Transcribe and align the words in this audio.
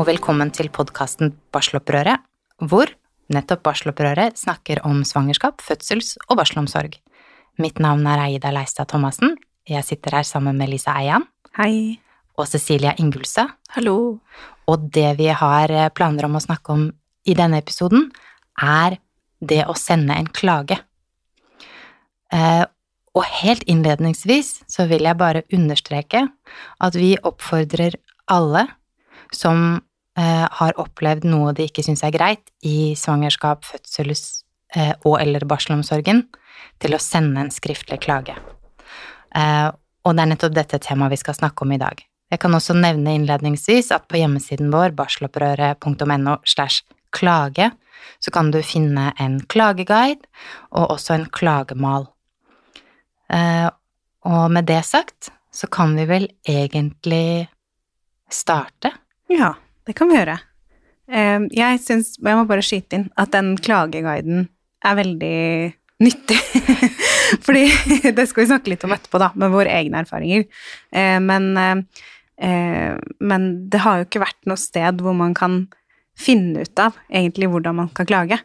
og 0.00 0.06
velkommen 0.08 0.48
til 0.48 0.70
podkasten 0.72 1.34
Barselopprøret, 1.52 2.22
hvor 2.64 2.88
nettopp 3.34 3.60
Barselopprøret 3.66 4.38
snakker 4.38 4.78
om 4.88 5.02
svangerskap, 5.04 5.60
fødsels- 5.60 6.14
og 6.30 6.38
barselomsorg. 6.40 6.94
Mitt 7.60 7.76
navn 7.84 8.06
er 8.08 8.22
Aida 8.22 8.48
Leistad 8.54 8.88
Thomassen. 8.88 9.34
Jeg 9.68 9.84
sitter 9.84 10.16
her 10.16 10.24
sammen 10.24 10.56
med 10.56 10.70
Lisa 10.72 10.94
Eian 10.96 11.26
Hei. 11.58 11.98
og 12.38 12.48
Cecilia 12.48 12.94
Ingulse. 12.96 13.44
Hallo. 13.76 14.22
Og 14.64 14.88
det 14.94 15.18
vi 15.18 15.28
har 15.28 15.68
eh, 15.68 15.90
planer 15.92 16.30
om 16.30 16.38
å 16.38 16.42
snakke 16.46 16.72
om 16.72 16.88
i 17.28 17.36
denne 17.36 17.60
episoden, 17.60 18.08
er 18.56 18.96
det 19.44 19.66
å 19.68 19.76
sende 19.76 20.16
en 20.16 20.32
klage. 20.32 20.80
Eh, 22.32 22.64
og 23.12 23.28
helt 23.42 23.68
innledningsvis 23.68 24.62
så 24.64 24.88
vil 24.88 25.04
jeg 25.04 25.20
bare 25.20 25.44
understreke 25.52 26.24
at 26.80 26.96
vi 26.96 27.18
oppfordrer 27.20 28.00
alle 28.32 28.64
som 29.36 29.82
har 30.20 30.78
opplevd 30.80 31.24
noe 31.28 31.52
de 31.56 31.68
ikke 31.68 31.84
syns 31.86 32.02
er 32.04 32.14
greit 32.14 32.50
i 32.66 32.92
svangerskap, 32.98 33.64
fødsel 33.64 34.12
eh, 34.12 34.92
og 35.04 35.20
eller 35.20 35.46
barselomsorgen, 35.48 36.24
til 36.80 36.96
å 36.96 37.02
sende 37.02 37.44
en 37.44 37.52
skriftlig 37.52 38.00
klage. 38.04 38.36
Eh, 39.36 39.68
og 40.04 40.16
det 40.16 40.24
er 40.24 40.30
nettopp 40.32 40.56
dette 40.56 40.80
temaet 40.82 41.14
vi 41.14 41.20
skal 41.20 41.36
snakke 41.36 41.64
om 41.66 41.74
i 41.74 41.80
dag. 41.80 42.00
Jeg 42.30 42.42
kan 42.42 42.54
også 42.54 42.76
nevne 42.78 43.16
innledningsvis 43.18 43.90
at 43.94 44.06
på 44.08 44.20
hjemmesiden 44.20 44.70
vår, 44.72 44.94
barselopprøret.no 44.98 46.36
slash 46.46 46.84
klage, 47.14 47.70
så 48.22 48.32
kan 48.32 48.52
du 48.54 48.60
finne 48.64 49.10
en 49.20 49.40
klageguide 49.50 50.24
og 50.70 50.94
også 50.96 51.16
en 51.16 51.26
klagemal. 51.34 52.08
Eh, 53.32 53.68
og 54.26 54.44
med 54.52 54.68
det 54.68 54.82
sagt, 54.86 55.32
så 55.52 55.66
kan 55.66 55.96
vi 55.98 56.06
vel 56.08 56.28
egentlig 56.48 57.48
starte? 58.30 58.92
Ja, 59.30 59.54
det 59.88 59.94
kan 59.98 60.10
vi 60.10 60.18
gjøre. 60.18 60.38
Eh, 61.10 61.46
Jeg 61.56 61.80
syns, 61.82 62.14
jeg 62.20 62.36
må 62.38 62.46
bare 62.48 62.64
skyte 62.64 62.98
inn, 63.00 63.08
at 63.18 63.32
den 63.34 63.54
klageguiden 63.58 64.48
er 64.84 64.96
veldig 64.98 65.40
nyttig. 66.00 66.38
Fordi 67.46 67.66
det 68.16 68.28
skal 68.30 68.44
vi 68.44 68.50
snakke 68.50 68.72
litt 68.72 68.84
om 68.86 68.94
etterpå, 68.96 69.20
da, 69.22 69.30
med 69.38 69.52
våre 69.54 69.72
egne 69.80 70.04
erfaringer. 70.04 70.46
Eh, 70.92 71.18
Men, 71.20 71.50
eh, 71.56 72.04
eh, 72.46 72.94
men 73.20 73.50
det 73.70 73.82
har 73.84 74.00
jo 74.00 74.08
ikke 74.08 74.24
vært 74.26 74.46
noe 74.50 74.60
sted 74.60 75.02
hvor 75.04 75.16
man 75.16 75.34
kan 75.34 75.64
finne 76.20 76.66
ut 76.66 76.78
av 76.82 76.96
egentlig 77.08 77.48
hvordan 77.48 77.78
man 77.78 77.92
kan 77.96 78.04
klage 78.08 78.36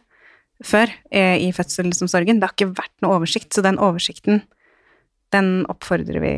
før 0.64 0.88
eh, 1.12 1.36
i 1.44 1.50
fødselsomsorgen. 1.52 2.38
Det 2.40 2.48
har 2.48 2.54
ikke 2.56 2.72
vært 2.78 2.94
noe 3.04 3.18
oversikt, 3.18 3.50
så 3.52 3.60
den 3.64 3.76
oversikten, 3.82 4.40
den 5.34 5.66
oppfordrer 5.68 6.22
vi 6.22 6.34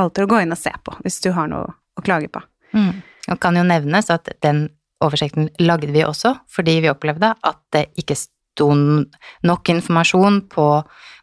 alle 0.00 0.10
til 0.16 0.24
å 0.24 0.30
gå 0.30 0.38
inn 0.40 0.54
og 0.54 0.58
se 0.58 0.72
på 0.86 0.94
hvis 1.04 1.20
du 1.22 1.28
har 1.36 1.50
noe 1.52 1.68
å 1.68 2.04
klage 2.06 2.30
på. 2.32 2.40
Mm. 2.72 3.02
Og 3.32 3.40
kan 3.40 3.56
jo 3.56 3.64
nevnes 3.66 4.10
at 4.12 4.28
den 4.44 4.66
oversikten 5.04 5.50
lagde 5.62 5.92
vi 5.92 6.04
også 6.06 6.34
fordi 6.52 6.78
vi 6.84 6.92
opplevde 6.92 7.34
at 7.34 7.60
det 7.74 7.88
ikke 8.00 8.16
sto 8.18 8.70
nok 8.74 9.70
informasjon 9.72 10.44
på 10.52 10.68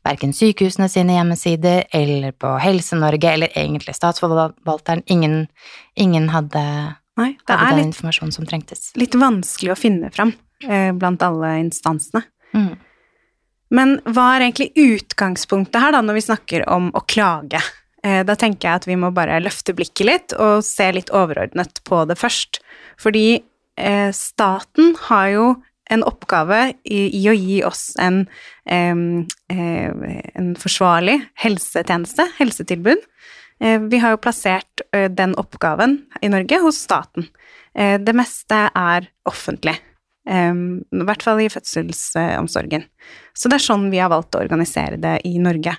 verken 0.06 0.34
sykehusene 0.36 0.90
sine 0.92 1.16
hjemmesider 1.16 1.86
eller 1.96 2.34
på 2.36 2.56
Helse-Norge 2.62 3.34
eller 3.36 3.54
egentlig 3.56 3.96
statsforvalteren. 3.96 5.04
Ingen, 5.06 5.46
ingen 5.96 6.30
hadde, 6.34 6.64
Nei, 7.22 7.32
det 7.38 7.56
hadde 7.56 7.76
den 7.76 7.84
litt, 7.84 7.92
informasjonen 7.94 8.36
som 8.36 8.48
trengtes. 8.50 8.90
litt 9.00 9.16
vanskelig 9.16 9.74
å 9.74 9.80
finne 9.80 10.12
fram 10.14 10.34
eh, 10.68 10.90
blant 10.98 11.24
alle 11.26 11.58
instansene. 11.62 12.26
Mm. 12.52 12.74
Men 13.72 14.00
hva 14.04 14.34
er 14.36 14.50
egentlig 14.50 14.74
utgangspunktet 14.76 15.80
her, 15.80 15.94
da, 15.96 16.02
når 16.04 16.20
vi 16.20 16.26
snakker 16.26 16.66
om 16.68 16.90
å 16.92 17.06
klage? 17.08 17.62
Eh, 18.02 18.22
da 18.26 18.36
tenker 18.40 18.68
jeg 18.68 18.82
at 18.82 18.88
vi 18.90 18.98
må 18.98 19.12
bare 19.14 19.42
løfte 19.44 19.76
blikket 19.78 20.08
litt 20.08 20.34
og 20.42 20.66
se 20.66 20.88
litt 20.96 21.12
overordnet 21.14 21.84
på 21.88 22.04
det 22.10 22.18
først. 22.20 22.62
Fordi 23.02 23.42
eh, 23.78 24.10
staten 24.16 24.96
har 25.08 25.28
jo 25.36 25.52
en 25.92 26.06
oppgave 26.08 26.72
i, 26.88 27.04
å 27.28 27.36
gi 27.36 27.60
oss 27.68 27.92
en, 28.00 28.24
eh, 28.64 28.96
en 29.52 30.52
forsvarlig 30.60 31.18
helsetjeneste, 31.44 32.30
helsetilbud. 32.38 33.08
Vi 33.62 33.98
har 34.02 34.16
jo 34.16 34.18
plassert 34.18 34.82
den 34.90 35.36
oppgaven 35.38 36.00
i 36.26 36.32
Norge 36.34 36.58
hos 36.64 36.80
staten. 36.82 37.28
Det 37.76 38.16
meste 38.18 38.58
er 38.74 39.06
offentlig. 39.30 39.76
I 40.26 41.04
hvert 41.06 41.26
fall 41.28 41.44
i 41.44 41.52
fødselsomsorgen. 41.54 42.88
Så 43.38 43.52
det 43.52 43.60
er 43.60 43.66
sånn 43.68 43.86
vi 43.94 44.02
har 44.02 44.10
valgt 44.10 44.34
å 44.34 44.42
organisere 44.42 44.98
det 44.98 45.20
i 45.30 45.36
Norge. 45.38 45.76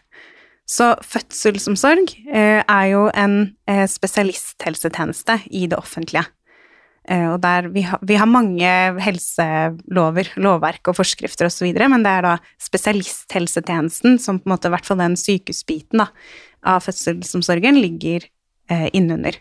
Så 0.68 0.92
fødselsomsorg 1.04 2.12
eh, 2.32 2.62
er 2.62 2.84
jo 2.92 3.08
en 3.18 3.56
eh, 3.68 3.84
spesialisthelsetjeneste 3.90 5.40
i 5.50 5.66
det 5.68 5.76
offentlige. 5.78 6.24
Eh, 7.10 7.26
og 7.32 7.40
der 7.42 7.66
vi, 7.74 7.82
har- 7.82 7.98
vi 8.06 8.14
har 8.16 8.30
mange 8.30 8.70
helselover, 9.02 10.30
lovverk 10.38 10.86
og 10.92 10.96
forskrifter 11.00 11.48
osv., 11.50 11.66
men 11.74 12.04
det 12.06 12.12
er 12.14 12.22
da 12.28 12.34
spesialisthelsetjenesten 12.62 14.20
som 14.22 14.38
på 14.38 14.46
en 14.48 14.54
måte, 14.54 14.70
i 14.70 14.74
hvert 14.76 14.86
fall 14.86 15.02
den 15.02 15.18
sykehusbiten 15.18 16.04
da, 16.04 16.08
av 16.62 16.84
fødselsomsorgen, 16.86 17.80
ligger 17.82 18.28
eh, 18.70 18.86
innunder. 18.94 19.40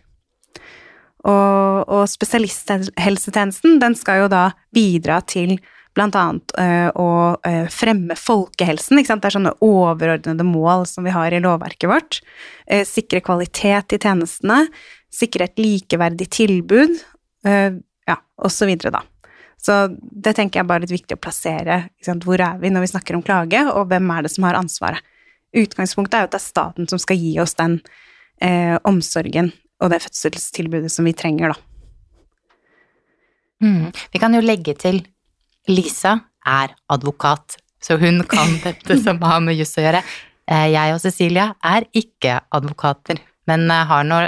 Og, 1.22 1.86
og 1.86 2.08
spesialisthelsetjenesten, 2.10 3.78
den 3.82 3.94
skal 3.96 4.24
jo 4.24 4.32
da 4.34 4.48
bidra 4.74 5.20
til 5.30 5.60
blant 5.98 6.16
annet 6.16 6.54
eh, 6.60 6.88
å 6.96 7.36
eh, 7.48 7.68
fremme 7.72 8.16
folkehelsen. 8.18 9.02
Det 9.02 9.18
er 9.18 9.36
sånne 9.36 9.56
overordnede 9.66 10.46
mål 10.48 10.86
som 10.90 11.08
vi 11.08 11.14
har 11.16 11.34
i 11.34 11.42
lovverket 11.44 11.90
vårt. 11.92 12.20
Eh, 12.66 12.86
sikre 12.88 13.24
kvalitet 13.26 13.96
i 13.96 14.00
tjenestene, 14.00 14.66
sikre 15.12 15.50
et 15.50 15.60
likeverdig 15.60 16.30
tilbud, 16.32 16.94
ja, 17.42 18.16
videre, 18.38 18.92
da. 18.94 19.02
Så 19.62 19.76
det 19.98 20.36
tenker 20.38 20.62
jeg 20.62 20.68
bare 20.70 20.82
er 20.82 20.86
litt 20.86 20.94
viktig 20.94 21.18
å 21.18 21.22
plassere. 21.22 21.78
Hvor 22.24 22.42
er 22.42 22.62
vi 22.62 22.70
når 22.74 22.86
vi 22.86 22.92
snakker 22.94 23.18
om 23.18 23.24
klage, 23.26 23.62
og 23.70 23.90
hvem 23.92 24.08
er 24.14 24.26
det 24.26 24.32
som 24.34 24.46
har 24.48 24.58
ansvaret? 24.58 25.02
Utgangspunktet 25.58 26.16
er 26.16 26.24
jo 26.24 26.30
at 26.30 26.36
det 26.36 26.40
er 26.40 26.46
staten 26.46 26.88
som 26.88 27.02
skal 27.02 27.20
gi 27.20 27.34
oss 27.44 27.58
den 27.60 27.82
eh, 28.42 28.78
omsorgen 28.88 29.52
og 29.82 29.92
det 29.92 30.00
fødselstilbudet 30.06 30.92
som 30.94 31.06
vi 31.10 31.14
trenger, 31.18 31.52
da. 31.52 31.68
Mm. 33.62 33.92
Vi 34.14 34.22
kan 34.22 34.34
jo 34.34 34.42
legge 34.42 34.74
til 34.80 35.04
Lisa 35.70 36.16
er 36.48 36.74
advokat, 36.90 37.58
så 37.82 37.98
hun 38.02 38.24
kan 38.30 38.58
dette 38.66 38.98
som 39.04 39.20
har 39.22 39.40
med 39.46 39.56
juss 39.60 39.76
å 39.78 39.84
gjøre. 39.86 40.02
Eh, 40.50 40.68
Jeg 40.74 40.96
og 40.96 41.02
Cecilia 41.04 41.52
er 41.64 41.86
ikke 41.94 42.40
advokater, 42.52 43.20
men 43.48 43.70
eh, 43.72 43.86
har 43.86 44.04
nå 44.08 44.24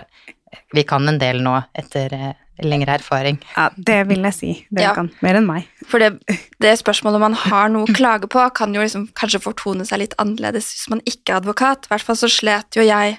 Vi 0.73 0.83
kan 0.85 1.07
en 1.09 1.17
del 1.17 1.39
nå 1.41 1.55
etter 1.73 2.13
eh, 2.13 2.33
lengre 2.61 2.93
erfaring. 2.99 3.39
Ja, 3.57 3.71
det 3.75 4.03
vil 4.07 4.21
jeg 4.21 4.33
si. 4.37 4.51
Dere 4.69 4.83
Ja. 4.85 4.93
kan 4.93 5.09
mer 5.25 5.39
enn 5.39 5.47
meg. 5.49 5.65
For 5.89 5.97
det, 5.97 6.19
det 6.61 6.75
spørsmålet 6.77 7.19
man 7.23 7.33
har 7.33 7.69
noe 7.73 7.87
å 7.89 7.95
klage 7.97 8.29
på, 8.29 8.43
kan 8.53 8.73
jo 8.75 8.81
liksom 8.85 9.07
kanskje 9.17 9.41
fortone 9.41 9.85
seg 9.89 10.03
litt 10.03 10.13
annerledes 10.21 10.69
hvis 10.69 10.89
man 10.93 11.01
ikke 11.09 11.33
er 11.33 11.39
advokat. 11.41 11.87
I 11.89 11.95
hvert 11.95 12.05
fall 12.05 12.19
så 12.21 12.29
slet 12.29 12.77
jo 12.77 12.85
jeg 12.85 13.17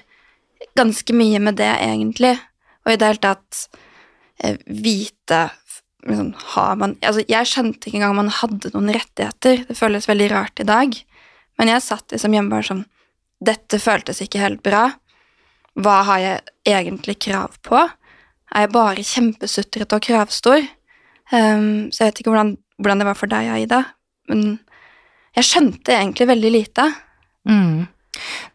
ganske 0.79 1.13
mye 1.13 1.41
med 1.43 1.59
det, 1.59 1.67
egentlig. 1.83 2.37
Og 2.87 2.93
i 2.93 2.95
det 3.01 3.09
hele 3.11 3.23
tatt 3.27 3.65
vite 4.67 5.41
liksom, 6.07 6.33
har 6.55 6.75
man, 6.79 6.95
altså, 7.01 7.23
Jeg 7.29 7.49
skjønte 7.49 7.89
ikke 7.89 7.99
engang 7.99 8.15
man 8.17 8.33
hadde 8.33 8.71
noen 8.73 8.93
rettigheter. 8.95 9.65
Det 9.67 9.77
føles 9.77 10.09
veldig 10.09 10.29
rart 10.31 10.61
i 10.61 10.67
dag. 10.67 10.95
Men 11.59 11.71
jeg 11.71 11.85
satt 11.85 12.11
liksom 12.11 12.35
hjemme 12.35 12.53
bare 12.53 12.67
sånn 12.69 12.85
Dette 13.45 13.79
føltes 13.83 14.21
ikke 14.23 14.41
helt 14.41 14.63
bra. 14.65 14.87
Hva 15.75 15.95
har 16.07 16.21
jeg 16.23 16.43
egentlig 16.71 17.17
krav 17.25 17.57
på? 17.65 17.81
Er 18.55 18.63
jeg 18.63 18.71
bare 18.71 19.03
kjempesutrete 19.03 19.97
og 19.97 20.05
kravstor? 20.05 20.63
Um, 21.33 21.91
så 21.91 22.05
jeg 22.05 22.11
vet 22.11 22.21
ikke 22.21 22.31
hvordan, 22.31 22.53
hvordan 22.79 23.01
det 23.01 23.07
var 23.09 23.17
for 23.19 23.31
deg, 23.31 23.49
Aida. 23.51 23.81
Men 24.31 24.55
jeg 25.35 25.49
skjønte 25.49 25.97
egentlig 25.97 26.29
veldig 26.31 26.51
lite. 26.53 26.85
Mm. 27.49 27.85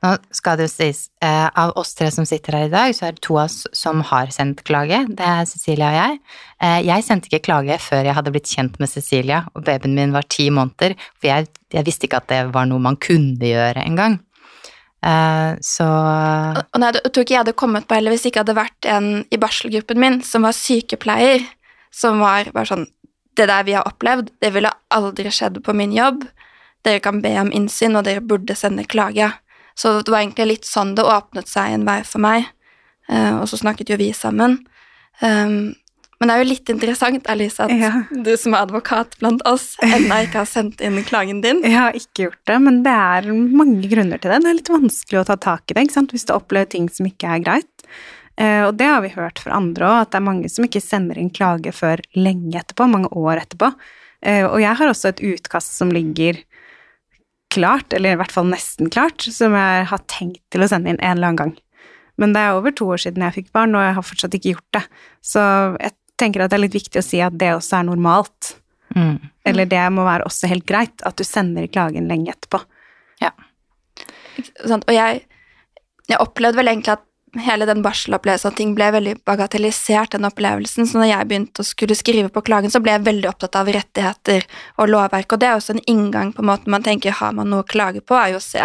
Nå 0.05 0.15
skal 0.35 0.59
det 0.59 0.69
jo 0.69 0.73
sies, 0.73 1.03
eh, 1.23 1.49
av 1.49 1.75
oss 1.81 1.93
tre 1.99 2.11
som 2.15 2.27
sitter 2.29 2.57
her 2.57 2.69
i 2.69 2.73
dag, 2.73 2.95
så 2.97 3.09
er 3.09 3.17
det 3.17 3.25
to 3.27 3.37
av 3.37 3.49
oss 3.49 3.67
som 3.77 4.01
har 4.11 4.33
sendt 4.35 4.65
klage. 4.65 5.03
Det 5.09 5.27
er 5.27 5.45
Cecilia 5.49 5.91
og 5.91 5.99
jeg. 5.99 6.19
Eh, 6.62 6.81
jeg 6.89 7.07
sendte 7.07 7.31
ikke 7.31 7.45
klage 7.51 7.77
før 7.83 8.09
jeg 8.09 8.17
hadde 8.17 8.33
blitt 8.35 8.51
kjent 8.51 8.81
med 8.81 8.93
Cecilia, 8.93 9.45
og 9.55 9.65
babyen 9.67 9.95
min 9.99 10.17
var 10.17 10.29
ti 10.29 10.49
måneder, 10.51 10.97
for 11.19 11.31
jeg, 11.33 11.49
jeg 11.73 11.87
visste 11.87 12.09
ikke 12.09 12.23
at 12.23 12.33
det 12.33 12.43
var 12.55 12.69
noe 12.71 12.83
man 12.83 12.99
kunne 13.01 13.39
gjøre 13.39 13.85
engang. 13.85 14.21
Eh, 15.01 15.53
så 15.65 15.87
Og 15.89 16.81
nei, 16.81 16.91
jeg 16.93 17.12
tror 17.12 17.25
ikke 17.25 17.33
jeg 17.33 17.41
hadde 17.41 17.57
kommet 17.57 17.87
på 17.89 17.97
heller 17.97 18.12
hvis 18.12 18.27
det 18.27 18.35
ikke 18.35 18.43
hadde 18.43 18.57
vært 18.59 18.89
en 18.93 19.07
i 19.33 19.39
barselgruppen 19.41 20.01
min 20.01 20.19
som 20.27 20.45
var 20.45 20.53
sykepleier, 20.57 21.47
som 21.89 22.21
var 22.21 22.53
bare 22.53 22.69
sånn 22.69 22.89
Det 23.39 23.47
der 23.49 23.62
vi 23.65 23.73
har 23.73 23.87
opplevd, 23.89 24.29
det 24.43 24.51
ville 24.53 24.73
aldri 24.93 25.31
skjedd 25.33 25.61
på 25.65 25.73
min 25.73 25.93
jobb. 25.95 26.25
Dere 26.85 27.01
kan 27.01 27.21
be 27.23 27.31
om 27.41 27.53
innsyn, 27.55 27.95
og 27.97 28.05
dere 28.05 28.21
burde 28.21 28.57
sende 28.59 28.83
klage. 28.85 29.31
Så 29.81 30.00
det 30.05 30.12
var 30.12 30.21
egentlig 30.21 30.49
litt 30.50 30.69
sånn 30.69 30.94
det 30.99 31.06
åpnet 31.09 31.49
seg 31.49 31.77
en 31.77 31.87
vei 31.88 32.00
for 32.05 32.21
meg. 32.23 32.50
Eh, 33.09 33.37
og 33.41 33.47
så 33.49 33.59
snakket 33.61 33.93
jo 33.94 34.00
vi 34.00 34.11
sammen. 34.17 34.59
Um, 35.21 35.73
men 36.21 36.29
det 36.29 36.35
er 36.35 36.43
jo 36.43 36.49
litt 36.50 36.71
interessant, 36.73 37.29
Alice, 37.32 37.56
at 37.65 37.73
Ja. 37.73 38.03
du 38.12 38.37
som 38.37 38.53
er 38.53 38.67
advokat 38.67 39.17
blant 39.23 39.41
oss, 39.49 39.71
ennå 39.81 40.19
ikke 40.27 40.43
har 40.43 40.49
sendt 40.49 40.82
inn 40.85 41.00
klagen 41.09 41.41
din. 41.41 41.62
Jeg 41.65 41.79
har 41.79 41.97
ikke 41.97 42.27
gjort 42.27 42.43
det, 42.50 42.59
men 42.61 42.82
det 42.85 42.93
er 42.93 43.31
mange 43.32 43.88
grunner 43.88 44.21
til 44.21 44.35
det. 44.35 44.43
Det 44.44 44.50
er 44.50 44.59
litt 44.59 44.73
vanskelig 44.73 45.23
å 45.23 45.27
ta 45.31 45.38
tak 45.41 45.65
i 45.71 45.79
det, 45.79 45.87
ikke 45.87 45.97
sant? 45.97 46.12
hvis 46.12 46.29
du 46.29 46.35
opplever 46.37 46.69
ting 46.76 46.91
som 46.93 47.09
ikke 47.09 47.31
er 47.38 47.44
greit. 47.47 47.87
Eh, 48.37 48.67
og 48.67 48.76
det 48.76 48.91
har 48.91 49.00
vi 49.00 49.15
hørt 49.17 49.41
fra 49.41 49.56
andre 49.56 49.88
òg, 49.88 49.97
at 50.05 50.12
det 50.12 50.21
er 50.21 50.29
mange 50.29 50.53
som 50.53 50.69
ikke 50.69 50.85
sender 50.85 51.17
inn 51.21 51.33
klage 51.33 51.73
før 51.73 52.05
lenge 52.17 52.61
etterpå, 52.61 52.88
mange 52.93 53.09
år 53.17 53.41
etterpå. 53.47 53.73
Eh, 54.21 54.44
og 54.44 54.61
jeg 54.61 54.76
har 54.76 54.93
også 54.93 55.15
et 55.15 55.25
utkast 55.25 55.73
som 55.81 55.93
ligger 55.93 56.43
klart, 57.50 57.93
eller 57.97 58.14
i 58.14 58.20
hvert 58.20 58.32
fall 58.35 58.49
nesten 58.50 58.91
klart, 58.93 59.23
som 59.23 59.56
jeg 59.58 59.88
har 59.91 60.06
tenkt 60.11 60.43
til 60.55 60.64
å 60.64 60.69
sende 60.70 60.93
inn 60.93 61.00
en 61.00 61.17
eller 61.17 61.32
annen 61.32 61.41
gang. 61.41 61.55
Men 62.20 62.35
det 62.37 62.43
er 62.44 62.58
over 62.58 62.75
to 62.76 62.88
år 62.93 63.00
siden 63.00 63.25
jeg 63.25 63.37
fikk 63.38 63.52
barn, 63.56 63.75
og 63.76 63.85
jeg 63.85 63.97
har 63.97 64.06
fortsatt 64.06 64.37
ikke 64.37 64.55
gjort 64.55 64.76
det. 64.76 64.82
Så 65.25 65.43
jeg 65.81 65.94
tenker 66.20 66.44
at 66.44 66.52
det 66.52 66.58
er 66.58 66.64
litt 66.67 66.76
viktig 66.76 67.00
å 67.00 67.06
si 67.06 67.23
at 67.25 67.37
det 67.41 67.55
også 67.56 67.79
er 67.79 67.88
normalt. 67.88 68.55
Mm. 68.94 69.17
Eller 69.49 69.69
det 69.70 69.82
må 69.94 70.05
være 70.06 70.26
også 70.29 70.50
helt 70.50 70.67
greit, 70.69 70.97
at 71.06 71.17
du 71.17 71.25
sender 71.26 71.70
klagen 71.73 72.11
lenge 72.11 72.35
etterpå. 72.35 72.61
Ja. 73.23 73.32
Og 74.67 74.93
jeg, 74.94 75.23
jeg 76.11 76.20
opplevde 76.20 76.61
vel 76.61 76.73
egentlig 76.75 76.99
at 76.99 77.06
hele 77.38 77.67
den 77.69 77.82
barselopplevelsen, 77.85 78.50
og 78.50 78.59
ting 78.59 78.73
ble 78.75 78.88
veldig 78.94 79.15
bagatellisert, 79.29 80.15
den 80.17 80.27
opplevelsen. 80.27 80.88
Så 80.88 80.99
når 80.99 81.11
jeg 81.12 81.29
begynte 81.31 81.62
å 81.62 81.69
skulle 81.69 81.97
skrive 81.99 82.32
på 82.32 82.43
klagen, 82.47 82.73
så 82.73 82.82
ble 82.82 82.97
jeg 82.97 83.06
veldig 83.06 83.31
opptatt 83.31 83.59
av 83.61 83.71
rettigheter 83.71 84.47
og 84.81 84.91
lovverk. 84.91 85.32
Og 85.32 85.43
det 85.43 85.50
er 85.50 85.59
også 85.59 85.77
en 85.77 85.85
inngang 85.91 86.35
på 86.35 86.43
en 86.44 86.50
måte 86.50 86.73
man 86.73 86.87
tenker 86.87 87.17
har 87.21 87.37
man 87.37 87.53
noe 87.53 87.65
å 87.65 87.71
klage 87.71 88.03
på, 88.03 88.19
er 88.19 88.35
jo 88.35 88.41
å 88.41 88.44
se 88.44 88.62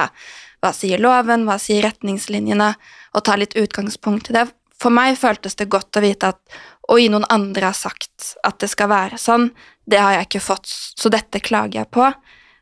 hva 0.63 0.71
sier 0.73 1.01
loven, 1.01 1.45
hva 1.45 1.59
sier 1.62 1.85
retningslinjene, 1.85 2.71
og 3.15 3.25
ta 3.27 3.38
litt 3.38 3.53
utgangspunkt 3.59 4.31
i 4.31 4.39
det. 4.39 4.47
For 4.81 4.91
meg 4.91 5.19
føltes 5.19 5.56
det 5.59 5.69
godt 5.71 5.95
å 5.95 6.03
vite 6.03 6.33
at 6.33 6.57
oi, 6.91 7.06
noen 7.09 7.27
andre 7.33 7.69
har 7.69 7.77
sagt 7.77 8.33
at 8.45 8.59
det 8.61 8.69
skal 8.73 8.89
være 8.91 9.19
sånn, 9.21 9.50
det 9.85 10.01
har 10.01 10.18
jeg 10.18 10.29
ikke 10.29 10.47
fått, 10.47 10.69
så 10.69 11.11
dette 11.13 11.41
klager 11.44 11.83
jeg 11.83 11.91
på. 11.94 12.09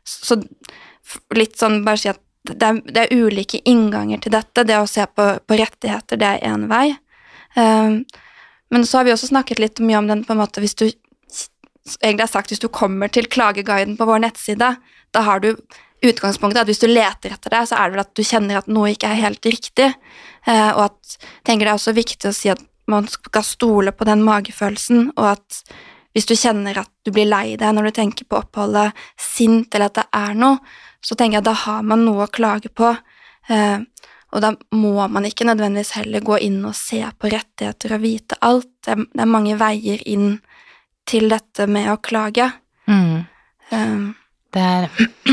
Så 0.04 0.38
litt 1.36 1.56
sånn 1.60 1.82
bare 1.84 2.00
si 2.00 2.12
at 2.12 2.20
det 2.48 2.66
er, 2.66 2.80
det 2.84 3.04
er 3.04 3.24
ulike 3.24 3.60
innganger 3.64 4.20
til 4.20 4.34
dette. 4.34 4.66
Det 4.68 4.76
å 4.76 4.88
se 4.90 5.06
på, 5.08 5.28
på 5.40 5.58
rettigheter, 5.58 6.20
det 6.20 6.28
er 6.28 6.44
én 6.50 6.66
vei. 6.68 6.90
Um, 7.56 8.02
men 8.72 8.84
så 8.88 8.98
har 8.98 9.08
vi 9.08 9.14
også 9.14 9.30
snakket 9.30 9.62
litt 9.62 9.80
mye 9.84 10.00
om 10.00 10.10
den 10.10 10.24
på 10.26 10.34
en 10.34 10.42
måte 10.42 10.60
hvis 10.60 10.76
du 10.76 10.88
egentlig 12.02 12.24
har 12.24 12.32
sagt 12.32 12.50
hvis 12.50 12.62
du 12.62 12.68
kommer 12.72 13.12
til 13.12 13.28
klageguiden 13.30 13.96
på 13.96 14.08
vår 14.08 14.24
nettside, 14.24 14.70
da 15.14 15.24
har 15.24 15.40
du 15.44 15.52
utgangspunktet 16.04 16.64
at 16.64 16.68
hvis 16.68 16.82
du 16.82 16.88
leter 16.90 17.32
etter 17.32 17.52
det, 17.52 17.62
så 17.68 17.78
er 17.78 17.88
det 17.88 17.96
vel 17.96 18.04
at 18.04 18.14
du 18.16 18.24
kjenner 18.26 18.60
at 18.60 18.68
noe 18.68 18.92
ikke 18.92 19.08
er 19.08 19.22
helt 19.22 19.48
riktig. 19.48 19.90
Uh, 20.44 20.70
og 20.76 20.84
at 20.90 21.18
tenker 21.46 21.64
det 21.64 21.72
er 21.72 21.78
også 21.78 21.96
viktig 21.96 22.28
å 22.28 22.36
si 22.36 22.52
at 22.52 22.60
man 22.90 23.06
skal 23.08 23.44
stole 23.46 23.94
på 23.96 24.04
den 24.04 24.20
magefølelsen, 24.26 25.14
og 25.16 25.30
at 25.38 25.62
hvis 26.14 26.28
du 26.28 26.34
kjenner 26.36 26.76
at 26.82 26.90
du 27.06 27.10
blir 27.14 27.26
lei 27.26 27.56
deg 27.58 27.72
når 27.74 27.88
du 27.88 27.96
tenker 27.96 28.28
på 28.28 28.42
oppholdet, 28.42 28.92
sint 29.18 29.72
eller 29.74 29.88
at 29.88 30.02
det 30.02 30.04
er 30.14 30.36
noe, 30.38 30.60
så 31.04 31.16
tenker 31.16 31.38
jeg 31.38 31.44
at 31.44 31.50
da 31.50 31.56
har 31.64 31.84
man 31.86 32.04
noe 32.06 32.26
å 32.26 32.32
klage 32.32 32.70
på. 32.72 32.94
Eh, 33.52 33.78
og 34.34 34.42
da 34.42 34.50
må 34.74 34.96
man 35.12 35.28
ikke 35.28 35.46
nødvendigvis 35.46 35.94
heller 35.98 36.24
gå 36.24 36.40
inn 36.42 36.58
og 36.66 36.74
se 36.78 37.00
på 37.18 37.30
rettigheter 37.30 37.94
og 37.94 38.02
vite 38.02 38.38
alt. 38.42 38.70
Det 38.82 38.96
er, 38.96 39.04
det 39.12 39.22
er 39.22 39.30
mange 39.30 39.58
veier 39.60 40.02
inn 40.10 40.38
til 41.06 41.28
dette 41.30 41.68
med 41.70 41.92
å 41.92 42.00
klage. 42.02 42.50
Mm. 42.90 43.24
Um, 43.70 44.04
Det 44.54 44.62
er, 44.62 44.84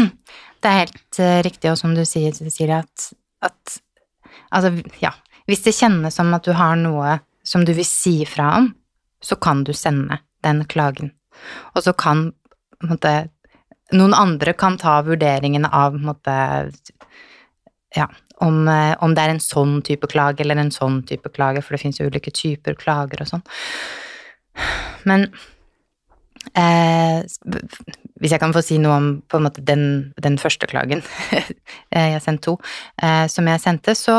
det 0.62 0.70
er 0.70 0.80
helt 0.80 1.20
eh, 1.22 1.40
riktig, 1.46 1.72
og 1.72 1.78
som 1.78 1.96
du 1.96 2.02
sier, 2.10 2.34
Cecilie, 2.34 2.82
at, 2.82 3.12
at 3.46 3.80
Altså, 4.52 4.72
ja. 5.00 5.14
Hvis 5.48 5.64
det 5.64 5.74
kjennes 5.76 6.16
som 6.16 6.34
at 6.36 6.44
du 6.44 6.52
har 6.56 6.76
noe 6.80 7.20
som 7.48 7.64
du 7.66 7.72
vil 7.76 7.88
si 7.88 8.26
fra 8.28 8.50
om, 8.60 8.70
så 9.24 9.38
kan 9.40 9.64
du 9.64 9.72
sende 9.76 10.20
den 10.44 10.64
klagen. 10.70 11.14
Og 11.76 11.84
så 11.86 11.94
kan 11.98 12.32
måte, 12.84 13.30
noen 13.92 14.16
andre 14.16 14.54
kan 14.58 14.78
ta 14.82 15.00
vurderingene 15.06 15.70
av 15.74 15.98
måte, 16.00 16.34
ja, 17.96 18.08
om, 18.42 18.68
eh, 18.68 18.96
om 19.02 19.16
det 19.16 19.24
er 19.24 19.34
en 19.36 19.44
sånn 19.44 19.80
type 19.86 20.10
klage 20.12 20.44
eller 20.44 20.60
en 20.62 20.74
sånn 20.74 21.02
type 21.08 21.30
klage, 21.36 21.64
for 21.64 21.76
det 21.76 21.84
finnes 21.84 22.00
jo 22.02 22.10
ulike 22.10 22.34
typer 22.34 22.78
klager 22.80 23.24
og 23.24 23.30
sånn. 23.30 23.44
Men 25.10 25.28
eh, 26.58 27.22
hvis 28.22 28.34
jeg 28.34 28.42
kan 28.42 28.54
få 28.56 28.64
si 28.66 28.80
noe 28.82 28.98
om 28.98 29.10
på 29.30 29.40
en 29.40 29.46
måte 29.48 29.64
den, 29.66 29.84
den 30.22 30.38
første 30.42 30.68
klagen 30.70 31.04
eh, 31.96 32.10
Jeg 32.16 32.24
sendte 32.26 32.50
to. 32.50 32.56
Eh, 33.02 33.26
som 33.32 33.48
jeg 33.50 33.64
sendte, 33.64 33.96
så 33.98 34.18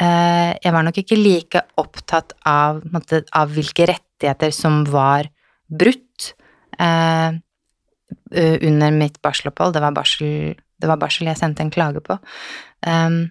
eh, 0.00 0.56
Jeg 0.56 0.74
var 0.74 0.86
nok 0.86 1.00
ikke 1.02 1.20
like 1.20 1.64
opptatt 1.80 2.34
av, 2.48 2.82
måte, 2.92 3.22
av 3.36 3.52
hvilke 3.54 3.88
rettigheter 3.92 4.52
som 4.54 4.82
var 4.88 5.30
brutt 5.70 6.32
eh, 6.80 7.38
under 8.30 8.94
mitt 8.94 9.16
barselopphold. 9.22 9.74
Det 9.74 9.82
var 9.82 9.94
barsel, 9.96 10.54
det 10.54 10.88
var 10.88 10.98
barsel 11.00 11.30
jeg 11.30 11.38
sendte 11.40 11.64
en 11.64 11.72
klage 11.74 12.02
på. 12.04 12.16
Um, 12.86 13.22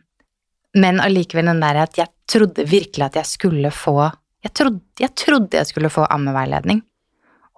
men 0.78 1.00
allikevel 1.02 1.50
den 1.50 1.62
der 1.64 1.82
at 1.84 1.98
jeg 1.98 2.12
trodde 2.30 2.66
virkelig 2.70 3.06
at 3.08 3.20
jeg 3.22 3.30
skulle 3.30 3.72
få 3.74 4.12
jeg 4.44 4.54
trodde, 4.56 4.84
jeg 5.00 5.16
trodde 5.20 5.58
jeg 5.58 5.68
skulle 5.68 5.92
få 5.92 6.06
ammeveiledning, 6.08 6.80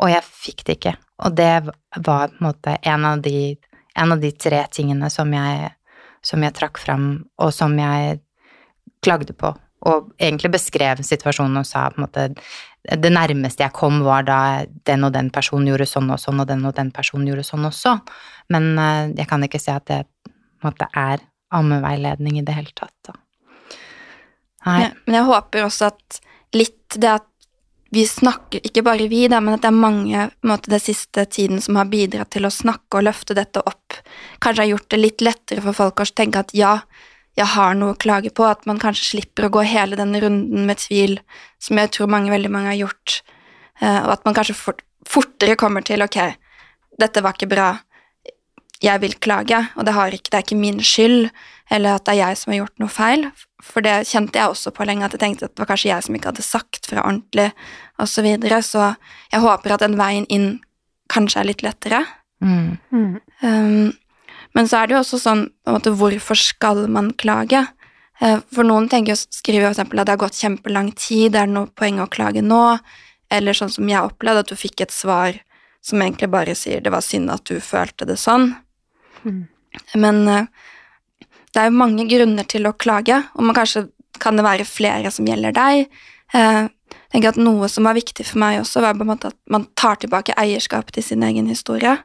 og 0.02 0.10
jeg 0.10 0.26
fikk 0.26 0.64
det 0.66 0.78
ikke. 0.80 0.96
Og 1.22 1.36
det 1.38 1.52
var 1.68 2.32
på 2.32 2.40
en 2.40 2.48
måte 2.48 2.78
en 2.82 3.06
av 3.06 3.22
de, 3.22 3.54
en 3.94 4.16
av 4.16 4.22
de 4.22 4.32
tre 4.34 4.64
tingene 4.74 5.12
som 5.14 5.30
jeg, 5.36 5.70
som 6.26 6.42
jeg 6.42 6.56
trakk 6.58 6.82
fram, 6.82 7.06
og 7.38 7.54
som 7.54 7.78
jeg 7.78 8.18
klagde 9.06 9.36
på. 9.38 9.54
Og 9.90 10.12
egentlig 10.20 10.52
beskrev 10.54 11.02
situasjonen 11.06 11.62
og 11.62 11.66
sa 11.66 11.88
på 11.90 11.98
en 11.98 12.06
måte 12.06 12.28
Det 12.82 13.12
nærmeste 13.14 13.64
jeg 13.64 13.74
kom, 13.78 14.00
var 14.06 14.26
da 14.26 14.66
den 14.90 15.06
og 15.06 15.14
den 15.14 15.30
personen 15.34 15.68
gjorde 15.70 15.86
sånn 15.86 16.10
og 16.10 16.18
sånn, 16.22 16.40
og 16.42 16.48
den 16.50 16.66
og 16.66 16.74
den 16.74 16.90
personen 16.92 17.28
gjorde 17.30 17.46
sånn 17.46 17.68
også. 17.70 17.94
Men 18.50 18.72
eh, 18.74 19.12
jeg 19.20 19.30
kan 19.30 19.46
ikke 19.46 19.62
se 19.62 19.76
at 19.76 19.86
det 19.86 20.00
måte 20.66 20.88
er 20.98 21.22
ammeveiledning 21.54 22.40
i 22.40 22.46
det 22.48 22.56
hele 22.58 22.74
tatt. 22.74 23.12
Nei. 24.66 24.90
Men 25.06 25.20
jeg 25.20 25.28
håper 25.30 25.68
også 25.68 25.92
at 25.92 26.22
litt 26.58 26.98
det 26.98 27.12
at 27.20 27.28
vi 27.92 28.06
snakker, 28.08 28.62
ikke 28.64 28.86
bare 28.88 29.10
vi, 29.12 29.26
da, 29.28 29.42
men 29.44 29.58
at 29.58 29.66
det 29.66 29.68
er 29.68 29.76
mange 29.76 30.28
den 30.42 30.80
siste 30.80 31.26
tiden 31.28 31.60
som 31.62 31.76
har 31.76 31.90
bidratt 31.92 32.32
til 32.32 32.48
å 32.48 32.54
snakke 32.54 33.02
og 33.02 33.04
løfte 33.10 33.36
dette 33.36 33.60
opp, 33.68 33.98
kanskje 34.40 34.64
har 34.64 34.70
gjort 34.70 34.90
det 34.94 35.00
litt 35.02 35.24
lettere 35.26 35.64
for 35.66 35.76
folk 35.76 36.00
å 36.00 36.08
tenke 36.08 36.40
at 36.40 36.54
ja, 36.56 36.78
jeg 37.40 37.48
har 37.54 37.76
noe 37.80 37.96
å 37.96 38.00
klage 38.00 38.32
på, 38.36 38.46
at 38.48 38.66
man 38.68 38.80
kanskje 38.82 39.08
slipper 39.14 39.48
å 39.48 39.54
gå 39.54 39.64
hele 39.68 40.00
den 40.00 40.16
runden 40.20 40.66
med 40.68 40.82
tvil, 40.84 41.20
som 41.64 41.80
jeg 41.80 41.94
tror 41.96 42.12
mange, 42.12 42.32
veldig 42.34 42.52
mange 42.52 42.74
har 42.74 42.80
gjort, 42.82 43.22
eh, 43.80 44.02
og 44.04 44.18
at 44.18 44.26
man 44.28 44.36
kanskje 44.38 44.58
fort, 44.58 44.84
fortere 45.08 45.56
kommer 45.60 45.86
til 45.86 46.04
ok, 46.04 46.20
dette 47.00 47.24
var 47.24 47.38
ikke 47.38 47.52
bra, 47.52 47.70
jeg 48.82 49.02
vil 49.04 49.16
klage, 49.22 49.60
og 49.78 49.86
det, 49.86 49.94
har 49.94 50.14
ikke, 50.16 50.32
det 50.32 50.38
er 50.40 50.46
ikke 50.46 50.60
min 50.60 50.82
skyld, 50.84 51.30
eller 51.72 51.96
at 51.96 52.06
det 52.08 52.16
er 52.16 52.22
jeg 52.24 52.40
som 52.42 52.52
har 52.52 52.62
gjort 52.64 52.84
noe 52.84 52.92
feil, 52.92 53.28
for 53.62 53.86
det 53.86 53.94
kjente 54.10 54.42
jeg 54.42 54.52
også 54.52 54.74
på 54.76 54.88
lenge, 54.90 55.06
at 55.06 55.16
jeg 55.16 55.22
tenkte 55.22 55.48
at 55.48 55.54
det 55.54 55.64
var 55.64 55.70
kanskje 55.70 55.92
jeg 55.92 56.06
som 56.08 56.18
ikke 56.18 56.32
hadde 56.34 56.46
sagt 56.46 56.90
fra 56.90 57.06
ordentlig, 57.06 57.52
og 58.02 58.10
så 58.10 58.26
videre, 58.26 58.60
så 58.66 58.94
jeg 59.32 59.44
håper 59.46 59.76
at 59.76 59.86
den 59.86 60.00
veien 60.02 60.28
inn 60.34 60.50
kanskje 61.12 61.44
er 61.44 61.48
litt 61.52 61.64
lettere. 61.64 62.02
Mm. 62.42 62.80
Um, 63.46 63.92
men 64.56 64.68
så 64.68 64.82
er 64.82 64.88
det 64.88 64.96
jo 64.96 65.04
også 65.04 65.20
sånn 65.22 65.46
på 65.50 65.72
en 65.72 65.78
måte, 65.78 65.94
hvorfor 65.96 66.38
skal 66.40 66.88
man 66.92 67.12
klage? 67.14 67.62
Eh, 68.22 68.40
For 68.54 68.68
noen 68.68 68.90
tenker 68.92 69.16
skriver 69.16 69.70
f.eks. 69.70 69.78
for 69.78 69.78
eksempel 69.78 70.02
at 70.02 70.10
det 70.10 70.16
har 70.16 70.24
gått 70.26 70.42
kjempelang 70.42 70.92
tid, 70.96 71.36
er 71.36 71.48
det 71.48 71.56
noe 71.56 71.72
poeng 71.76 72.02
å 72.04 72.10
klage 72.12 72.44
nå? 72.46 72.80
Eller 73.32 73.56
sånn 73.58 73.72
som 73.72 73.88
jeg 73.88 74.04
opplevde, 74.04 74.44
at 74.44 74.52
du 74.52 74.60
fikk 74.60 74.82
et 74.84 74.92
svar 74.92 75.40
som 75.82 76.02
egentlig 76.04 76.30
bare 76.30 76.54
sier 76.58 76.82
det 76.84 76.92
var 76.94 77.02
synd 77.02 77.32
at 77.34 77.46
du 77.50 77.58
følte 77.64 78.06
det 78.06 78.20
sånn. 78.22 78.52
Mm. 79.24 79.48
Men 79.96 80.22
eh, 80.28 80.46
det 81.52 81.64
er 81.64 81.72
jo 81.72 81.80
mange 81.80 82.06
grunner 82.12 82.48
til 82.48 82.68
å 82.68 82.76
klage, 82.76 83.18
og 83.36 83.48
man 83.48 83.58
kanskje 83.58 83.88
kan 84.22 84.38
det 84.38 84.46
være 84.46 84.68
flere 84.68 85.10
som 85.12 85.26
gjelder 85.26 85.56
deg. 85.56 85.88
Eh, 86.36 86.68
Jeg 86.92 87.16
tenker 87.16 87.34
at 87.34 87.40
Noe 87.44 87.68
som 87.68 87.84
var 87.88 87.96
viktig 87.96 88.24
for 88.28 88.40
meg 88.40 88.62
også, 88.62 88.82
var 88.84 88.96
på 88.96 89.04
en 89.04 89.10
måte 89.10 89.32
at 89.32 89.36
man 89.52 89.66
tar 89.76 89.98
tilbake 90.00 90.36
eierskap 90.40 90.92
til 90.96 91.04
sin 91.04 91.24
egen 91.24 91.48
historie. 91.48 91.98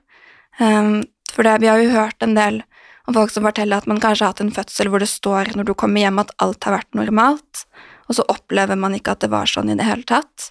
For 1.37 1.45
det, 1.45 1.59
vi 1.61 1.69
har 1.69 1.83
jo 1.83 1.93
hørt 1.93 2.25
en 2.25 2.37
del 2.37 2.63
om 3.07 3.15
folk 3.15 3.31
som 3.31 3.45
forteller 3.47 3.79
at 3.79 3.89
man 3.91 4.01
kanskje 4.03 4.25
har 4.25 4.33
hatt 4.33 4.43
en 4.43 4.55
fødsel 4.55 4.89
hvor 4.91 5.03
det 5.03 5.11
står 5.11 5.53
når 5.55 5.69
du 5.69 5.75
kommer 5.79 6.03
hjem 6.03 6.23
at 6.23 6.33
alt 6.43 6.65
har 6.67 6.79
vært 6.79 6.97
normalt, 6.99 7.67
og 8.09 8.19
så 8.19 8.25
opplever 8.33 8.79
man 8.81 8.97
ikke 8.97 9.15
at 9.15 9.27
det 9.27 9.31
var 9.35 9.51
sånn 9.51 9.71
i 9.71 9.77
det 9.79 9.87
hele 9.87 10.07
tatt. 10.09 10.51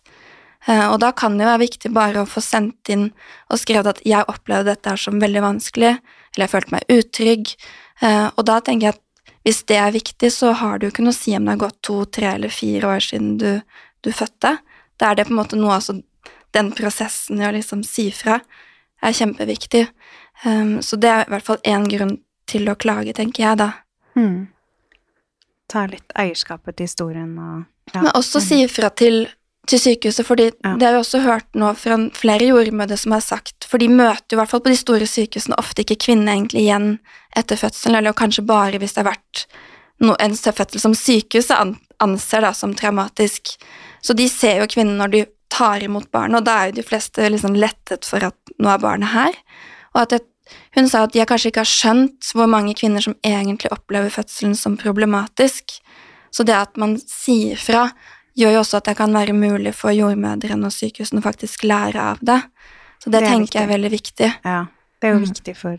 Eh, 0.65 0.85
og 0.89 0.99
da 1.03 1.11
kan 1.15 1.35
det 1.35 1.45
jo 1.45 1.51
være 1.51 1.63
viktig 1.65 1.91
bare 1.93 2.23
å 2.23 2.29
få 2.29 2.43
sendt 2.43 2.89
inn 2.93 3.09
og 3.51 3.59
skrevet 3.61 3.91
at 3.95 4.01
'jeg 4.05 4.29
opplevde 4.31 4.71
dette 4.71 4.89
her 4.89 4.97
som 4.97 5.21
veldig 5.21 5.41
vanskelig', 5.41 5.99
eller 6.35 6.43
'jeg 6.43 6.53
følte 6.53 6.71
meg 6.71 6.87
utrygg'. 6.89 7.55
Eh, 8.01 8.29
og 8.37 8.45
da 8.45 8.59
tenker 8.59 8.87
jeg 8.87 8.93
at 8.95 9.01
hvis 9.45 9.63
det 9.69 9.77
er 9.77 9.91
viktig, 9.91 10.31
så 10.31 10.53
har 10.53 10.79
du 10.79 10.87
jo 10.87 10.91
ikke 10.91 11.03
noe 11.05 11.13
å 11.13 11.21
si 11.23 11.35
om 11.35 11.45
det 11.45 11.53
har 11.53 11.69
gått 11.69 11.81
to, 11.81 12.05
tre 12.05 12.33
eller 12.33 12.49
fire 12.49 12.81
år 12.81 12.99
siden 12.99 13.37
du, 13.37 13.61
du 14.01 14.11
fødte. 14.11 14.57
Da 14.97 15.11
er 15.11 15.15
det 15.15 15.27
på 15.27 15.35
en 15.35 15.41
måte 15.41 15.55
noe 15.55 15.77
altså 15.77 16.01
Den 16.55 16.71
prosessen 16.71 17.41
i 17.41 17.43
å 17.43 17.51
liksom 17.51 17.83
si 17.83 18.09
fra 18.11 18.39
er 19.03 19.11
kjempeviktig. 19.11 19.89
Um, 20.43 20.81
så 20.81 20.97
det 20.99 21.09
er 21.09 21.23
i 21.25 21.31
hvert 21.33 21.45
fall 21.47 21.61
én 21.63 21.87
grunn 21.89 22.17
til 22.49 22.67
å 22.69 22.75
klage, 22.75 23.13
tenker 23.17 23.43
jeg, 23.43 23.57
da. 23.61 23.71
Mm. 24.19 24.47
Ta 25.71 25.85
litt 25.89 26.11
eierskapet 26.17 26.77
til 26.77 26.89
historien 26.89 27.31
og 27.39 27.63
ja. 27.93 28.01
Men 28.01 28.11
også 28.17 28.41
si 28.41 28.63
ifra 28.65 28.89
til, 28.97 29.27
til 29.69 29.79
sykehuset, 29.79 30.25
fordi 30.25 30.47
Ja. 30.63 30.75
det 30.75 30.87
har 30.87 30.95
vi 30.95 31.01
også 31.03 31.21
hørt 31.21 31.45
nå 31.53 31.69
fra 31.77 31.97
flere 32.17 32.47
jordmødre 32.49 32.97
som 32.97 33.11
har 33.13 33.21
sagt, 33.21 33.65
for 33.69 33.77
de 33.77 33.87
møter 33.87 34.33
jo 34.33 34.37
i 34.37 34.39
hvert 34.41 34.49
fall 34.49 34.63
på 34.65 34.73
de 34.73 34.79
store 34.79 35.05
sykehusene 35.05 35.57
ofte 35.61 35.83
ikke 35.85 35.99
kvinnene 36.07 36.33
egentlig 36.33 36.63
igjen 36.65 36.99
etter 37.37 37.55
fødselen, 37.61 37.95
eller 37.99 38.13
kanskje 38.17 38.45
bare 38.45 38.79
hvis 38.81 38.93
det 38.93 39.03
har 39.05 39.11
vært 39.13 39.45
no, 40.01 40.15
en 40.19 40.33
fødsel 40.33 40.81
som 40.81 40.97
sykehuset 40.97 41.77
anser 42.01 42.41
da 42.41 42.51
som 42.53 42.73
traumatisk. 42.73 43.53
Så 44.01 44.13
de 44.17 44.27
ser 44.29 44.61
jo 44.61 44.67
kvinnen 44.67 44.97
når 44.97 45.13
de 45.13 45.25
tar 45.49 45.83
imot 45.85 46.09
barnet, 46.11 46.41
og 46.41 46.45
da 46.45 46.57
er 46.63 46.71
jo 46.71 46.81
de 46.81 46.87
fleste 46.89 47.29
liksom 47.29 47.55
lettet 47.55 48.05
for 48.05 48.23
at 48.25 48.35
nå 48.59 48.69
er 48.73 48.81
barnet 48.81 49.13
her. 49.13 49.37
Og 49.95 50.01
at 50.03 50.13
et, 50.19 50.25
hun 50.75 50.87
sa 50.91 51.03
at 51.07 51.13
de 51.15 51.23
kanskje 51.25 51.49
ikke 51.53 51.63
har 51.63 51.71
skjønt 51.71 52.33
hvor 52.35 52.49
mange 52.51 52.75
kvinner 52.77 53.01
som 53.01 53.15
egentlig 53.25 53.71
opplever 53.73 54.11
fødselen 54.13 54.55
som 54.59 54.75
problematisk. 54.77 55.77
Så 56.35 56.43
det 56.45 56.53
at 56.57 56.75
man 56.77 56.97
sier 56.99 57.55
fra, 57.57 57.87
gjør 58.37 58.51
jo 58.57 58.59
også 58.61 58.77
at 58.81 58.89
det 58.91 58.97
kan 58.99 59.13
være 59.15 59.33
mulig 59.33 59.71
for 59.73 59.95
jordmødrene 59.95 60.67
og 60.67 60.75
sykehusene 60.75 61.21
å 61.23 61.25
faktisk 61.25 61.63
lære 61.63 61.95
av 62.11 62.19
det. 62.21 62.41
Så 62.99 63.09
det, 63.09 63.21
Det 63.21 63.23
er 63.23 63.31
tenker 63.31 63.45
viktig. 63.45 63.55
jeg 63.59 63.63
er 63.63 63.73
veldig 63.73 63.91
viktig. 63.91 64.29
Ja, 64.45 64.65
det 65.01 65.07
er 65.07 65.13
jo 65.13 65.19
Mm. 65.19 65.29
viktig 65.29 65.55
for 65.57 65.77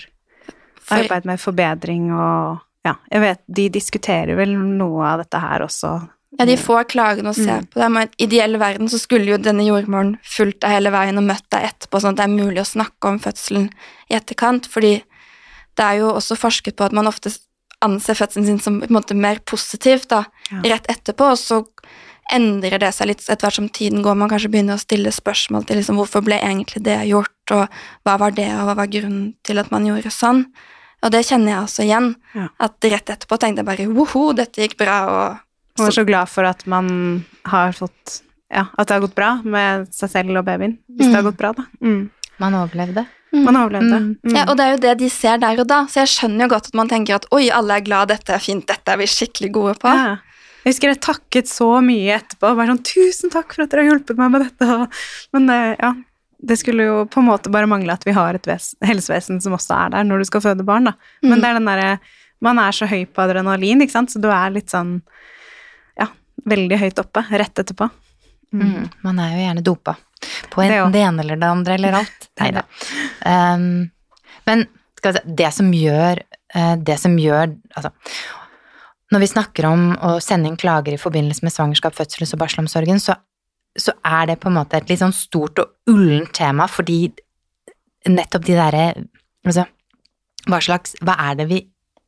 For, 0.81 0.95
arbeid 1.03 1.25
med 1.27 1.39
forbedring 1.41 2.13
og 2.15 2.61
Ja, 2.87 2.95
jeg 3.11 3.21
vet 3.21 3.41
de 3.53 3.69
diskuterer 3.69 4.37
vel 4.37 4.53
noe 4.57 5.03
av 5.05 5.19
dette 5.19 5.41
her 5.41 5.59
også. 5.61 6.09
Ja, 6.39 6.45
de 6.45 6.57
får 6.57 6.85
klagene 6.93 7.29
og 7.29 7.35
ser 7.35 7.61
Mm. 7.63 7.67
på 7.73 7.81
dem. 7.81 7.97
i 7.97 8.09
ideell 8.25 8.59
verden 8.59 8.89
så 8.89 8.99
skulle 9.01 9.27
jo 9.27 9.39
denne 9.39 9.65
jordmoren 9.67 10.19
fulgt 10.23 10.61
deg 10.61 10.71
hele 10.71 10.91
veien 10.91 11.17
og 11.19 11.25
møtt 11.25 11.49
deg 11.51 11.63
etterpå, 11.71 12.01
sånn 12.01 12.13
at 12.13 12.17
det 12.17 12.25
er 12.25 12.37
mulig 12.45 12.61
å 12.61 12.69
snakke 12.69 13.09
om 13.09 13.19
fødselen 13.19 13.71
i 14.11 14.15
etterkant, 14.15 14.67
fordi 14.69 15.03
det 15.77 15.85
er 15.85 15.99
jo 16.01 16.13
også 16.13 16.37
forsket 16.37 16.77
på 16.77 16.85
at 16.85 16.93
man 16.93 17.07
ofte 17.07 17.31
anser 17.83 18.15
fødselen 18.15 18.47
sin 18.47 18.59
som 18.61 18.81
på 18.81 18.87
en 18.89 18.97
måte 18.97 19.15
mer 19.15 19.39
positivt 19.45 20.09
da, 20.09 20.25
Ja. 20.51 20.61
rett 20.77 20.87
etterpå, 20.89 21.31
og 21.33 21.37
så 21.39 21.67
endrer 22.33 22.79
det 22.81 22.93
seg 22.95 23.07
litt 23.09 23.21
etter 23.29 23.47
hvert 23.47 23.55
som 23.55 23.69
tiden 23.69 24.03
går. 24.03 24.17
Man 24.17 24.29
kanskje 24.29 24.51
begynner 24.51 24.75
å 24.75 24.83
stille 24.83 25.13
spørsmål 25.15 25.67
til 25.67 25.77
liksom, 25.79 25.97
hvorfor 26.01 26.25
ble 26.27 26.41
egentlig 26.41 26.83
det 26.83 27.07
gjort, 27.09 27.53
og 27.53 27.69
hva 28.05 28.19
var 28.19 28.31
det, 28.33 28.49
og 28.55 28.67
hva 28.67 28.75
var 28.77 28.87
grunnen 28.89 29.35
til 29.45 29.59
at 29.63 29.71
man 29.71 29.85
gjorde 29.87 30.11
sånn. 30.11 30.47
Og 31.05 31.11
det 31.13 31.25
kjenner 31.29 31.53
jeg 31.53 31.63
også 31.63 31.85
igjen. 31.85 32.15
Ja. 32.35 32.49
At 32.59 32.81
rett 32.83 33.07
etterpå 33.07 33.39
tenkte 33.39 33.63
jeg 33.63 33.67
bare 33.67 33.87
woho, 33.95 34.33
dette 34.33 34.57
gikk 34.65 34.77
bra, 34.77 34.97
og 35.07 35.39
Og 35.79 35.87
er 35.89 35.95
så 35.97 36.05
glad 36.07 36.29
for 36.33 36.45
at 36.49 36.67
man 36.67 37.25
har 37.45 37.73
fått 37.73 38.23
Ja, 38.49 38.69
at 38.79 38.87
det 38.87 38.95
har 38.95 39.01
gått 39.03 39.17
bra 39.17 39.41
med 39.43 39.89
seg 39.93 40.09
selv 40.13 40.37
og 40.39 40.45
babyen. 40.47 40.77
Hvis 40.89 41.09
det 41.11 41.15
har 41.17 41.23
Mm. 41.25 41.31
gått 41.33 41.37
bra, 41.41 41.53
da. 41.53 41.65
Mm. 41.83 42.11
Man 42.39 42.53
overlevde. 42.55 43.07
Man 43.33 43.57
overlevde. 43.59 43.97
Mm. 43.99 44.19
Mm. 44.23 44.37
Ja, 44.37 44.45
og 44.49 44.57
det 44.57 44.65
er 44.65 44.71
jo 44.71 44.79
det 44.85 44.99
de 44.99 45.09
ser 45.11 45.39
der 45.39 45.59
og 45.59 45.67
da, 45.67 45.81
så 45.91 46.05
jeg 46.07 46.13
skjønner 46.15 46.43
jo 46.47 46.49
godt 46.55 46.69
at 46.69 46.75
man 46.75 46.89
tenker 46.89 47.17
at 47.17 47.27
oi, 47.33 47.51
alle 47.51 47.75
er 47.77 47.81
glad, 47.85 48.09
dette 48.09 48.31
er 48.33 48.39
fint, 48.39 48.65
dette 48.65 48.87
er 48.89 48.97
vi 48.99 49.05
skikkelig 49.11 49.51
gode 49.53 49.75
på. 49.83 49.89
Ja. 49.93 50.19
Jeg 50.65 50.73
husker 50.75 50.89
jeg 50.95 51.01
takket 51.01 51.47
så 51.51 51.83
mye 51.83 52.21
etterpå. 52.21 52.55
Bare 52.57 52.67
sånn 52.71 52.83
'Tusen 52.87 53.31
takk 53.31 53.53
for 53.53 53.63
at 53.65 53.71
dere 53.71 53.83
har 53.85 53.91
hjulpet 53.99 54.17
meg 54.17 54.31
med 54.31 54.43
dette.' 54.47 54.89
Men 55.35 55.47
det, 55.47 55.77
ja, 55.81 55.93
det 56.47 56.59
skulle 56.59 56.87
jo 56.87 57.05
på 57.07 57.19
en 57.19 57.27
måte 57.27 57.51
bare 57.51 57.67
mangle 57.67 57.91
at 57.93 58.05
vi 58.05 58.13
har 58.13 58.35
et 58.35 58.47
helsevesen 58.47 59.43
som 59.43 59.53
også 59.55 59.75
er 59.87 59.91
der 59.91 60.05
når 60.05 60.19
du 60.19 60.25
skal 60.31 60.41
føde 60.41 60.65
barn, 60.65 60.85
da. 60.85 60.93
Men 61.23 61.39
Mm. 61.39 61.43
det 61.43 61.51
er 61.51 61.55
den 61.55 61.67
derre 61.67 61.99
Man 62.41 62.59
er 62.59 62.71
så 62.71 62.87
høy 62.87 63.07
på 63.07 63.23
adrenalin, 63.27 63.81
ikke 63.81 63.91
sant, 63.91 64.11
så 64.11 64.21
du 64.21 64.29
er 64.29 64.51
litt 64.51 64.69
sånn 64.71 65.01
veldig 66.45 66.79
høyt 66.81 67.01
oppe 67.03 67.23
rett 67.31 67.63
etterpå. 67.63 67.89
Mm. 68.55 68.89
Man 69.05 69.21
er 69.21 69.35
jo 69.35 69.45
gjerne 69.45 69.65
dopa 69.67 69.97
på 70.53 70.63
enten 70.63 70.93
det, 70.93 70.99
det, 70.99 71.05
ene 71.05 71.23
eller 71.25 71.41
det 71.41 71.51
andre 71.51 71.77
eller 71.77 71.99
alt. 72.01 72.29
Nei 72.41 72.51
da. 72.57 72.65
Um, 73.27 73.87
men 74.47 74.67
si, 75.03 75.23
det 75.39 75.53
som 75.55 75.71
gjør 75.75 76.21
eh, 76.55 76.75
Det 76.79 76.97
som 77.01 77.17
gjør 77.19 77.51
Altså, 77.77 77.91
når 79.13 79.23
vi 79.23 79.29
snakker 79.31 79.69
om 79.69 79.83
å 80.03 80.17
sende 80.23 80.51
inn 80.51 80.59
klager 80.59 80.97
i 80.97 81.01
forbindelse 81.01 81.47
med 81.47 81.55
svangerskap, 81.55 81.95
fødsels- 81.95 82.33
og 82.35 82.41
barselomsorgen, 82.41 82.99
så, 82.99 83.15
så 83.79 83.95
er 84.03 84.33
det 84.33 84.41
på 84.43 84.51
en 84.51 84.57
måte 84.59 84.81
et 84.81 84.91
litt 84.91 84.99
sånn 84.99 85.15
stort 85.15 85.61
og 85.63 85.93
ullent 85.93 86.33
tema, 86.35 86.67
fordi 86.67 87.05
nettopp 88.11 88.49
de 88.49 88.59
derre 88.59 88.89
Altså, 89.47 89.63
hva 90.51 90.59
slags 90.63 90.97
Hva 91.07 91.15
er 91.29 91.37
det 91.39 91.45
vi 91.53 91.61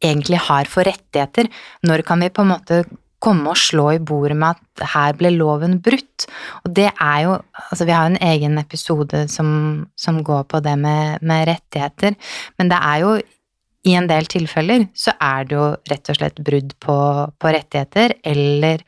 egentlig 0.02 0.40
har 0.48 0.66
for 0.70 0.86
rettigheter? 0.86 1.46
Når 1.86 2.02
kan 2.06 2.22
vi 2.22 2.32
på 2.34 2.42
en 2.42 2.50
måte 2.50 2.80
komme 3.22 3.52
og 3.52 3.58
slå 3.58 3.88
i 3.96 4.02
bordet 4.02 4.36
med 4.38 4.56
at 4.56 4.84
her 4.94 5.16
ble 5.18 5.32
loven 5.34 5.78
brutt? 5.82 6.28
Og 6.64 6.74
det 6.74 6.90
er 6.92 7.24
jo 7.26 7.38
Altså, 7.68 7.84
vi 7.84 7.92
har 7.92 8.06
jo 8.06 8.14
en 8.14 8.22
egen 8.22 8.58
episode 8.58 9.26
som, 9.28 9.48
som 9.96 10.22
går 10.24 10.46
på 10.48 10.60
det 10.64 10.72
med, 10.78 11.18
med 11.20 11.48
rettigheter, 11.50 12.14
men 12.56 12.70
det 12.70 12.78
er 12.80 13.02
jo 13.02 13.10
i 13.88 13.94
en 13.98 14.08
del 14.08 14.28
tilfeller 14.30 14.86
så 14.96 15.12
er 15.20 15.48
det 15.48 15.56
jo 15.56 15.66
rett 15.90 16.10
og 16.10 16.18
slett 16.18 16.40
brudd 16.44 16.72
på, 16.82 16.96
på 17.38 17.52
rettigheter 17.54 18.14
eller 18.26 18.82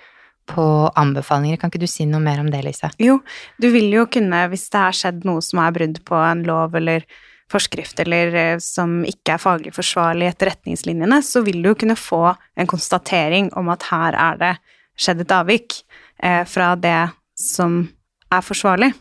på 0.50 0.66
anbefalinger. 0.98 1.60
Kan 1.60 1.70
ikke 1.70 1.82
du 1.84 1.90
si 1.90 2.06
noe 2.08 2.22
mer 2.24 2.40
om 2.42 2.50
det, 2.50 2.62
Lise? 2.66 2.90
Jo, 3.02 3.20
du 3.60 3.68
vil 3.74 3.90
jo 3.94 4.06
kunne, 4.10 4.46
hvis 4.50 4.66
det 4.72 4.82
har 4.82 4.96
skjedd 4.96 5.26
noe 5.28 5.44
som 5.44 5.62
er 5.62 5.76
brudd 5.76 6.00
på 6.06 6.18
en 6.18 6.42
lov 6.48 6.74
eller 6.80 7.06
forskrift, 7.50 8.00
eller 8.04 8.34
eh, 8.34 8.56
som 8.62 9.00
ikke 9.08 9.34
er 9.34 9.42
faglig 9.42 9.74
forsvarlig 9.76 10.30
etter 10.30 10.52
retningslinjene, 10.52 11.20
så 11.26 11.42
vil 11.46 11.62
du 11.64 11.72
kunne 11.78 11.98
få 11.98 12.22
en 12.30 12.70
konstatering 12.70 13.50
om 13.58 13.70
at 13.72 13.88
her 13.90 14.18
er 14.18 14.40
det 14.40 14.54
skjedd 15.00 15.24
et 15.24 15.34
avvik 15.34 15.80
eh, 16.22 16.42
fra 16.48 16.74
det 16.78 17.10
som 17.40 17.82
er 18.30 18.44
forsvarlig. 18.44 18.92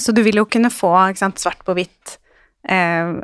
Så 0.00 0.14
du 0.14 0.22
vil 0.26 0.40
jo 0.40 0.48
kunne 0.50 0.72
få 0.74 0.92
sant, 1.18 1.38
svart 1.42 1.62
på 1.66 1.74
hvitt 1.76 2.16
eh, 2.68 3.14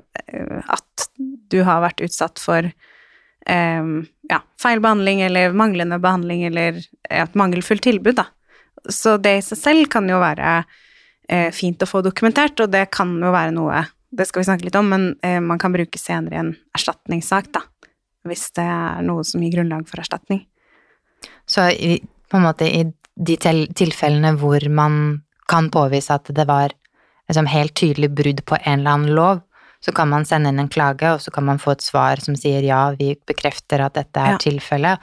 at 0.70 1.08
du 1.50 1.62
har 1.66 1.82
vært 1.82 2.02
utsatt 2.06 2.42
for 2.42 2.66
eh, 2.66 3.86
ja, 4.30 4.42
feil 4.60 4.82
behandling 4.82 5.24
eller 5.26 5.56
manglende 5.56 5.98
behandling 6.02 6.44
eller 6.50 6.82
et 7.10 7.38
mangelfullt 7.38 7.86
tilbud, 7.88 8.20
da. 8.20 8.28
Så 8.88 9.16
det 9.20 9.36
i 9.38 9.44
seg 9.44 9.58
selv 9.60 9.88
kan 9.92 10.06
jo 10.08 10.20
være 10.22 10.60
eh, 11.28 11.50
fint 11.54 11.82
å 11.82 11.88
få 11.88 12.04
dokumentert, 12.06 12.60
og 12.62 12.70
det 12.72 12.86
kan 12.94 13.12
jo 13.18 13.32
være 13.34 13.56
noe 13.56 13.82
Det 14.10 14.26
skal 14.26 14.42
vi 14.42 14.48
snakke 14.48 14.66
litt 14.66 14.78
om, 14.78 14.88
men 14.90 15.04
eh, 15.22 15.38
man 15.40 15.58
kan 15.62 15.72
bruke 15.72 15.98
senere 15.98 16.34
i 16.34 16.40
en 16.42 16.54
erstatningssak, 16.76 17.52
da. 17.54 17.62
Hvis 18.26 18.50
det 18.56 18.64
er 18.66 19.04
noe 19.06 19.22
som 19.24 19.40
gir 19.42 19.54
grunnlag 19.54 19.86
for 19.88 20.02
erstatning. 20.02 20.42
Så 21.48 21.68
i, 21.72 22.00
på 22.28 22.36
en 22.38 22.44
måte 22.44 22.66
i 22.68 22.82
de 23.20 23.36
til, 23.40 23.66
tilfellene 23.76 24.34
hvor 24.40 24.64
man 24.72 25.22
kan 25.50 25.70
påvise 25.72 26.14
at 26.14 26.28
det 26.34 26.46
var 26.48 26.74
liksom 27.30 27.48
helt 27.50 27.74
tydelig 27.78 28.10
brudd 28.16 28.42
på 28.48 28.58
en 28.64 28.80
eller 28.80 28.96
annen 28.98 29.14
lov, 29.16 29.40
så 29.80 29.94
kan 29.96 30.10
man 30.10 30.26
sende 30.28 30.50
inn 30.52 30.60
en 30.60 30.68
klage, 30.68 31.08
og 31.14 31.22
så 31.24 31.32
kan 31.32 31.46
man 31.46 31.60
få 31.62 31.72
et 31.76 31.84
svar 31.84 32.20
som 32.20 32.36
sier 32.36 32.64
ja, 32.66 32.90
vi 32.98 33.14
bekrefter 33.28 33.80
at 33.86 33.96
dette 33.96 34.20
er 34.20 34.34
Ja. 34.36 34.38
tilfellet, 34.42 34.98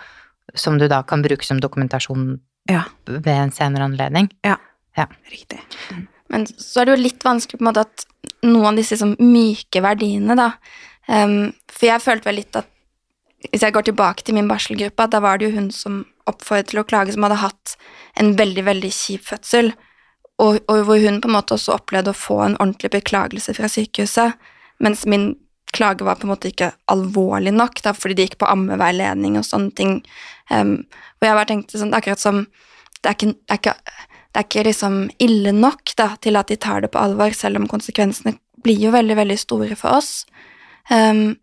som 0.54 0.78
du 0.78 0.88
da 0.88 1.02
kan 1.04 1.24
bruke 1.24 1.44
som 1.46 1.60
dokumentasjon 1.60 2.40
Ja. 2.70 2.84
ved 3.08 3.28
en 3.28 3.52
senere 3.52 3.88
anledning. 3.88 4.30
Ja, 4.44 4.58
Riktig. 5.30 5.60
Men 6.34 6.46
så 6.48 6.82
er 6.82 6.88
det 6.88 6.96
jo 6.96 7.06
litt 7.06 7.26
vanskelig 7.26 7.60
på 7.60 7.66
en 7.66 7.70
måte 7.70 7.86
at 7.88 8.06
noen 8.46 8.72
av 8.72 8.80
disse 8.80 8.98
sånn 9.00 9.16
myke 9.22 9.82
verdiene, 9.84 10.36
da 10.38 10.52
um, 11.08 11.54
For 11.72 11.90
jeg 11.90 12.04
følte 12.04 12.30
vel 12.30 12.40
litt 12.42 12.60
at 12.60 12.70
Hvis 13.48 13.64
jeg 13.64 13.76
går 13.76 13.88
tilbake 13.88 14.26
til 14.26 14.38
min 14.38 14.50
barselgruppe, 14.50 15.04
at 15.04 15.14
da 15.14 15.22
var 15.24 15.40
det 15.40 15.50
jo 15.50 15.56
hun 15.56 15.72
som 15.72 16.02
oppfordret 16.28 16.72
til 16.72 16.82
å 16.82 16.88
klage, 16.88 17.14
som 17.16 17.24
hadde 17.24 17.40
hatt 17.40 17.76
en 18.20 18.34
veldig, 18.36 18.64
veldig 18.68 18.90
kjip 18.92 19.28
fødsel, 19.30 19.70
og, 20.42 20.58
og 20.68 20.82
hvor 20.90 21.00
hun 21.00 21.22
på 21.22 21.30
en 21.30 21.36
måte 21.38 21.56
også 21.56 21.78
opplevde 21.78 22.12
å 22.12 22.18
få 22.18 22.42
en 22.44 22.58
ordentlig 22.58 22.92
beklagelse 22.98 23.54
fra 23.56 23.70
sykehuset, 23.72 24.36
mens 24.84 25.06
min 25.08 25.30
klage 25.72 26.04
var 26.04 26.20
på 26.20 26.28
en 26.28 26.34
måte 26.34 26.52
ikke 26.52 26.72
alvorlig 26.92 27.54
nok, 27.56 27.80
da, 27.86 27.94
fordi 27.96 28.18
det 28.18 28.28
gikk 28.28 28.40
på 28.42 28.50
ammeveiledning 28.50 29.38
og 29.40 29.46
sånne 29.48 29.74
ting. 29.78 29.96
Um, 30.52 30.82
og 31.22 31.30
jeg 31.30 31.38
bare 31.40 31.50
tenkte 31.54 31.82
sånn, 31.82 31.96
akkurat 31.96 32.22
som 32.22 32.44
det 33.02 33.12
er 33.12 33.18
ikke, 33.18 33.34
det 33.38 33.56
er 33.56 33.62
ikke, 33.62 33.76
det 34.34 34.42
er 34.42 34.48
ikke 34.48 34.66
liksom 34.68 34.98
ille 35.24 35.52
nok 35.56 35.94
da, 35.98 36.10
til 36.22 36.36
at 36.36 36.48
de 36.48 36.56
tar 36.56 36.82
det 36.82 36.92
på 36.92 37.00
alvor, 37.02 37.34
selv 37.34 37.58
om 37.58 37.68
konsekvensene 37.68 38.36
blir 38.64 38.80
jo 38.80 38.92
veldig, 38.92 39.16
veldig 39.16 39.38
store 39.40 39.76
for 39.80 39.98
oss. 39.98 40.26
Um, 40.92 41.38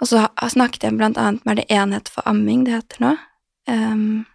og 0.00 0.08
så 0.10 0.26
snakket 0.52 0.82
jeg 0.84 0.96
blant 0.98 1.18
annet 1.18 1.44
med 1.48 1.56
det 1.56 1.66
Enhet 1.72 2.08
for 2.12 2.26
amming, 2.28 2.64
det 2.64 2.76
heter 2.76 3.04
nå. 3.04 3.12
Um, 3.68 4.26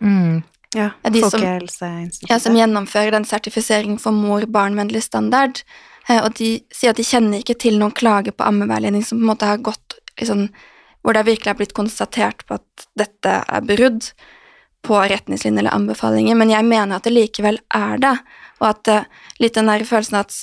Mm. 0.00 0.42
Ja, 0.74 0.90
de 1.02 1.20
som- 1.30 1.40
ja, 2.28 2.38
som 2.38 2.54
gjennomfører 2.54 3.10
den 3.10 3.24
sertifiseringen 3.24 3.98
for 4.00 4.12
mor-barn-vennlig 4.12 5.02
standard. 5.02 5.62
Eh, 6.08 6.24
og 6.24 6.34
de 6.34 6.62
sier 6.72 6.90
at 6.90 6.96
de 6.96 7.02
kjenner 7.02 7.42
ikke 7.42 7.58
til 7.58 7.78
noen 7.78 7.92
klage 7.92 8.32
på 8.32 8.46
ammeveiledning 8.46 9.04
som 9.04 9.18
på 9.18 9.22
en 9.22 9.36
måte 9.36 9.46
har 9.46 9.58
gått 9.58 9.94
liksom, 10.18 10.48
Hvor 11.02 11.14
det 11.14 11.24
virkelig 11.24 11.46
har 11.46 11.54
blitt 11.54 11.72
konstatert 11.72 12.44
på 12.46 12.54
at 12.54 12.86
dette 12.94 13.44
er 13.48 13.60
brudd 13.62 14.12
på 14.86 14.96
retningslinjer 14.96 15.64
eller 15.64 15.76
anbefalinger, 15.76 16.38
men 16.38 16.52
jeg 16.52 16.66
mener 16.66 16.96
at 16.96 17.06
det 17.06 17.12
likevel 17.14 17.60
er 17.76 18.00
det, 18.00 18.14
og 18.60 18.70
at 18.70 18.90
eh, 18.92 19.10
litt 19.42 19.58
den 19.58 19.68
der 19.70 19.84
følelsen 19.88 20.20
at 20.22 20.40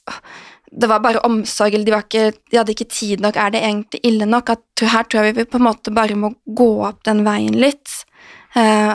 det 0.71 0.89
var 0.91 0.99
bare 0.99 1.23
omsorg, 1.25 1.73
eller 1.73 1.87
de, 1.87 1.95
ikke, 1.95 2.23
de 2.51 2.59
hadde 2.59 2.73
ikke 2.73 2.89
tid 2.91 3.23
nok, 3.23 3.37
er 3.39 3.53
det 3.53 3.63
egentlig 3.63 4.01
ille 4.05 4.27
nok? 4.27 4.51
At 4.51 4.83
her 4.83 5.07
tror 5.07 5.29
jeg 5.29 5.37
vi 5.37 5.47
på 5.47 5.61
en 5.61 5.67
måte 5.69 5.93
bare 5.95 6.17
må 6.19 6.33
gå 6.45 6.67
opp 6.85 7.05
den 7.07 7.23
veien 7.25 7.55
litt. 7.55 7.93
Eh, 8.57 8.91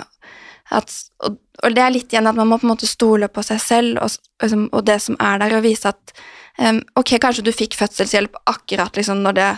at, 0.73 0.95
og, 1.25 1.39
og 1.63 1.75
det 1.77 1.85
er 1.85 1.95
litt 1.95 2.13
igjen 2.13 2.29
at 2.29 2.37
man 2.37 2.51
må 2.51 2.59
på 2.61 2.69
en 2.69 2.75
måte 2.75 2.89
stole 2.89 3.29
på 3.33 3.45
seg 3.47 3.61
selv 3.63 4.03
og, 4.05 4.15
liksom, 4.43 4.69
og 4.73 4.85
det 4.89 4.99
som 5.05 5.19
er 5.21 5.41
der, 5.43 5.57
og 5.59 5.65
vise 5.67 5.93
at 5.93 6.15
em, 6.59 6.83
ok, 6.99 7.17
kanskje 7.23 7.47
du 7.47 7.53
fikk 7.57 7.77
fødselshjelp 7.79 8.39
akkurat 8.53 8.97
liksom 8.97 9.25
når 9.25 9.39
det 9.39 9.51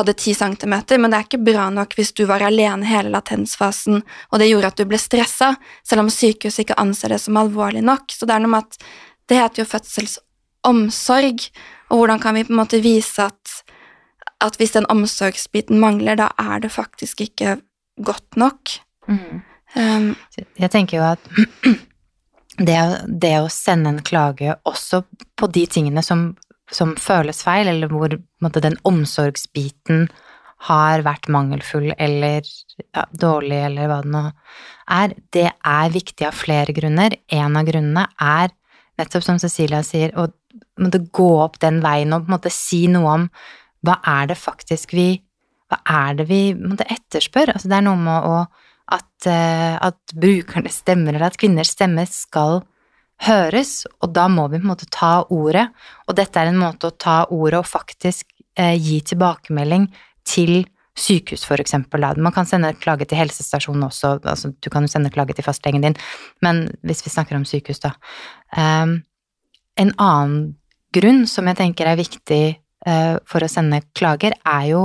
hadde 0.00 0.14
ti 0.16 0.32
centimeter, 0.34 0.98
men 0.98 1.12
det 1.12 1.18
er 1.18 1.26
ikke 1.26 1.44
bra 1.44 1.66
nok 1.74 1.94
hvis 1.98 2.14
du 2.16 2.24
var 2.28 2.44
alene 2.46 2.86
hele 2.88 3.12
latensfasen, 3.12 4.00
og 4.30 4.40
det 4.40 4.48
gjorde 4.48 4.72
at 4.72 4.80
du 4.80 4.86
ble 4.88 5.00
stressa, 5.00 5.52
selv 5.84 6.04
om 6.04 6.10
sykehuset 6.12 6.64
ikke 6.64 6.78
anser 6.80 7.12
det 7.12 7.20
som 7.20 7.36
alvorlig 7.40 7.84
nok. 7.84 8.14
Så 8.14 8.28
det 8.28 8.36
er 8.36 8.44
noe 8.44 8.54
med 8.54 8.66
at 8.66 8.86
det 9.30 9.40
heter 9.40 9.62
jo 9.62 9.68
fødselsomsorg, 9.68 11.46
og 11.92 12.00
hvordan 12.00 12.22
kan 12.22 12.38
vi 12.38 12.46
på 12.48 12.54
en 12.54 12.60
måte 12.62 12.80
vise 12.84 13.28
at, 13.28 13.54
at 14.40 14.56
hvis 14.60 14.74
den 14.78 14.88
omsorgsbiten 14.92 15.80
mangler, 15.82 16.16
da 16.20 16.32
er 16.40 16.64
det 16.64 16.72
faktisk 16.72 17.20
ikke 17.26 17.58
godt 18.00 18.36
nok. 18.40 18.78
Mm. 19.08 19.42
Um, 19.74 20.14
Jeg 20.56 20.70
tenker 20.72 20.98
jo 20.98 21.04
at 21.12 21.28
det, 22.68 22.78
det 23.08 23.32
å 23.40 23.48
sende 23.52 23.92
en 23.92 24.02
klage 24.04 24.56
også 24.68 25.02
på 25.38 25.48
de 25.52 25.64
tingene 25.66 26.04
som, 26.04 26.32
som 26.72 26.94
føles 27.00 27.42
feil, 27.44 27.68
eller 27.70 27.90
hvor 27.92 28.14
måte, 28.42 28.62
den 28.64 28.78
omsorgsbiten 28.88 30.06
har 30.68 31.02
vært 31.02 31.26
mangelfull 31.32 31.90
eller 31.98 32.46
ja, 32.46 33.06
dårlig, 33.10 33.58
eller 33.66 33.90
hva 33.90 34.00
det 34.04 34.12
nå 34.14 34.22
er, 34.92 35.16
det 35.34 35.48
er 35.50 35.94
viktig 35.94 36.28
av 36.28 36.36
flere 36.38 36.74
grunner. 36.76 37.16
En 37.32 37.58
av 37.58 37.66
grunnene 37.66 38.06
er 38.22 38.54
nettopp 39.00 39.26
som 39.26 39.40
Cecilia 39.42 39.82
sier, 39.86 40.14
å 40.14 40.28
måtte 40.82 41.02
gå 41.12 41.30
opp 41.42 41.58
den 41.62 41.80
veien 41.84 42.14
og 42.14 42.24
på 42.24 42.30
en 42.30 42.36
måte 42.36 42.52
si 42.54 42.84
noe 42.90 43.16
om 43.16 43.28
hva 43.82 43.98
er 44.06 44.30
det 44.30 44.38
faktisk 44.38 44.94
vi 44.96 45.10
Hva 45.72 45.78
er 45.88 46.16
det 46.18 46.26
vi 46.28 46.52
måtte 46.52 46.84
etterspør? 46.84 47.54
Altså 47.54 47.70
det 47.70 47.78
er 47.78 47.84
noe 47.86 47.96
med 47.96 48.26
å 48.28 48.42
at, 48.92 49.26
eh, 49.30 49.76
at 49.80 50.12
brukernes 50.12 50.82
stemmer, 50.82 51.14
eller 51.14 51.30
at 51.30 51.38
kvinners 51.40 51.70
stemmer, 51.72 52.04
skal 52.12 52.60
høres, 53.22 53.82
og 54.02 54.12
da 54.16 54.26
må 54.30 54.48
vi 54.50 54.58
på 54.58 54.66
en 54.66 54.72
måte 54.72 54.88
ta 54.92 55.22
ordet, 55.30 55.68
og 56.08 56.16
dette 56.18 56.40
er 56.40 56.50
en 56.50 56.60
måte 56.60 56.90
å 56.90 56.96
ta 56.96 57.22
ordet 57.30 57.60
og 57.60 57.68
faktisk 57.70 58.28
eh, 58.58 58.74
gi 58.76 59.00
tilbakemelding 59.12 59.88
til 60.28 60.64
sykehus, 60.98 61.44
for 61.48 61.60
eksempel. 61.62 62.04
Man 62.20 62.34
kan 62.34 62.48
sende 62.48 62.74
klage 62.76 63.06
til 63.08 63.20
helsestasjonen 63.22 63.86
også, 63.86 64.18
altså 64.28 64.52
du 64.52 64.68
kan 64.72 64.84
jo 64.84 64.92
sende 64.92 65.12
klage 65.12 65.36
til 65.36 65.46
fastlegen 65.46 65.84
din, 65.84 65.96
men 66.44 66.66
hvis 66.84 67.04
vi 67.06 67.12
snakker 67.14 67.38
om 67.38 67.46
sykehus, 67.48 67.80
da. 67.84 67.94
Um, 68.52 68.98
en 69.80 69.94
annen 69.96 70.42
grunn 70.92 71.24
som 71.30 71.48
jeg 71.48 71.56
tenker 71.62 71.88
er 71.88 72.00
viktig 72.00 72.42
uh, 72.84 73.16
for 73.28 73.44
å 73.44 73.48
sende 73.48 73.80
klager, 73.96 74.36
er 74.44 74.68
jo 74.74 74.82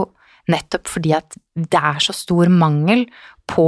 nettopp 0.48 0.88
fordi 0.88 1.12
at 1.17 1.36
det 1.58 1.82
er 1.82 2.00
så 2.03 2.15
stor 2.15 2.48
mangel 2.51 3.03
på, 3.51 3.67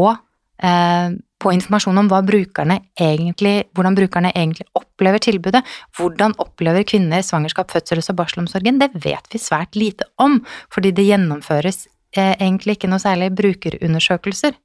på 0.59 1.51
informasjon 1.55 2.01
om 2.01 2.09
hva 2.11 2.19
brukerne 2.27 2.79
egentlig, 2.99 3.69
hvordan 3.75 3.95
brukerne 3.95 4.31
egentlig 4.35 4.65
opplever 4.75 5.21
tilbudet. 5.23 5.61
Hvordan 5.95 6.35
opplever 6.43 6.83
kvinner 6.83 7.23
svangerskap, 7.23 7.71
fødsels- 7.71 8.11
og 8.11 8.17
barselomsorgen? 8.19 8.79
Det 8.81 8.91
vet 9.05 9.31
vi 9.31 9.39
svært 9.39 9.79
lite 9.79 10.07
om, 10.19 10.41
fordi 10.73 10.91
det 10.95 11.07
gjennomføres 11.07 11.85
eh, 12.17 12.35
egentlig 12.35 12.77
ikke 12.77 12.89
noe 12.91 12.99
særlig 12.99 13.31
brukerundersøkelser. 13.39 14.57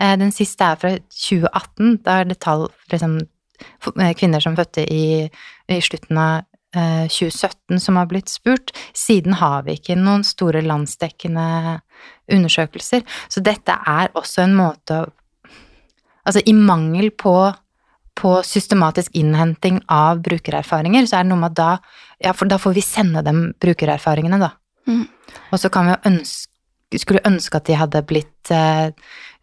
Eh, 0.00 0.16
den 0.18 0.34
siste 0.34 0.66
er 0.66 0.82
fra 0.82 0.92
2018, 1.14 1.96
da 2.06 2.20
er 2.20 2.30
det 2.30 2.40
tall 2.42 2.66
liksom, 2.92 3.20
eh, 3.94 4.12
kvinner 4.18 4.42
som 4.42 4.58
fødte 4.58 4.86
i, 4.90 5.28
i 5.70 5.80
slutten 5.84 6.18
av 6.18 6.42
eh, 6.74 7.06
2017 7.06 7.80
som 7.82 8.00
har 8.00 8.08
blitt 8.10 8.32
spurt. 8.32 8.74
Siden 8.96 9.38
har 9.38 9.62
vi 9.66 9.78
ikke 9.78 9.98
noen 10.00 10.26
store 10.26 10.64
landsdekkende 10.66 11.78
undersøkelser. 12.32 13.06
Så 13.28 13.44
dette 13.44 13.78
er 13.86 14.10
også 14.18 14.42
en 14.42 14.58
måte 14.58 15.04
å 15.04 15.12
Altså 16.26 16.42
i 16.44 16.54
mangel 16.56 17.12
på, 17.14 17.34
på 18.18 18.32
systematisk 18.46 19.14
innhenting 19.14 19.80
av 19.92 20.20
brukererfaringer, 20.26 21.06
så 21.06 21.20
er 21.20 21.26
det 21.26 21.32
noe 21.32 21.44
med 21.44 21.54
at 21.54 21.62
da 21.62 21.70
Ja, 22.24 22.32
da 22.32 22.56
får 22.56 22.72
vi 22.72 22.82
sende 22.84 23.20
dem 23.22 23.50
brukererfaringene, 23.60 24.38
da. 24.40 24.54
Mm. 24.88 25.04
Og 25.52 25.58
så 25.60 25.68
kan 25.68 25.86
vi 25.86 25.96
jo 25.96 26.12
ønske 26.12 26.52
skulle 26.94 27.24
ønske 27.26 27.58
at 27.58 27.66
de 27.66 27.78
hadde 27.78 28.04
blitt 28.06 28.50
eh, 28.54 28.92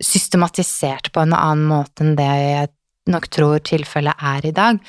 systematisert 0.02 1.12
på 1.14 1.24
en 1.24 1.36
annen 1.36 1.68
måte 1.68 2.06
enn 2.06 2.16
det 2.18 2.30
jeg 2.30 2.72
nok 3.12 3.28
tror 3.36 3.60
tilfellet 3.68 4.22
er 4.24 4.46
i 4.48 4.54
dag. 4.56 4.80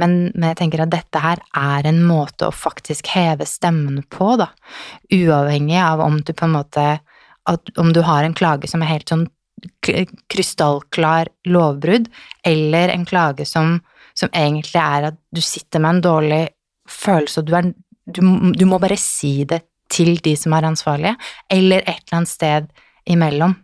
Men, 0.00 0.14
men 0.32 0.46
jeg 0.52 0.60
tenker 0.62 0.84
at 0.84 0.92
dette 0.94 1.20
her 1.20 1.42
er 1.56 1.88
en 1.90 2.00
måte 2.06 2.48
å 2.48 2.56
faktisk 2.56 3.10
heve 3.12 3.44
stemmen 3.48 4.00
på, 4.08 4.32
da. 4.40 4.48
Uavhengig 5.12 5.76
av 5.82 6.00
om 6.04 6.20
du 6.24 6.32
på 6.32 6.48
en 6.48 6.56
måte 6.56 6.86
at, 7.48 7.70
Om 7.80 7.92
du 7.96 8.02
har 8.04 8.24
en 8.24 8.36
klage 8.36 8.68
som 8.68 8.82
er 8.84 8.92
helt 8.92 9.08
sånn 9.08 9.26
krystallklar 10.30 11.30
lovbrudd, 11.50 12.08
eller 12.46 12.92
en 12.92 13.06
klage 13.08 13.46
som, 13.48 13.78
som 14.14 14.32
egentlig 14.32 14.80
er 14.80 15.10
at 15.10 15.18
du 15.34 15.42
sitter 15.44 15.82
med 15.82 15.96
en 15.96 16.04
dårlig 16.04 16.42
følelse, 16.90 17.40
og 17.40 17.48
du 17.50 17.56
er 17.58 17.72
du, 18.10 18.22
du 18.56 18.64
må 18.66 18.80
bare 18.82 18.98
si 18.98 19.44
det 19.46 19.62
til 19.90 20.16
de 20.24 20.36
som 20.38 20.54
er 20.56 20.68
ansvarlige, 20.68 21.16
eller 21.50 21.84
et 21.84 22.00
eller 22.06 22.20
annet 22.20 22.30
sted 22.30 22.70
imellom. 23.10 23.54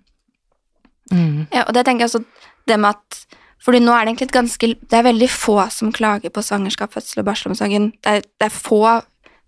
Mm. 1.13 1.47
Ja, 1.55 1.65
og 1.67 1.75
det 1.75 1.85
tenker 1.87 2.05
jeg 2.05 2.11
også 2.11 2.25
det 2.67 2.79
med 2.83 2.97
at 2.97 3.43
fordi 3.67 3.81
nå 3.83 3.91
er 3.95 4.05
det 4.05 4.13
egentlig 4.13 4.27
et 4.29 4.37
ganske 4.37 4.67
Det 4.79 4.95
er 4.95 5.07
veldig 5.07 5.27
få 5.31 5.57
som 5.75 5.91
klager 5.95 6.31
på 6.31 6.43
svangerskap, 6.43 6.93
fødsel 6.93 7.23
og 7.23 7.27
barselomsorgen. 7.27 7.89
Det 8.05 8.23
det 8.39 8.47
er 8.47 8.53
få, 8.55 9.01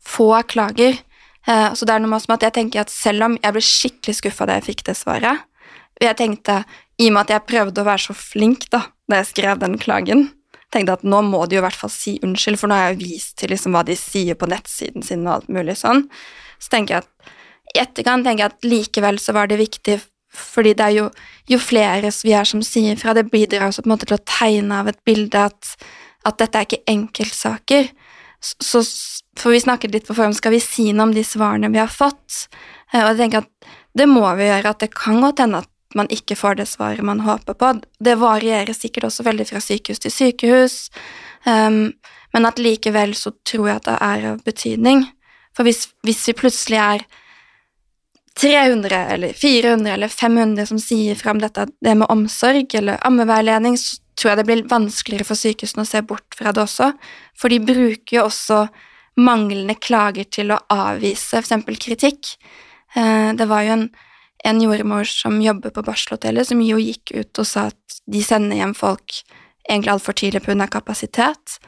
få 0.03 0.43
klager. 0.43 0.99
Eh, 1.47 1.75
så 1.75 1.87
det 1.87 1.95
er 1.95 2.03
noe 2.03 2.11
med 2.11 2.35
at 2.35 2.49
jeg 2.49 2.57
tenker 2.57 2.81
at 2.81 2.91
selv 2.91 3.29
om 3.29 3.39
jeg 3.39 3.55
ble 3.55 3.63
skikkelig 3.63 4.17
skuffa 4.19 4.49
da 4.49 4.59
jeg 4.59 4.67
fikk 4.73 4.85
det 4.89 4.97
svaret 4.99 5.45
Jeg 6.03 6.17
tenkte, 6.19 6.63
i 6.99 7.09
og 7.09 7.15
med 7.15 7.27
at 7.27 7.35
jeg 7.35 7.47
prøvde 7.49 7.83
å 7.83 7.89
være 7.89 8.09
så 8.09 8.17
flink 8.17 8.69
da 8.73 8.85
da 9.09 9.23
jeg 9.23 9.31
skrev 9.31 9.61
den 9.63 9.79
klagen, 9.81 10.27
tenkte 10.73 10.99
at 10.99 11.05
nå 11.07 11.23
må 11.25 11.47
de 11.49 11.57
jo 11.57 11.63
i 11.63 11.65
hvert 11.65 11.79
fall 11.81 11.93
si 11.93 12.19
unnskyld, 12.25 12.59
for 12.61 12.69
nå 12.69 12.77
har 12.77 12.91
jeg 12.91 13.01
vist 13.01 13.39
til 13.41 13.53
liksom 13.55 13.73
hva 13.73 13.81
de 13.89 13.97
sier 13.97 14.37
på 14.37 14.49
nettsiden 14.51 15.05
sin 15.07 15.25
og 15.25 15.39
alt 15.39 15.49
mulig 15.53 15.79
sånn. 15.81 16.05
Så 16.61 16.75
tenker 16.75 16.99
jeg 16.99 17.07
at 17.07 17.33
i 17.73 17.81
etterkant 17.85 18.27
tenker 18.27 18.45
jeg 18.45 18.53
at 18.53 18.69
likevel 18.69 19.21
så 19.23 19.35
var 19.37 19.49
det 19.49 19.61
viktig 19.63 19.99
fordi 20.39 20.75
det 20.77 20.85
er 20.85 20.93
jo, 20.93 21.07
jo 21.49 21.57
flere 21.57 22.11
vi 22.21 22.35
er 22.37 22.47
som 22.47 22.61
sier 22.63 22.99
fra, 23.01 23.15
det 23.17 23.31
bidrar 23.33 23.71
også 23.71 23.83
på 23.83 23.89
en 23.89 23.95
måte 23.95 24.09
til 24.11 24.19
å 24.19 24.27
tegne 24.29 24.83
av 24.83 24.91
et 24.91 25.01
bilde 25.09 25.41
at, 25.41 25.71
at 26.29 26.37
dette 26.43 26.61
er 26.61 26.67
ikke 26.69 26.93
enkeltsaker. 26.93 27.89
Så, 28.45 28.83
for 29.41 29.57
vi 29.57 29.63
snakket 29.65 29.97
litt 29.97 30.07
på 30.07 30.15
forhånd, 30.15 30.37
skal 30.37 30.53
vi 30.55 30.61
si 30.63 30.91
noe 30.93 31.09
om 31.09 31.15
de 31.17 31.25
svarene 31.27 31.73
vi 31.73 31.81
har 31.81 31.91
fått? 31.91 32.45
Eh, 32.93 33.01
Og 33.01 33.15
jeg 33.15 33.19
tenker 33.23 33.47
at 33.47 33.73
det 33.99 34.07
må 34.07 34.23
vi 34.39 34.47
gjøre, 34.47 34.77
at 34.77 34.85
det 34.85 34.93
kan 34.95 35.19
godt 35.25 35.43
hende 35.43 35.65
at 35.65 35.73
man 35.97 36.11
ikke 36.13 36.37
får 36.37 36.59
det 36.59 36.69
svaret 36.69 37.05
man 37.05 37.23
håper 37.25 37.57
på. 37.57 37.73
Det 38.05 38.19
varierer 38.21 38.77
sikkert 38.77 39.09
også 39.09 39.25
veldig 39.27 39.47
fra 39.49 39.63
sykehus 39.65 40.03
til 40.05 40.13
sykehus, 40.13 40.77
um, 41.47 41.95
men 42.35 42.49
at 42.49 42.61
likevel 42.61 43.15
så 43.17 43.33
tror 43.49 43.69
jeg 43.71 43.81
at 43.81 43.89
det 43.89 43.97
er 44.05 44.27
av 44.33 44.43
betydning. 44.45 45.07
For 45.57 45.65
hvis, 45.65 45.87
hvis 46.05 46.27
vi 46.29 46.37
plutselig 46.37 46.79
er 46.79 47.07
300 48.39 48.99
eller 49.15 49.33
400 49.33 49.95
eller 49.95 50.09
500 50.09 50.67
som 50.67 50.79
sier 50.79 51.17
fram 51.19 51.41
dette 51.43 51.65
det 51.83 51.97
med 51.99 52.07
omsorg 52.13 52.77
eller 52.79 53.01
ammeveiledning, 53.07 53.79
så 53.81 53.99
tror 54.19 54.33
jeg 54.33 54.41
det 54.41 54.47
blir 54.47 54.69
vanskeligere 54.71 55.27
for 55.27 55.39
sykehusene 55.39 55.83
å 55.87 55.89
se 55.89 56.03
bort 56.07 56.37
fra 56.39 56.53
det 56.55 56.63
også. 56.63 56.93
For 57.39 57.51
de 57.51 57.59
bruker 57.63 58.19
jo 58.19 58.27
også 58.29 58.67
manglende 59.19 59.75
klager 59.75 60.29
til 60.31 60.53
å 60.55 60.61
avvise 60.71 61.41
f.eks. 61.41 61.67
kritikk. 61.83 62.35
Eh, 62.95 63.35
Det 63.35 63.49
var 63.51 63.67
jo 63.67 63.75
en, 63.75 63.89
en 64.45 64.61
jordmor 64.63 65.09
som 65.11 65.41
jobber 65.43 65.73
på 65.75 65.85
barselhotellet, 65.87 66.47
som 66.47 66.61
jo 66.63 66.79
gikk 66.79 67.13
ut 67.15 67.41
og 67.43 67.47
sa 67.49 67.69
at 67.73 68.01
de 68.07 68.23
sender 68.25 68.61
hjem 68.61 68.75
folk 68.79 69.23
egentlig 69.69 69.93
altfor 69.93 70.17
tidlig 70.17 70.45
pga. 70.47 70.69
kapasitet. 70.71 71.59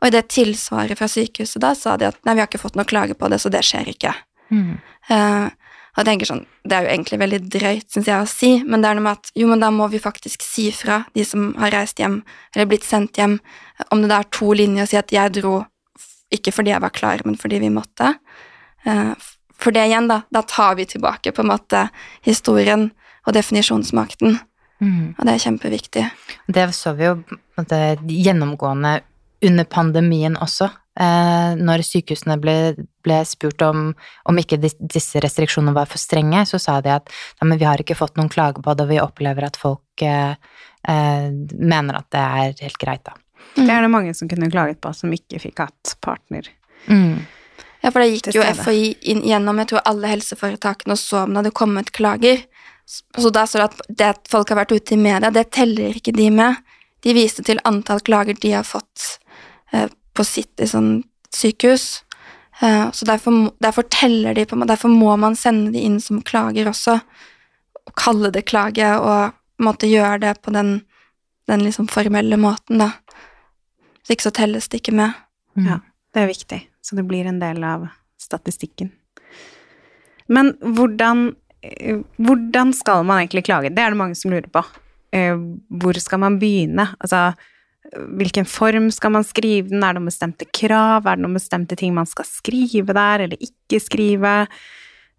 Og 0.00 0.08
i 0.08 0.14
det 0.14 0.28
tilsvaret 0.32 0.98
fra 0.98 1.08
sykehuset 1.10 1.60
da 1.60 1.74
sa 1.76 1.96
de 2.00 2.08
at 2.08 2.20
nei, 2.24 2.34
vi 2.34 2.40
har 2.40 2.48
ikke 2.48 2.62
fått 2.62 2.78
noe 2.78 2.88
klage 2.88 3.16
på 3.18 3.28
det, 3.28 3.40
så 3.42 3.52
det 3.52 3.64
skjer 3.66 3.90
ikke. 3.92 4.14
Mm. 4.50 4.78
Uh, 5.10 5.50
og 5.90 6.00
jeg 6.00 6.06
tenker 6.06 6.28
sånn, 6.28 6.44
Det 6.64 6.76
er 6.76 6.86
jo 6.86 6.92
egentlig 6.92 7.18
veldig 7.18 7.40
drøyt, 7.50 7.88
syns 7.90 8.08
jeg, 8.08 8.22
å 8.22 8.28
si, 8.28 8.50
men 8.62 8.82
det 8.82 8.90
er 8.90 8.96
noe 8.96 9.04
med 9.08 9.18
at 9.18 9.32
jo, 9.34 9.48
men 9.50 9.62
da 9.62 9.70
må 9.74 9.88
vi 9.90 9.98
faktisk 9.98 10.44
si 10.44 10.68
fra, 10.72 11.02
de 11.16 11.24
som 11.26 11.50
har 11.58 11.72
reist 11.74 11.98
hjem 11.98 12.20
eller 12.54 12.68
blitt 12.70 12.86
sendt 12.86 13.18
hjem, 13.18 13.38
om 13.90 14.02
det 14.02 14.10
da 14.12 14.20
er 14.22 14.30
to 14.30 14.52
linjer, 14.54 14.86
og 14.86 14.92
si 14.92 15.00
at 15.00 15.12
jeg 15.12 15.34
dro 15.40 15.56
ikke 16.30 16.54
fordi 16.54 16.70
jeg 16.70 16.84
var 16.84 16.94
klar, 16.94 17.24
men 17.26 17.36
fordi 17.40 17.58
vi 17.64 17.72
måtte. 17.74 18.12
Eh, 18.86 19.12
for 19.60 19.76
det 19.76 19.86
igjen, 19.90 20.08
da, 20.10 20.22
da 20.32 20.42
tar 20.48 20.78
vi 20.78 20.88
tilbake 20.88 21.32
på 21.36 21.44
en 21.44 21.52
måte 21.52 21.88
historien 22.26 22.90
og 23.26 23.36
definisjonsmakten, 23.36 24.40
Mm. 24.80 25.14
og 25.18 25.26
det 25.26 25.32
er 25.34 25.42
kjempeviktig. 25.44 26.02
Det 26.48 26.62
så 26.72 26.94
vi 26.96 27.04
jo 27.04 27.18
måte, 27.58 27.78
gjennomgående 28.08 29.02
under 29.44 29.66
pandemien 29.68 30.38
også. 30.40 30.70
Eh, 31.00 31.52
når 31.60 31.84
sykehusene 31.86 32.38
ble, 32.40 32.54
ble 33.04 33.18
spurt 33.28 33.62
om, 33.62 33.90
om 34.28 34.40
ikke 34.40 34.58
dis, 34.60 34.74
disse 34.80 35.20
restriksjonene 35.22 35.76
var 35.76 35.88
for 35.88 36.00
strenge, 36.02 36.42
så 36.48 36.58
sa 36.60 36.78
de 36.80 36.94
at 36.96 37.12
ja, 37.12 37.46
men 37.46 37.60
vi 37.60 37.68
har 37.68 37.80
ikke 37.80 37.96
fått 37.96 38.16
noen 38.18 38.32
klage 38.32 38.64
på 38.64 38.74
det, 38.74 38.86
og 38.86 38.90
vi 38.90 39.00
opplever 39.00 39.46
at 39.46 39.60
folk 39.60 40.04
eh, 40.04 40.32
eh, 40.88 41.28
mener 41.60 42.00
at 42.00 42.08
det 42.12 42.24
er 42.24 42.64
helt 42.66 42.80
greit, 42.80 43.04
da. 43.04 43.16
Det 43.56 43.68
er 43.68 43.84
det 43.84 43.92
mange 43.92 44.12
som 44.16 44.28
kunne 44.30 44.50
klaget 44.50 44.80
på, 44.80 44.92
som 44.96 45.12
ikke 45.12 45.40
fikk 45.42 45.62
hatt 45.64 45.94
partner. 46.04 46.48
Mm. 46.88 47.20
Ja, 47.80 47.90
for 47.90 48.02
da 48.02 48.08
gikk 48.08 48.30
jo. 48.34 48.44
FHI 48.44 48.90
inn 49.12 49.22
gjennom 49.24 49.60
jeg 49.62 49.70
tror 49.70 49.84
alle 49.88 50.10
helseforetakene 50.12 50.96
og 50.96 51.00
så 51.00 51.24
om 51.24 51.32
det 51.32 51.42
hadde 51.42 51.54
kommet 51.56 51.92
klager. 51.96 52.42
Så 52.90 53.22
så 53.22 53.30
da 53.32 53.46
står 53.46 53.62
det 53.62 53.68
at 53.70 53.96
det 54.00 54.10
at 54.16 54.28
folk 54.32 54.50
har 54.50 54.60
vært 54.60 54.74
ute 54.74 54.96
i 54.96 55.00
media, 55.00 55.30
det 55.30 55.50
teller 55.54 55.96
ikke 55.96 56.12
de 56.16 56.28
med. 56.34 56.58
De 57.06 57.14
viste 57.16 57.44
til 57.46 57.62
antall 57.64 58.02
klager 58.04 58.36
de 58.36 58.52
har 58.52 58.66
fått 58.66 59.06
eh, 59.72 59.88
på 59.88 60.26
sitt 60.26 60.60
i 60.60 60.68
sånn 60.68 61.02
sykehus. 61.32 62.02
Eh, 62.60 62.90
så 62.92 63.06
derfor, 63.08 63.50
derfor 63.62 63.86
teller 63.88 64.34
de 64.34 64.44
på 64.44 64.58
meg. 64.58 64.68
Derfor 64.68 64.92
må 64.92 65.14
man 65.16 65.38
sende 65.38 65.72
de 65.72 65.84
inn 65.86 66.00
som 66.02 66.20
klager 66.26 66.68
også. 66.68 66.98
Og 67.86 67.94
kalle 67.96 68.32
det 68.34 68.44
klage, 68.50 68.90
og 69.00 69.64
måtte 69.64 69.88
gjøre 69.88 70.18
det 70.26 70.34
på 70.44 70.52
den, 70.54 70.80
den 71.48 71.64
liksom 71.64 71.88
formelle 71.88 72.36
måten, 72.40 72.82
da. 72.82 72.90
Så 74.04 74.14
ikke 74.14 74.28
så 74.28 74.36
telles 74.42 74.68
det 74.68 74.82
ikke 74.82 74.96
med. 74.98 75.16
Ja. 75.60 75.80
Det 76.10 76.24
er 76.24 76.30
viktig, 76.30 76.58
så 76.80 76.96
det 76.96 77.06
blir 77.08 77.28
en 77.28 77.40
del 77.42 77.64
av 77.64 77.86
statistikken. 78.20 78.90
Men 80.30 80.52
hvordan 80.60 81.30
eh, 81.62 82.02
hvordan 82.22 82.74
skal 82.76 83.04
man 83.06 83.22
egentlig 83.22 83.46
klage? 83.48 83.72
Det 83.74 83.82
er 83.82 83.94
det 83.94 84.00
mange 84.00 84.18
som 84.18 84.32
lurer 84.32 84.50
på. 84.52 84.62
Eh, 85.16 85.36
hvor 85.82 85.98
skal 86.00 86.22
man 86.22 86.38
begynne? 86.40 86.86
Altså, 87.00 87.32
hvilken 88.20 88.46
form 88.46 88.90
skal 88.94 89.14
man 89.16 89.26
skrive 89.26 89.72
den? 89.72 89.82
Er 89.82 89.94
det 89.94 90.00
noen 90.00 90.12
bestemte 90.12 90.46
krav? 90.46 91.06
Er 91.06 91.18
det 91.18 91.26
noen 91.26 91.38
bestemte 91.40 91.78
ting 91.78 91.96
man 91.96 92.08
skal 92.08 92.28
skrive 92.28 92.94
der, 92.94 93.26
eller 93.26 93.42
ikke 93.42 93.82
skrive? 93.82 94.34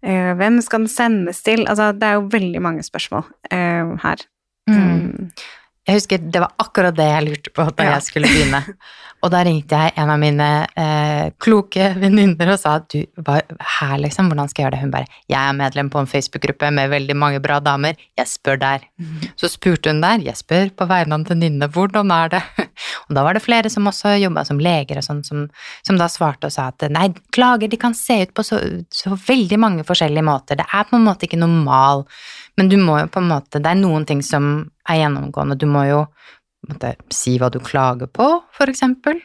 Eh, 0.02 0.32
hvem 0.38 0.60
skal 0.64 0.86
den 0.86 0.92
sendes 0.92 1.42
til? 1.44 1.66
Altså, 1.68 1.92
det 1.92 2.08
er 2.08 2.18
jo 2.18 2.30
veldig 2.32 2.62
mange 2.64 2.86
spørsmål 2.86 3.28
her. 3.52 4.28
Mm. 4.70 5.28
Jeg 5.88 5.98
husker 5.98 6.18
det 6.22 6.38
var 6.44 6.52
akkurat 6.62 6.94
det 6.94 7.08
jeg 7.08 7.24
lurte 7.26 7.50
på 7.50 7.64
da 7.74 7.84
Ja. 7.88 7.94
jeg 7.96 8.02
skulle 8.06 8.28
begynne. 8.30 8.60
Og 9.22 9.30
da 9.30 9.40
ringte 9.46 9.78
jeg 9.78 9.92
en 10.02 10.10
av 10.10 10.18
mine 10.18 10.46
eh, 10.78 11.30
kloke 11.42 11.92
venninner 11.98 12.48
og 12.50 12.58
sa 12.58 12.72
at 12.80 12.88
du, 12.90 13.04
hva, 13.22 13.36
her 13.78 13.98
liksom, 14.02 14.26
hvordan 14.30 14.50
skal 14.50 14.62
jeg 14.62 14.66
gjøre 14.66 14.74
det? 14.74 14.80
Hun 14.82 14.90
bare, 14.94 15.06
jeg 15.30 15.38
er 15.38 15.58
medlem 15.58 15.90
på 15.90 16.00
en 16.02 16.10
Facebook-gruppe 16.10 16.70
med 16.74 16.90
veldig 16.90 17.16
mange 17.18 17.40
bra 17.42 17.60
damer, 17.62 17.94
jeg 18.18 18.30
spør 18.30 18.58
der. 18.62 18.86
Så 19.38 19.50
spurte 19.50 19.90
hun 19.94 20.02
der, 20.02 20.22
jeg 20.26 20.38
spør 20.38 20.72
på 20.74 20.88
vegne 20.90 21.14
av 21.14 21.22
en 21.22 21.28
venninne, 21.30 21.70
hvordan 21.70 22.10
er 22.14 22.32
det? 22.34 22.42
Og 23.06 23.14
da 23.14 23.22
var 23.26 23.38
det 23.38 23.44
flere 23.46 23.70
som 23.70 23.86
også 23.86 24.16
jobbet 24.18 24.50
som 24.50 24.58
leger 24.62 24.98
og 24.98 25.06
sånn, 25.06 25.22
som, 25.26 25.46
som 25.86 25.98
da 25.98 26.10
svarte 26.10 26.50
og 26.50 26.54
sa 26.54 26.68
at 26.72 26.82
nei, 26.90 27.08
klager 27.34 27.70
de 27.70 27.78
kan 27.78 27.94
se 27.94 28.24
ut 28.24 28.34
på 28.34 28.42
så, 28.46 28.58
så 28.90 29.14
veldig 29.14 29.58
mange 29.62 29.86
forskjellige 29.86 30.26
måter, 30.26 30.58
det 30.58 30.66
er 30.66 30.86
på 30.90 30.98
en 30.98 31.06
måte 31.06 31.26
ikke 31.30 31.38
normal, 31.42 32.06
men 32.58 32.70
du 32.70 32.78
må 32.80 32.98
jo 33.00 33.10
på 33.12 33.22
en 33.22 33.30
måte, 33.30 33.60
det 33.62 33.70
er 33.70 33.80
noen 33.80 34.06
ting 34.08 34.22
som 34.24 34.52
er 34.88 35.02
gjennomgående, 35.02 35.58
du 35.58 35.68
må 35.70 35.84
jo 35.88 36.04
på 36.06 36.68
en 36.68 36.74
måte, 36.74 36.94
si 37.14 37.36
hva 37.40 37.50
du 37.50 37.58
klager 37.64 38.10
på, 38.12 38.26
for 38.54 38.70
eksempel. 38.70 39.18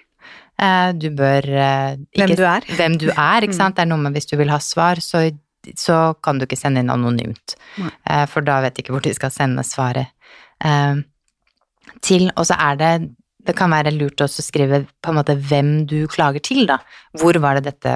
Eh, 0.58 0.94
du 0.98 1.12
bør 1.13 1.46
ikke, 1.46 2.24
Hvem 2.24 2.38
du 2.40 2.46
er. 2.50 2.70
Hvem 2.80 2.96
du 3.02 3.10
er, 3.12 3.46
ikke 3.46 3.58
sant. 3.58 3.78
Det 3.78 3.86
er 3.86 3.92
noe 3.92 4.02
med 4.02 4.18
hvis 4.18 4.30
du 4.30 4.34
vil 4.40 4.50
ha 4.50 4.58
svar, 4.63 5.02
så, 5.04 5.22
så 5.78 6.00
kan 6.24 6.40
du 6.40 6.48
ikke 6.48 6.58
sende 6.58 6.82
inn 6.82 6.94
anonymt. 6.94 7.58
Nei. 7.78 7.92
Eh, 8.10 8.26
for 8.32 8.46
da 8.46 8.58
vet 8.66 8.78
de 8.78 8.86
ikke 8.86 8.96
hvor 8.96 9.06
de 9.06 9.13
skal 9.18 9.34
sende 9.34 9.66
svaret 9.68 10.10
eh, 10.66 11.04
til. 12.02 12.30
Og 12.36 12.50
så 12.50 12.58
er 12.58 12.82
det 12.82 12.92
Det 13.48 13.56
kan 13.56 13.72
være 13.72 13.94
lurt 13.96 14.20
også 14.20 14.42
å 14.42 14.44
skrive 14.44 14.82
på 15.00 15.12
en 15.12 15.16
måte 15.16 15.38
hvem 15.40 15.86
du 15.88 16.02
klager 16.12 16.44
til, 16.44 16.66
da. 16.68 16.82
Hvor 17.16 17.38
var 17.40 17.56
det 17.56 17.70
dette 17.70 17.94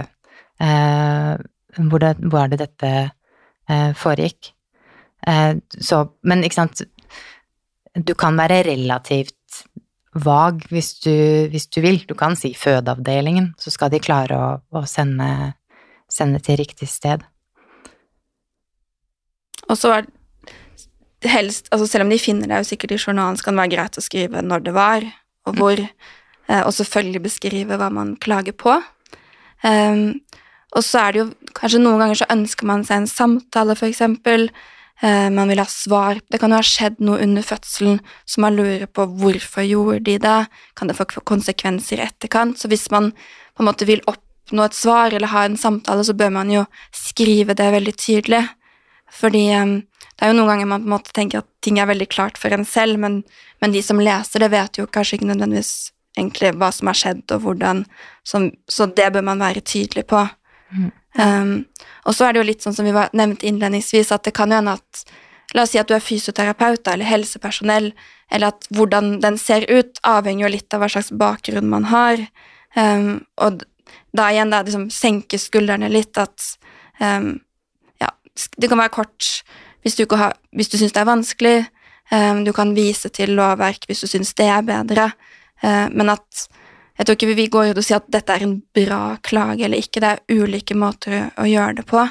eh, 0.63 1.33
hvor, 1.75 1.99
det, 1.99 2.13
hvor 2.23 2.45
er 2.45 2.53
det 2.53 2.61
dette 2.61 2.91
eh, 3.67 3.91
foregikk? 3.97 4.53
Eh, 5.27 5.55
så, 5.77 6.01
men 6.25 6.41
ikke 6.41 6.57
sant 6.63 6.81
Du 7.93 8.15
kan 8.17 8.39
være 8.39 8.63
relativt 8.65 9.35
vag 10.11 10.63
hvis 10.71 10.93
du, 11.03 11.13
hvis 11.51 11.67
du 11.71 11.81
vil. 11.83 12.01
Du 12.07 12.15
kan 12.19 12.35
si 12.35 12.53
fødeavdelingen, 12.57 13.53
så 13.59 13.71
skal 13.71 13.91
de 13.91 14.01
klare 14.03 14.37
å, 14.37 14.47
å 14.75 14.83
sende, 14.87 15.53
sende 16.11 16.41
til 16.43 16.59
riktig 16.59 16.89
sted. 16.91 17.23
Og 19.69 19.77
så 19.79 19.93
er 19.99 20.09
helst 21.29 21.69
altså 21.71 21.85
Selv 21.87 22.07
om 22.07 22.11
de 22.11 22.19
finner 22.19 22.49
det 22.49 22.63
jo 22.63 22.69
sikkert 22.71 22.95
i 22.95 22.99
journalen, 22.99 23.37
så 23.37 23.45
kan 23.45 23.55
det 23.55 23.63
være 23.63 23.75
greit 23.75 23.99
å 23.99 24.03
skrive 24.03 24.41
når 24.41 24.65
det 24.65 24.73
var, 24.73 25.05
og 25.45 25.57
hvor, 25.59 25.77
eh, 25.77 26.61
og 26.65 26.73
selvfølgelig 26.73 27.23
beskrive 27.27 27.77
hva 27.77 27.91
man 27.93 28.15
klager 28.17 28.57
på. 28.57 28.79
Um, 29.61 30.21
og 30.73 30.81
så 30.87 31.03
er 31.03 31.13
det 31.13 31.19
jo 31.21 31.27
kanskje 31.53 31.81
noen 31.83 32.01
ganger 32.01 32.21
så 32.21 32.29
ønsker 32.33 32.65
man 32.65 32.85
seg 32.87 33.03
en 33.03 33.11
samtale. 33.11 33.75
Eh, 33.77 34.49
man 35.01 35.49
vil 35.49 35.57
ha 35.57 35.65
svar. 35.65 36.19
Det 36.29 36.37
kan 36.37 36.53
jo 36.53 36.59
ha 36.59 36.65
skjedd 36.65 36.99
noe 37.01 37.23
under 37.23 37.41
fødselen, 37.41 37.95
så 38.29 38.41
man 38.43 38.53
lurer 38.53 38.85
på 38.85 39.07
hvorfor 39.17 39.65
gjorde 39.65 40.03
de 40.05 40.17
det. 40.21 40.35
Kan 40.77 40.91
det 40.91 40.97
få 40.99 41.07
konsekvenser 41.25 41.97
i 41.97 42.05
etterkant? 42.05 42.59
Så 42.61 42.69
hvis 42.69 42.85
man 42.93 43.09
på 43.11 43.63
en 43.63 43.69
måte 43.71 43.87
vil 43.89 44.03
oppnå 44.05 44.67
et 44.67 44.77
svar 44.77 45.13
eller 45.13 45.33
ha 45.33 45.47
en 45.47 45.57
samtale, 45.57 46.05
så 46.05 46.13
bør 46.13 46.29
man 46.37 46.51
jo 46.53 46.67
skrive 46.93 47.57
det 47.57 47.71
veldig 47.73 47.95
tydelig. 47.97 48.43
Fordi 49.11 49.43
um, 49.57 49.73
det 50.21 50.27
er 50.27 50.31
jo 50.31 50.37
noen 50.37 50.51
ganger 50.53 50.69
man 50.69 50.83
på 50.83 50.89
en 50.91 50.93
måte 50.93 51.15
tenker 51.17 51.41
at 51.41 51.49
ting 51.65 51.79
er 51.81 51.89
veldig 51.89 52.07
klart 52.13 52.37
for 52.37 52.53
en 52.53 52.67
selv, 52.67 53.01
men, 53.01 53.23
men 53.61 53.73
de 53.73 53.81
som 53.81 53.99
leser 53.99 54.43
det, 54.43 54.51
vet 54.53 54.77
jo 54.77 54.85
kanskje 54.85 55.17
ikke 55.17 55.31
nødvendigvis 55.31 55.73
egentlig 56.17 56.53
hva 56.59 56.69
som 56.75 56.91
har 56.91 56.99
skjedd, 56.99 57.23
og 57.33 57.45
hvordan. 57.45 57.85
Så, 58.27 58.43
så 58.69 58.85
det 58.85 59.11
bør 59.15 59.25
man 59.31 59.41
være 59.41 59.63
tydelig 59.65 60.05
på. 60.11 60.25
Um, 61.19 61.65
og 62.07 62.15
så 62.15 62.27
er 62.27 62.33
det 62.33 62.41
jo 62.41 62.47
litt 62.47 62.63
sånn 62.63 62.75
som 62.75 62.87
vi 62.87 62.95
var 62.95 63.11
nevnt 63.17 63.43
innledningsvis, 63.43 64.13
at 64.15 64.23
det 64.27 64.35
kan 64.37 64.53
hende 64.53 64.77
at 64.79 65.03
La 65.51 65.65
oss 65.65 65.73
si 65.73 65.79
at 65.81 65.89
du 65.89 65.95
er 65.95 66.03
fysioterapeut 66.03 66.87
eller 66.87 67.07
helsepersonell, 67.07 67.89
eller 68.31 68.53
at 68.53 68.67
hvordan 68.71 69.17
den 69.23 69.35
ser 69.35 69.65
ut, 69.67 69.99
avhenger 70.07 70.45
jo 70.45 70.51
litt 70.53 70.71
av 70.73 70.83
hva 70.83 70.87
slags 70.93 71.11
bakgrunn 71.11 71.67
man 71.71 71.89
har. 71.91 72.21
Um, 72.75 73.25
og 73.35 73.65
da 74.15 74.29
igjen, 74.31 74.53
da 74.53 74.61
liksom 74.63 74.87
senke 74.93 75.39
skuldrene 75.41 75.89
litt, 75.91 76.15
at 76.15 76.45
um, 77.03 77.33
ja, 77.99 78.13
det 78.57 78.71
kan 78.71 78.79
være 78.79 78.95
kort 78.95 79.27
hvis 79.83 79.97
du, 79.97 80.05
har, 80.15 80.37
du 80.53 80.63
syns 80.63 80.93
det 80.93 81.03
er 81.03 81.09
vanskelig. 81.09 81.57
Um, 82.11 82.45
du 82.47 82.53
kan 82.55 82.71
vise 82.77 83.11
til 83.11 83.35
lovverk 83.35 83.87
hvis 83.89 84.05
du 84.05 84.07
syns 84.11 84.31
det 84.39 84.47
er 84.51 84.63
bedre. 84.67 85.09
Uh, 85.63 85.91
men 85.91 86.15
at 86.15 86.45
jeg 86.97 87.07
tror 87.07 87.17
ikke 87.17 87.35
vi 87.35 87.47
går 87.51 87.71
ut 87.71 87.79
og 87.81 87.85
sier 87.85 88.01
at 88.01 88.09
dette 88.13 88.35
er 88.35 88.43
en 88.45 88.57
bra 88.75 89.01
klage 89.25 89.65
eller 89.65 89.81
ikke. 89.81 90.01
Det 90.03 90.09
er 90.11 90.41
ulike 90.43 90.75
måter 90.77 91.15
å, 91.31 91.47
gjøre 91.49 91.79
det 91.79 91.85
på. 91.89 92.03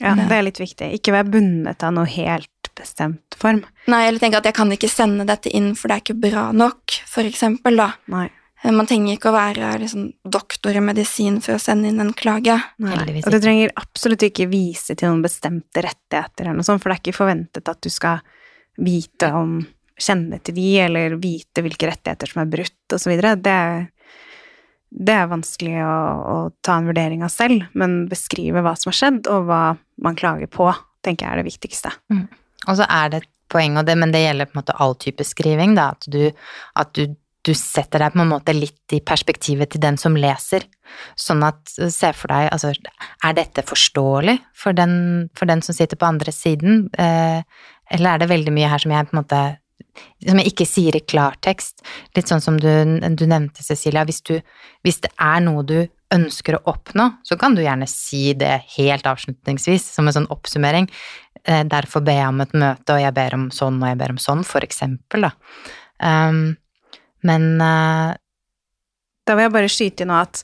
Ja, 0.00 0.14
det 0.16 0.32
er 0.32 0.46
litt 0.46 0.60
viktig. 0.60 0.88
Ikke 0.96 1.12
være 1.12 1.28
bundet 1.34 1.84
av 1.84 1.92
noe 1.94 2.08
helt 2.08 2.70
bestemt 2.78 3.36
form. 3.38 3.60
Nei, 3.92 4.06
eller 4.08 4.22
tenke 4.22 4.40
at 4.40 4.48
jeg 4.48 4.56
kan 4.56 4.72
ikke 4.72 4.88
sende 4.90 5.26
dette 5.28 5.52
inn, 5.52 5.74
for 5.76 5.90
det 5.90 5.98
er 5.98 6.04
ikke 6.06 6.20
bra 6.22 6.46
nok, 6.56 6.96
for 7.10 7.28
eksempel, 7.28 7.76
da. 7.76 7.90
Nei. 8.12 8.28
Eh, 8.62 8.72
Man 8.72 8.88
trenger 8.88 9.16
ikke 9.16 9.30
å 9.30 9.36
være 9.36 9.74
liksom, 9.84 10.06
doktor 10.24 10.76
i 10.76 10.84
medisin 10.84 11.40
for 11.44 11.56
å 11.56 11.62
sende 11.62 11.92
inn 11.92 12.00
en 12.02 12.14
klage. 12.16 12.56
Nei. 12.82 12.96
Og 13.20 13.32
du 13.34 13.38
trenger 13.40 13.74
absolutt 13.80 14.24
ikke 14.26 14.48
vise 14.50 14.96
til 14.96 15.10
noen 15.10 15.24
bestemte 15.24 15.84
rettigheter 15.84 16.48
eller 16.48 16.60
noe 16.60 16.66
sånt, 16.66 16.82
for 16.82 16.90
det 16.90 16.98
er 16.98 17.04
ikke 17.04 17.20
forventet 17.20 17.68
at 17.72 17.84
du 17.84 17.92
skal 17.92 18.24
vite 18.80 19.28
om 19.36 19.60
Kjenne 20.00 20.40
til 20.40 20.56
de, 20.56 20.68
eller 20.86 21.16
vite 21.20 21.64
hvilke 21.64 21.90
rettigheter 21.90 22.30
som 22.30 22.42
er 22.42 22.52
brutt, 22.52 22.98
videre. 23.06 23.34
Det, 23.36 23.56
det 24.90 25.16
er 25.16 25.30
vanskelig 25.30 25.76
å, 25.84 25.96
å 26.32 26.36
ta 26.64 26.78
en 26.80 26.88
vurdering 26.90 27.24
av 27.26 27.32
selv, 27.34 27.66
men 27.78 28.04
beskrive 28.10 28.64
hva 28.64 28.74
som 28.78 28.90
har 28.90 28.98
skjedd, 29.00 29.26
og 29.30 29.50
hva 29.50 29.62
man 30.02 30.18
klager 30.18 30.50
på, 30.50 30.70
tenker 31.04 31.26
jeg 31.26 31.34
er 31.34 31.42
det 31.42 31.50
viktigste. 31.50 31.92
Og 32.68 32.80
så 32.80 32.88
er 32.88 33.12
det 33.12 33.22
et 33.22 33.30
poeng, 33.50 33.78
og 33.80 33.88
det, 33.88 33.96
men 33.98 34.12
det 34.14 34.24
gjelder 34.24 34.48
på 34.48 34.56
en 34.56 34.62
måte 34.62 34.78
all 34.82 34.94
type 35.00 35.26
skriving, 35.26 35.74
da, 35.78 35.90
at 35.96 36.06
du, 36.10 36.22
at 36.80 36.92
du, 36.96 37.16
du 37.46 37.52
setter 37.56 38.04
deg 38.04 38.14
på 38.14 38.22
en 38.22 38.32
måte 38.32 38.54
litt 38.56 38.94
i 38.94 39.00
perspektivet 39.04 39.72
til 39.72 39.82
den 39.82 39.98
som 40.00 40.18
leser. 40.18 40.66
Sånn 41.18 41.42
at, 41.46 41.62
se 41.70 42.12
for 42.16 42.32
deg, 42.32 42.50
altså, 42.54 42.72
er 43.26 43.36
dette 43.38 43.64
forståelig 43.66 44.38
for 44.56 44.76
den, 44.76 44.94
for 45.38 45.50
den 45.50 45.64
som 45.66 45.76
sitter 45.76 45.98
på 46.00 46.08
andre 46.08 46.34
siden, 46.34 46.86
eh, 46.98 47.42
eller 47.90 48.14
er 48.14 48.22
det 48.22 48.30
veldig 48.30 48.54
mye 48.54 48.70
her 48.70 48.82
som 48.82 48.94
jeg 48.94 49.08
på 49.08 49.16
en 49.16 49.22
måte 49.22 49.42
som 50.26 50.40
jeg 50.40 50.52
ikke 50.52 50.66
sier 50.68 50.96
i 50.96 51.02
klartekst, 51.04 51.84
litt 52.16 52.30
sånn 52.30 52.42
som 52.44 52.58
du, 52.60 52.68
du 52.68 53.24
nevnte, 53.26 53.64
Cecilia, 53.64 54.04
hvis, 54.08 54.22
du, 54.26 54.36
hvis 54.86 55.00
det 55.04 55.12
er 55.16 55.42
noe 55.44 55.64
du 55.66 55.78
ønsker 56.14 56.58
å 56.58 56.62
oppnå, 56.72 57.06
så 57.26 57.38
kan 57.40 57.54
du 57.54 57.62
gjerne 57.62 57.86
si 57.90 58.32
det 58.38 58.56
helt 58.76 59.06
avslutningsvis, 59.06 59.84
som 59.94 60.08
en 60.10 60.16
sånn 60.16 60.30
oppsummering. 60.32 60.88
Eh, 61.44 61.62
derfor 61.70 62.02
ber 62.04 62.18
jeg 62.18 62.32
om 62.32 62.42
et 62.42 62.56
møte, 62.58 62.96
og 62.96 63.02
jeg 63.02 63.16
ber 63.16 63.36
om 63.36 63.46
sånn, 63.54 63.78
og 63.82 63.92
jeg 63.92 64.00
ber 64.00 64.16
om 64.16 64.20
sånn, 64.20 64.42
for 64.46 64.66
eksempel, 64.66 65.28
da. 65.28 65.34
Um, 66.00 66.42
men 67.28 67.46
uh, 67.60 68.16
Da 69.28 69.34
vil 69.36 69.44
jeg 69.44 69.52
bare 69.52 69.68
skyte 69.68 70.06
inn 70.06 70.12
at 70.16 70.38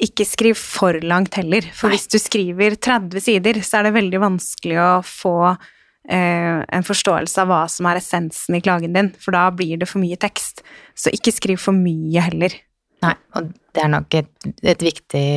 ikke 0.00 0.24
skriv 0.24 0.56
for 0.58 0.96
langt 1.02 1.36
heller, 1.36 1.66
for 1.74 1.90
Nei. 1.90 1.98
hvis 1.98 2.08
du 2.08 2.16
skriver 2.22 2.78
30 2.78 3.22
sider, 3.22 3.58
så 3.66 3.80
er 3.80 3.88
det 3.88 3.96
veldig 3.98 4.20
vanskelig 4.22 4.78
å 4.80 4.92
få 5.04 5.34
en 6.08 6.86
forståelse 6.86 7.42
av 7.42 7.50
hva 7.50 7.60
som 7.68 7.88
er 7.90 8.00
essensen 8.00 8.56
i 8.56 8.62
klagen 8.64 8.94
din, 8.96 9.10
for 9.20 9.36
da 9.36 9.48
blir 9.52 9.76
det 9.80 9.88
for 9.90 10.00
mye 10.00 10.16
tekst. 10.20 10.62
Så 10.96 11.12
ikke 11.12 11.34
skriv 11.36 11.60
for 11.60 11.76
mye 11.76 12.22
heller. 12.24 12.54
Nei, 13.04 13.14
og 13.38 13.52
det 13.76 13.82
er 13.84 13.90
nok 13.92 14.16
et, 14.18 14.30
et, 14.62 14.82
viktig, 14.82 15.28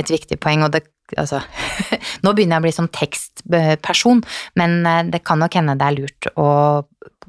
et 0.00 0.12
viktig 0.12 0.40
poeng, 0.42 0.66
og 0.66 0.76
det 0.76 0.86
Altså, 1.14 1.38
nå 2.26 2.32
begynner 2.34 2.56
jeg 2.56 2.58
å 2.58 2.64
bli 2.64 2.72
sånn 2.74 2.88
tekstperson, 2.90 4.24
men 4.58 4.72
eh, 4.90 5.04
det 5.12 5.20
kan 5.22 5.38
nok 5.38 5.54
hende 5.54 5.76
det 5.78 5.86
er 5.86 5.94
lurt 6.00 6.26
å 6.34 6.48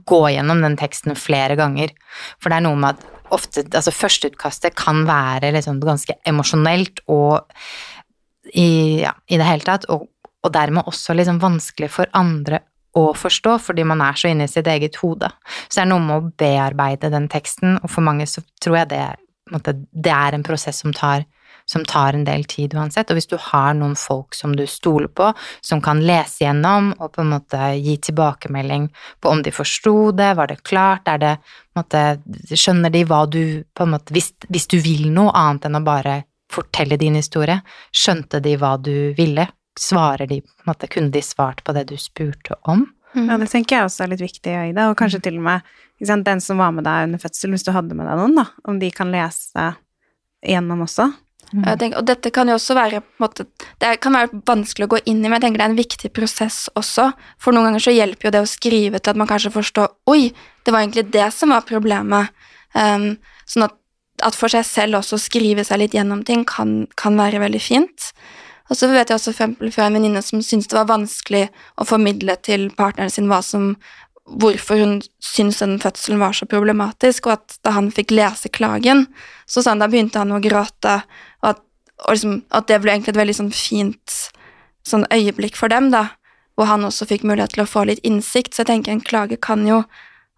gå 0.09 0.21
gjennom 0.33 0.63
den 0.65 0.77
teksten 0.81 1.13
flere 1.13 1.53
ganger. 1.59 1.93
For 2.41 2.49
det 2.49 2.57
er 2.57 2.65
noe 2.65 2.79
med 2.81 2.97
at 2.97 3.05
ofte 3.37 3.67
Altså, 3.67 3.93
førsteutkastet 3.93 4.73
kan 4.79 5.03
være 5.05 5.51
liksom 5.53 5.77
ganske 5.83 6.17
emosjonelt 6.25 7.03
og 7.11 7.45
i, 8.49 9.03
ja, 9.03 9.13
i 9.29 9.37
det 9.37 9.45
hele 9.45 9.67
tatt, 9.67 9.85
og, 9.93 10.07
og 10.41 10.53
dermed 10.55 10.89
også 10.89 11.13
liksom 11.13 11.41
vanskelig 11.43 11.91
for 11.93 12.09
andre 12.17 12.63
å 12.97 13.13
forstå, 13.17 13.57
fordi 13.69 13.85
man 13.87 14.01
er 14.03 14.17
så 14.17 14.31
inne 14.31 14.47
i 14.47 14.51
sitt 14.51 14.67
eget 14.71 14.99
hode. 15.03 15.29
Så 15.67 15.79
det 15.79 15.85
er 15.85 15.89
noe 15.93 16.03
med 16.03 16.17
å 16.17 16.35
bearbeide 16.41 17.11
den 17.13 17.29
teksten, 17.31 17.79
og 17.81 17.91
for 17.93 18.05
mange 18.05 18.27
så 18.29 18.43
tror 18.63 18.81
jeg 18.81 18.93
det, 18.95 19.01
det 19.91 20.13
er 20.13 20.35
en 20.35 20.45
prosess 20.45 20.81
som 20.83 20.93
tar, 20.95 21.25
som 21.67 21.83
tar 21.87 22.15
en 22.15 22.25
del 22.27 22.45
tid 22.49 22.75
uansett. 22.77 23.11
Og 23.11 23.19
hvis 23.19 23.29
du 23.29 23.37
har 23.49 23.75
noen 23.77 23.95
folk 23.99 24.35
som 24.35 24.55
du 24.55 24.65
stoler 24.69 25.11
på, 25.11 25.29
som 25.61 25.81
kan 25.83 26.01
lese 26.03 26.45
gjennom 26.45 26.93
og 26.97 27.11
på 27.15 27.23
en 27.23 27.33
måte 27.35 27.73
gi 27.77 27.97
tilbakemelding 28.09 28.89
på 29.21 29.33
om 29.33 29.43
de 29.43 29.53
forsto 29.55 30.11
det, 30.17 30.33
var 30.39 30.51
det 30.51 30.63
klart, 30.67 31.07
er 31.11 31.21
det 31.23 31.35
måte, 31.77 32.05
Skjønner 32.53 32.93
de 32.93 33.03
hva 33.07 33.25
du 33.29 33.43
på 33.75 33.85
en 33.85 33.93
måte 33.93 34.15
hvis, 34.15 34.31
hvis 34.49 34.69
du 34.71 34.79
vil 34.81 35.09
noe 35.13 35.35
annet 35.35 35.67
enn 35.67 35.79
å 35.79 35.85
bare 35.85 36.21
fortelle 36.51 36.95
din 36.99 37.17
historie, 37.19 37.59
skjønte 37.91 38.39
de 38.43 38.55
hva 38.59 38.77
du 38.79 39.11
ville? 39.17 39.49
Svarer 39.81 40.29
de 40.29 40.41
på 40.41 40.63
en 40.63 40.71
måte, 40.71 40.89
Kunne 40.91 41.13
de 41.13 41.21
svart 41.21 41.63
på 41.63 41.73
det 41.75 41.87
du 41.91 41.97
spurte 42.01 42.57
om? 42.63 42.87
Mm. 43.15 43.29
Ja, 43.29 43.37
det 43.37 43.49
tenker 43.51 43.77
jeg 43.77 43.87
også 43.87 44.03
er 44.03 44.11
litt 44.13 44.23
viktig, 44.23 44.53
Ida. 44.71 44.89
Og 44.91 44.97
kanskje 44.99 45.21
til 45.23 45.39
og 45.39 45.45
med 45.47 45.77
ikke 45.97 46.11
sant, 46.11 46.27
den 46.27 46.41
som 46.43 46.59
var 46.61 46.73
med 46.75 46.85
deg 46.85 47.07
under 47.07 47.21
fødsel, 47.21 47.53
hvis 47.53 47.65
du 47.65 47.71
hadde 47.73 47.95
med 47.97 48.05
deg 48.05 48.19
noen, 48.19 48.35
da, 48.37 48.45
om 48.69 48.77
de 48.81 48.91
kan 48.93 49.09
lese 49.13 49.71
gjennom 50.45 50.83
også. 50.85 51.09
Jeg 51.47 51.79
tenker, 51.79 52.01
og 52.01 52.07
dette 52.09 52.29
kan 52.35 52.49
jo 52.49 52.57
også 52.57 52.75
være 52.75 52.99
på 52.99 53.07
en 53.07 53.23
måte, 53.23 53.45
Det 53.79 54.01
kan 54.03 54.13
være 54.13 54.41
vanskelig 54.45 54.85
å 54.85 54.91
gå 54.91 54.99
inn 55.05 55.21
i, 55.21 55.29
men 55.29 55.37
jeg 55.37 55.45
tenker 55.45 55.61
det 55.61 55.65
er 55.65 55.71
en 55.71 55.79
viktig 55.79 56.11
prosess 56.13 56.57
også. 56.75 57.11
For 57.39 57.55
noen 57.55 57.69
ganger 57.69 57.85
så 57.85 57.95
hjelper 57.95 58.27
jo 58.27 58.33
det 58.35 58.41
å 58.43 58.49
skrive 58.51 58.99
til 58.99 59.13
at 59.13 59.19
man 59.19 59.29
kanskje 59.29 59.53
forstår 59.55 59.93
Oi, 60.11 60.33
det 60.65 60.73
var 60.73 60.83
egentlig 60.83 61.07
det 61.13 61.29
som 61.31 61.55
var 61.55 61.63
problemet. 61.67 62.33
Um, 62.75 63.15
sånn 63.47 63.69
at, 63.69 63.77
at 64.27 64.35
for 64.35 64.51
seg 64.51 64.67
selv 64.67 64.99
også 64.99 65.15
å 65.15 65.23
skrive 65.23 65.63
seg 65.63 65.79
litt 65.79 65.95
gjennom 65.95 66.25
ting 66.27 66.43
kan, 66.45 66.81
kan 66.99 67.15
være 67.15 67.39
veldig 67.39 67.63
fint. 67.63 68.11
Og 68.69 68.77
så 68.77 68.89
vet 68.91 69.09
jeg 69.09 69.15
også 69.15 69.33
for 69.35 69.71
fra 69.71 69.87
en 69.87 69.95
venninne 69.97 70.21
som 70.25 70.41
syntes 70.43 70.67
det 70.67 70.77
var 70.77 70.89
vanskelig 70.89 71.47
å 71.79 71.87
formidle 71.87 72.35
til 72.43 72.69
partneren 72.75 73.13
sin 73.13 73.29
hva 73.31 73.39
som, 73.45 73.75
hvorfor 74.27 74.81
hun 74.81 74.97
syntes 75.23 75.61
den 75.63 75.77
fødselen 75.79 76.19
var 76.19 76.35
så 76.35 76.45
problematisk, 76.49 77.27
og 77.27 77.37
at 77.37 77.59
da 77.63 77.71
han 77.77 77.91
fikk 77.95 78.11
lese 78.11 78.51
klagen, 78.51 79.05
så 79.47 79.63
sa 79.63 79.71
han 79.71 79.83
da 79.83 79.87
begynte 79.87 80.19
han 80.19 80.35
å 80.35 80.41
gråte, 80.43 80.97
og 81.43 81.49
at, 81.53 81.63
og 82.05 82.11
liksom, 82.17 82.41
at 82.51 82.67
det 82.67 82.81
ble 82.83 82.91
egentlig 82.91 83.15
et 83.15 83.21
veldig 83.23 83.37
sånn 83.39 83.53
fint 83.55 84.17
sånn 84.87 85.07
øyeblikk 85.11 85.55
for 85.59 85.71
dem, 85.71 85.89
da, 85.91 86.09
hvor 86.55 86.69
han 86.69 86.85
også 86.87 87.07
fikk 87.09 87.25
mulighet 87.27 87.55
til 87.55 87.63
å 87.63 87.69
få 87.69 87.83
litt 87.87 87.99
innsikt. 88.07 88.53
Så 88.55 88.63
jeg 88.63 88.71
tenker 88.71 88.93
en 88.93 89.03
klage 89.03 89.37
kan 89.43 89.65
jo 89.67 89.83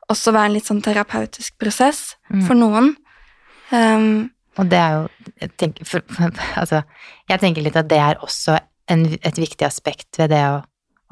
også 0.09 0.33
være 0.33 0.49
en 0.49 0.55
litt 0.57 0.69
sånn 0.69 0.81
terapeutisk 0.85 1.57
prosess 1.61 2.15
Mm. 2.29 2.41
for 2.45 2.53
noen. 2.53 2.95
Um, 3.71 4.29
Og 4.57 4.67
det 4.69 4.79
er 4.79 4.95
jo 4.97 5.35
jeg 5.39 5.51
tenker, 5.61 5.87
for, 5.87 6.01
altså, 6.59 6.81
jeg 7.29 7.41
tenker 7.43 7.63
litt 7.65 7.77
at 7.79 7.89
det 7.91 7.99
er 8.01 8.23
også 8.25 8.57
en, 8.89 9.05
et 9.21 9.39
viktig 9.39 9.67
aspekt 9.67 10.19
ved 10.19 10.33
det 10.33 10.43
å, 10.49 10.59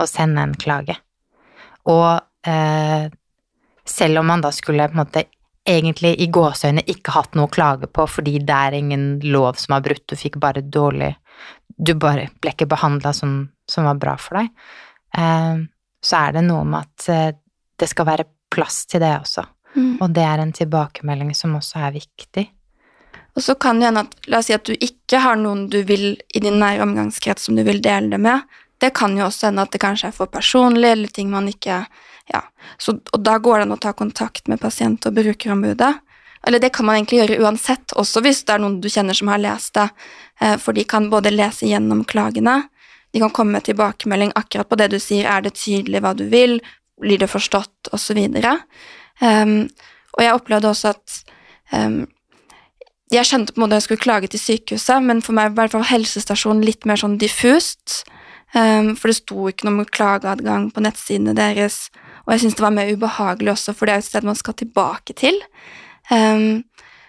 å 0.02 0.10
sende 0.10 0.44
en 0.44 0.56
klage. 0.58 0.98
Og 1.88 2.50
eh, 2.50 3.08
selv 3.88 4.20
om 4.22 4.28
man 4.28 4.44
da 4.44 4.52
skulle 4.52 4.90
på 4.90 4.98
en 4.98 5.04
måte 5.04 5.28
egentlig 5.68 6.14
i 6.24 6.30
gåseøyne 6.32 6.84
ikke 6.88 7.14
hatt 7.16 7.36
noe 7.36 7.50
å 7.50 7.52
klage 7.52 7.90
på 7.92 8.06
fordi 8.10 8.38
det 8.48 8.56
er 8.56 8.78
ingen 8.78 9.08
lov 9.24 9.60
som 9.60 9.76
har 9.76 9.84
brutt, 9.86 10.06
du 10.08 10.16
fikk 10.16 10.40
bare 10.44 10.64
dårlig 10.64 11.14
Du 11.78 11.94
bare 12.00 12.30
ble 12.42 12.54
ikke 12.56 12.70
behandla 12.70 13.12
som, 13.14 13.42
som 13.70 13.86
var 13.86 14.00
bra 14.02 14.16
for 14.18 14.40
deg, 14.40 14.48
eh, 15.14 15.60
så 16.02 16.22
er 16.24 16.38
det 16.38 16.48
noe 16.48 16.64
med 16.66 16.88
at 16.88 17.10
eh, 17.14 17.36
det 17.78 17.90
skal 17.92 18.08
være 18.08 18.26
plass 18.50 18.86
til 18.90 19.04
det 19.04 19.12
også. 19.20 19.44
mm. 19.76 19.92
Og 20.02 20.10
det 20.16 20.24
er 20.26 20.42
en 20.42 20.54
tilbakemelding 20.56 21.36
som 21.38 21.54
også 21.60 21.84
er 21.86 21.94
viktig. 22.00 22.48
Og 23.38 23.44
så 23.46 23.54
kan 23.56 23.80
det 23.80 23.92
hende 23.92 24.06
at 24.08 24.16
La 24.28 24.42
oss 24.42 24.50
si 24.50 24.56
at 24.56 24.66
du 24.66 24.74
ikke 24.74 25.22
har 25.22 25.38
noen 25.38 25.68
du 25.70 25.84
vil 25.86 26.16
i 26.34 26.42
din 26.42 26.58
nære 26.60 26.82
omgangskrets 26.88 27.46
som 27.48 27.58
du 27.58 27.62
vil 27.68 27.84
dele 27.86 28.10
det 28.16 28.20
med. 28.22 28.42
Det 28.82 28.90
kan 28.98 29.14
jo 29.18 29.28
også 29.28 29.52
hende 29.52 29.66
at 29.66 29.74
det 29.74 29.82
kanskje 29.82 30.10
er 30.10 30.16
for 30.16 30.30
personlig, 30.32 30.90
eller 30.90 31.14
ting 31.14 31.30
man 31.34 31.50
ikke 31.52 31.86
Ja. 32.28 32.42
Så, 32.78 33.00
og 33.14 33.22
da 33.24 33.38
går 33.40 33.62
det 33.62 33.66
an 33.68 33.78
å 33.78 33.80
ta 33.80 33.94
kontakt 33.96 34.50
med 34.52 34.60
pasient- 34.60 35.06
og 35.08 35.14
brukerombudet. 35.16 35.94
Eller 36.48 36.60
det 36.60 36.74
kan 36.76 36.86
man 36.86 36.98
egentlig 36.98 37.22
gjøre 37.22 37.38
uansett, 37.40 37.94
også 37.96 38.20
hvis 38.22 38.42
det 38.44 38.54
er 38.54 38.60
noen 38.60 38.82
du 38.82 38.90
kjenner 38.92 39.16
som 39.16 39.32
har 39.32 39.40
lest 39.40 39.74
det. 39.80 39.88
Eh, 40.42 40.58
For 40.58 40.76
de 40.76 40.84
kan 40.84 41.08
både 41.10 41.32
lese 41.32 41.70
gjennom 41.70 42.04
klagene, 42.04 42.68
de 43.14 43.20
kan 43.20 43.32
komme 43.32 43.56
med 43.56 43.64
tilbakemelding 43.64 44.34
akkurat 44.36 44.70
på 44.70 44.76
det 44.76 44.90
du 44.92 45.00
sier, 45.00 45.26
er 45.26 45.42
det 45.42 45.56
tydelig 45.56 46.02
hva 46.04 46.14
du 46.18 46.26
vil, 46.28 46.60
blir 47.00 47.18
det 47.18 47.30
forstått, 47.32 47.94
osv. 47.96 48.20
Um, 49.22 49.70
og 50.18 50.22
jeg 50.22 50.36
opplevde 50.36 50.70
også 50.70 50.92
at 50.92 51.16
um, 51.72 52.06
jeg 53.14 53.28
skjønte 53.28 53.54
på 53.54 53.62
en 53.62 53.66
måte 53.66 53.78
jeg 53.80 53.88
skulle 53.88 54.04
klage 54.04 54.30
til 54.32 54.42
sykehuset, 54.42 55.04
men 55.04 55.22
for 55.24 55.38
meg 55.38 55.56
var 55.56 55.72
helsestasjonen 55.92 56.66
litt 56.66 56.88
mer 56.90 57.00
sånn 57.00 57.18
diffust. 57.22 58.04
Um, 58.56 58.94
for 58.96 59.12
det 59.12 59.18
sto 59.20 59.50
ikke 59.50 59.68
noe 59.68 59.84
om 59.84 59.92
klageadgang 59.92 60.70
på 60.72 60.84
nettsidene 60.84 61.36
deres, 61.36 61.88
og 62.26 62.34
jeg 62.34 62.44
syntes 62.44 62.58
det 62.60 62.64
var 62.64 62.76
mer 62.76 62.92
ubehagelig 62.92 63.54
også, 63.54 63.76
for 63.76 63.88
det 63.88 63.96
er 63.96 64.04
et 64.04 64.08
sted 64.08 64.28
man 64.28 64.40
skal 64.40 64.56
tilbake 64.60 65.16
til. 65.20 65.40
Um, 66.12 66.64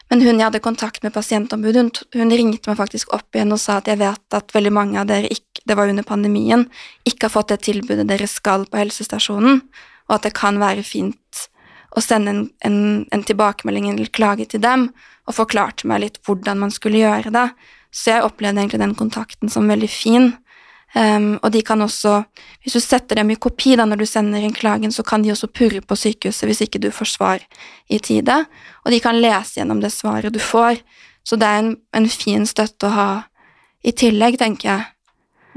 men 0.08 0.22
hun 0.24 0.38
jeg 0.38 0.46
hadde 0.46 0.62
kontakt 0.64 1.02
med 1.04 1.14
pasientombudet, 1.14 1.82
hun, 1.82 1.92
hun 2.16 2.34
ringte 2.34 2.70
meg 2.70 2.78
faktisk 2.78 3.12
opp 3.14 3.36
igjen 3.36 3.54
og 3.54 3.60
sa 3.62 3.78
at 3.78 3.90
jeg 3.90 4.00
vet 4.00 4.38
at 4.38 4.54
veldig 4.54 4.72
mange 4.74 4.98
av 5.00 5.10
dere, 5.10 5.30
ikke, 5.30 5.66
det 5.68 5.76
var 5.78 5.90
under 5.90 6.06
pandemien, 6.06 6.64
ikke 7.06 7.28
har 7.28 7.34
fått 7.34 7.52
det 7.52 7.60
tilbudet 7.66 8.08
dere 8.08 8.30
skal 8.30 8.66
på 8.70 8.80
helsestasjonen, 8.80 9.60
og 10.08 10.16
at 10.16 10.26
det 10.26 10.34
kan 10.38 10.58
være 10.62 10.86
fint 10.86 11.48
å 11.96 12.02
sende 12.04 12.34
en, 12.34 12.42
en, 12.64 12.80
en 13.14 13.24
tilbakemelding 13.24 13.88
eller 13.92 14.10
klage 14.12 14.48
til 14.52 14.62
dem, 14.64 14.88
og 15.28 15.36
forklarte 15.36 15.88
meg 15.88 16.02
litt 16.04 16.20
hvordan 16.26 16.60
man 16.62 16.72
skulle 16.72 17.00
gjøre 17.00 17.32
det. 17.34 17.48
Så 17.94 18.12
jeg 18.12 18.26
opplevde 18.26 18.62
egentlig 18.62 18.82
den 18.82 18.96
kontakten 18.98 19.52
som 19.52 19.68
veldig 19.68 19.88
fin. 19.92 20.30
Um, 20.96 21.34
og 21.44 21.52
de 21.52 21.60
kan 21.64 21.84
også, 21.84 22.22
hvis 22.64 22.78
du 22.78 22.80
setter 22.80 23.20
dem 23.20 23.28
i 23.34 23.36
kopi 23.36 23.74
da 23.76 23.84
når 23.84 24.00
du 24.00 24.06
sender 24.08 24.44
inn 24.44 24.56
klagen, 24.56 24.92
så 24.92 25.04
kan 25.04 25.24
de 25.24 25.34
også 25.34 25.50
purre 25.52 25.82
på 25.84 25.98
sykehuset 26.00 26.48
hvis 26.48 26.62
ikke 26.64 26.80
du 26.80 26.88
får 26.94 27.10
svar 27.12 27.44
i 27.92 28.00
tide, 28.00 28.38
og 28.84 28.94
de 28.94 29.00
kan 29.04 29.20
lese 29.20 29.60
gjennom 29.60 29.82
det 29.84 29.92
svaret 29.92 30.32
du 30.32 30.40
får. 30.40 30.80
Så 31.28 31.36
det 31.36 31.48
er 31.48 31.60
en, 31.60 31.74
en 31.92 32.08
fin 32.08 32.48
støtte 32.48 32.88
å 32.88 32.94
ha 32.96 33.10
i 33.84 33.92
tillegg, 33.92 34.38
tenker 34.40 34.70
jeg. 34.70 34.86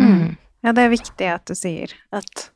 Mm. 0.04 0.36
Ja, 0.66 0.74
det 0.76 0.84
er 0.84 0.94
viktig 0.94 1.30
at 1.32 1.48
du 1.48 1.56
sier 1.58 1.94
at, 2.14 2.50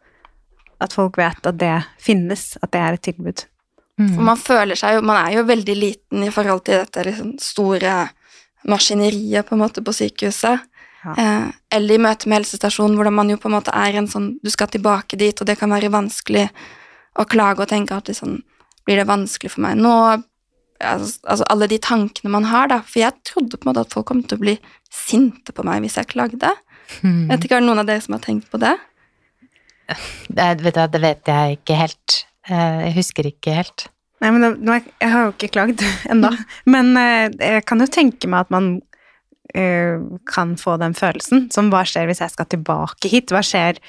at 0.83 0.93
folk 0.93 1.17
vet 1.17 1.47
at 1.47 1.59
det 1.61 1.77
finnes, 2.01 2.53
at 2.61 2.75
det 2.75 2.81
er 2.83 2.97
et 2.97 3.05
tilbud. 3.07 3.45
Mm. 3.99 4.11
For 4.11 4.27
man 4.27 4.39
føler 4.39 4.75
seg 4.75 4.97
jo 4.97 5.03
Man 5.07 5.15
er 5.21 5.37
jo 5.37 5.45
veldig 5.47 5.75
liten 5.79 6.25
i 6.25 6.31
forhold 6.33 6.65
til 6.67 6.81
dette 6.81 7.03
liksom 7.07 7.35
store 7.39 7.93
maskineriet 8.67 9.47
på 9.47 9.55
en 9.55 9.61
måte 9.61 9.83
på 9.85 9.93
sykehuset. 9.95 10.65
Ja. 11.05 11.13
Eh, 11.21 11.45
eller 11.77 11.95
i 11.95 12.01
møte 12.01 12.27
med 12.27 12.41
helsestasjonen, 12.41 12.97
hvordan 12.97 13.13
man 13.13 13.29
jo 13.29 13.37
på 13.37 13.47
en 13.47 13.55
måte 13.59 13.73
er 13.77 13.99
en 13.99 14.07
sånn 14.09 14.31
Du 14.41 14.49
skal 14.49 14.71
tilbake 14.73 15.19
dit, 15.21 15.37
og 15.37 15.47
det 15.47 15.57
kan 15.59 15.69
være 15.69 15.93
vanskelig 15.93 16.47
å 17.15 17.27
klage 17.29 17.61
og 17.61 17.69
tenke 17.69 17.95
at 17.95 18.09
liksom, 18.09 18.39
Blir 18.85 19.01
det 19.01 19.09
vanskelig 19.09 19.53
for 19.53 19.65
meg 19.65 19.77
nå? 19.79 19.93
Altså, 20.83 21.19
altså 21.23 21.45
alle 21.53 21.69
de 21.71 21.77
tankene 21.79 22.33
man 22.33 22.49
har, 22.49 22.67
da. 22.67 22.81
For 22.83 22.99
jeg 23.05 23.15
trodde 23.25 23.57
på 23.57 23.65
en 23.65 23.71
måte 23.71 23.85
at 23.85 23.93
folk 23.95 24.09
kom 24.09 24.25
til 24.25 24.37
å 24.37 24.43
bli 24.43 24.57
sinte 24.91 25.55
på 25.55 25.63
meg 25.65 25.85
hvis 25.85 25.95
jeg 26.01 26.09
klagde. 26.11 26.51
Mm. 27.01 27.29
Jeg 27.29 27.31
vet 27.31 27.47
ikke, 27.47 27.55
Er 27.55 27.63
det 27.63 27.69
noen 27.69 27.81
av 27.81 27.87
dere 27.87 28.03
som 28.03 28.17
har 28.17 28.25
tenkt 28.25 28.49
på 28.51 28.59
det? 28.61 28.75
Det, 30.27 30.49
vet 30.65 30.75
du, 30.75 30.81
det 30.91 31.01
vet 31.01 31.31
jeg 31.31 31.59
ikke 31.59 31.77
helt. 31.79 32.17
Eh, 32.49 32.79
Jeg 32.87 32.95
husker 32.99 33.23
ikke 33.29 33.53
helt. 33.55 33.87
Nei, 34.21 34.31
men 34.31 34.41
det- 34.65 34.83
Jeg 35.01 35.11
har 35.11 35.25
jo 35.25 35.31
ikke 35.33 35.51
klagd 35.51 35.81
ennå, 36.11 36.31
men 36.65 36.95
eh, 36.97 37.29
jeg 37.39 37.65
kan 37.65 37.79
jo 37.79 37.85
tenke 37.87 38.27
meg 38.27 38.45
at 38.45 38.51
man 38.51 38.81
eh, 39.53 39.97
kan 40.25 40.55
få 40.55 40.77
den 40.79 40.93
følelsen. 40.93 41.49
Som 41.53 41.69
hva 41.71 41.83
skjer 41.85 42.07
hvis 42.09 42.21
jeg 42.23 42.31
skal 42.31 42.45
tilbake 42.45 43.09
hit? 43.11 43.31
Hva 43.33 43.41
skjer 43.45 43.79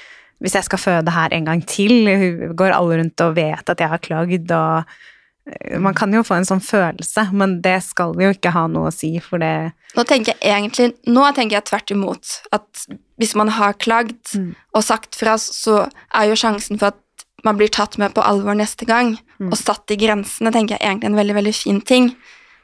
hvis 0.41 0.53
jeg 0.53 0.63
skal 0.67 0.77
føde 0.79 1.11
her 1.15 1.33
en 1.33 1.45
gang 1.49 1.61
til? 1.65 2.05
Går 2.55 2.71
alle 2.75 2.99
rundt 3.01 3.21
og 3.25 3.35
vet 3.39 3.69
at 3.69 3.79
jeg 3.79 3.89
har 3.89 3.97
klagd? 4.03 4.51
og 4.51 5.79
Man 5.79 5.93
kan 5.95 6.11
jo 6.13 6.21
få 6.27 6.35
en 6.35 6.45
sånn 6.45 6.59
følelse, 6.61 7.31
men 7.31 7.61
det 7.63 7.77
skal 7.85 8.11
jo 8.19 8.29
ikke 8.35 8.51
ha 8.51 8.65
noe 8.67 8.89
å 8.89 8.93
si, 8.93 9.13
for 9.23 9.39
det 9.39 9.71
Nå 9.95 10.03
tenker 10.05 10.35
jeg 10.43 10.51
egentlig, 10.51 10.89
nå 11.07 11.23
tenker 11.33 11.55
jeg 11.57 11.65
tvert 11.69 11.91
imot. 11.95 12.33
At 12.53 12.83
hvis 13.17 13.33
man 13.39 13.47
har 13.55 13.73
klagd 13.79 14.35
Mm. 14.35 14.51
og 14.75 14.83
sagt 14.83 15.15
fra, 15.15 15.37
så 15.39 15.87
er 16.13 16.27
jo 16.27 16.35
sjansen 16.35 16.77
for 16.77 16.87
at 16.91 16.99
man 17.45 17.57
blir 17.57 17.69
tatt 17.69 17.97
med 17.97 18.13
på 18.13 18.23
alvor 18.25 18.55
neste 18.57 18.85
gang, 18.85 19.17
Mm. 19.39 19.51
og 19.51 19.57
satt 19.57 19.91
i 19.91 19.95
grensene, 19.95 20.51
tenker 20.51 20.77
jeg 20.79 20.81
egentlig 20.81 21.03
er 21.05 21.11
en 21.11 21.15
veldig, 21.19 21.35
veldig 21.35 21.53
fin 21.55 21.81
ting. 21.81 22.15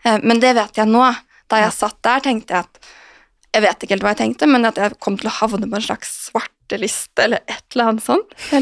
Eh, 0.06 0.18
Men 0.24 0.40
det 0.40 0.56
vet 0.56 0.74
jeg 0.76 0.88
nå. 0.88 1.16
Da 1.50 1.58
jeg 1.62 1.72
satt 1.72 2.02
der, 2.02 2.20
tenkte 2.20 2.48
jeg 2.50 2.60
at 2.66 2.80
Jeg 3.54 3.62
vet 3.62 3.80
ikke 3.84 3.90
helt 3.94 4.02
hva 4.02 4.16
jeg 4.18 4.18
tenkte, 4.18 4.48
men 4.50 4.66
at 4.66 4.76
jeg 4.76 5.00
kom 5.00 5.16
til 5.16 5.30
å 5.30 5.34
havne 5.38 5.70
på 5.70 5.76
en 5.76 5.82
slags 5.86 6.32
svarteliste 6.32 7.20
eller 7.24 7.38
et 7.48 7.62
eller 7.76 7.86
annet 7.92 8.02
sånt. 8.04 8.32
Ja. 8.52 8.62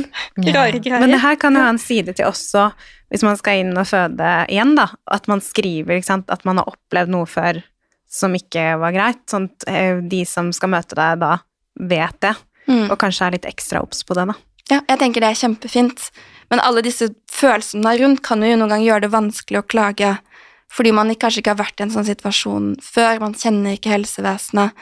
rare 0.51 0.79
greier. 0.83 0.99
Men 0.99 1.11
det 1.11 1.21
her 1.21 1.35
kan 1.37 1.53
jo 1.55 1.61
ha 1.61 1.69
en 1.69 1.77
side 1.79 2.13
til 2.17 2.25
også, 2.25 2.73
hvis 3.09 3.23
man 3.23 3.37
skal 3.37 3.53
inn 3.61 3.77
og 3.77 3.87
føde 3.87 4.49
igjen, 4.49 4.75
da. 4.75 4.89
At 5.09 5.29
man 5.29 5.39
skriver 5.39 6.03
at 6.27 6.43
man 6.43 6.57
har 6.57 6.65
opplevd 6.65 7.07
noe 7.07 7.25
før 7.25 7.63
som 8.09 8.33
ikke 8.35 8.77
var 8.81 8.91
greit. 8.91 9.23
Sånn 9.31 9.47
at 9.49 9.63
eh, 9.69 10.01
de 10.01 10.25
som 10.25 10.51
skal 10.51 10.67
møte 10.69 10.93
deg 10.93 11.19
da, 11.23 11.37
vet 11.79 12.19
det, 12.19 12.35
Mm. 12.67 12.91
og 12.91 12.97
kanskje 12.99 13.25
er 13.27 13.31
litt 13.31 13.45
ekstra 13.47 13.81
obs 13.81 14.03
på 14.03 14.13
det, 14.13 14.27
da. 14.27 14.33
Ja, 14.71 14.79
jeg 14.87 15.01
tenker 15.01 15.23
det 15.23 15.33
er 15.33 15.41
kjempefint. 15.41 16.09
Men 16.51 16.61
alle 16.63 16.83
disse 16.83 17.09
følelsene 17.31 17.93
rundt 18.01 18.21
kan 18.25 18.43
jo 18.43 18.55
noen 18.59 18.71
gang 18.73 18.83
gjøre 18.83 19.05
det 19.05 19.13
vanskelig 19.13 19.61
å 19.61 19.67
klage, 19.67 20.15
fordi 20.71 20.91
man 20.95 21.11
kanskje 21.19 21.43
ikke 21.43 21.53
har 21.53 21.61
vært 21.63 21.79
i 21.79 21.85
en 21.85 21.93
sånn 21.93 22.07
situasjon 22.07 22.73
før, 22.83 23.19
man 23.23 23.35
kjenner 23.35 23.75
ikke 23.75 23.91
helsevesenet. 23.91 24.75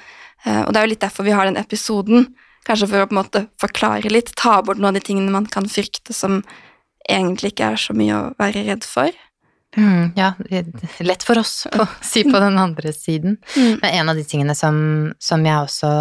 Eh, 0.46 0.62
Og 0.66 0.74
det 0.74 0.80
er 0.82 0.88
jo 0.88 0.92
litt 0.94 1.06
derfor 1.06 1.26
vi 1.26 1.34
har 1.38 1.50
den 1.50 1.58
episoden, 1.62 2.30
kanskje 2.66 2.90
for 2.92 3.02
å 3.02 3.08
på 3.10 3.16
en 3.16 3.22
måte 3.22 3.44
forklare 3.62 4.12
litt, 4.14 4.34
ta 4.38 4.60
bort 4.62 4.78
noen 4.78 4.94
av 4.94 5.00
de 5.00 5.06
tingene 5.08 5.34
man 5.34 5.50
kan 5.50 5.66
frykte 5.70 6.14
som 6.14 6.44
egentlig 7.10 7.54
ikke 7.54 7.72
er 7.74 7.82
så 7.82 7.96
mye 7.98 8.14
å 8.18 8.34
være 8.38 8.66
redd 8.68 8.86
for. 8.86 9.10
Mm, 9.78 10.14
ja, 10.18 10.34
lett 11.06 11.24
for 11.26 11.38
oss 11.38 11.68
å 11.70 11.86
si 12.06 12.24
på 12.26 12.42
den 12.42 12.58
andre 12.58 12.94
siden. 12.94 13.38
Mm. 13.56 13.78
Men 13.82 13.90
en 14.02 14.10
av 14.14 14.18
de 14.18 14.26
tingene 14.26 14.56
som, 14.58 15.14
som 15.22 15.46
jeg 15.46 15.66
også 15.68 15.92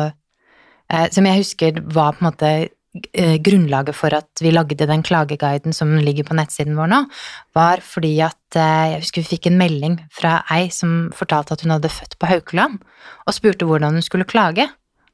eh, 0.89 1.09
Som 1.13 1.29
jeg 1.29 1.43
husker 1.43 1.81
var 1.85 2.17
på 2.17 2.25
en 2.25 2.31
måte 2.31 2.53
grunnlaget 3.45 3.97
for 3.97 4.15
at 4.17 4.43
vi 4.43 4.53
lagde 4.53 4.87
den 4.89 5.03
klageguiden 5.07 5.75
som 5.77 5.95
ligger 6.03 6.27
på 6.29 6.37
nettsiden 6.39 6.77
vår 6.79 6.91
nå, 6.93 7.01
var 7.57 7.83
fordi 7.85 8.15
at 8.25 8.59
eh, 8.59 8.95
jeg 8.95 9.03
husker 9.05 9.25
vi 9.25 9.33
fikk 9.37 9.49
en 9.51 9.59
melding 9.61 9.99
fra 10.15 10.41
ei 10.55 10.69
som 10.75 11.09
fortalte 11.17 11.57
at 11.57 11.65
hun 11.65 11.75
hadde 11.77 11.93
født 11.93 12.19
på 12.19 12.31
Haukeland, 12.31 12.79
og 13.27 13.37
spurte 13.37 13.69
hvordan 13.69 13.99
hun 13.99 14.05
skulle 14.05 14.29
klage. 14.29 14.69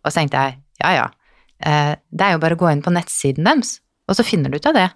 Og 0.05 0.11
så 0.13 0.21
tenkte 0.21 0.43
jeg 0.43 0.59
ja 0.83 0.93
ja, 0.99 1.07
eh, 1.65 1.95
det 2.11 2.27
er 2.27 2.37
jo 2.37 2.43
bare 2.43 2.59
å 2.59 2.63
gå 2.65 2.71
inn 2.73 2.85
på 2.85 2.95
nettsiden 2.95 3.47
deres, 3.49 3.79
og 4.09 4.19
så 4.19 4.27
finner 4.27 4.53
du 4.53 4.59
ut 4.59 4.71
av 4.71 4.77
det. 4.77 4.89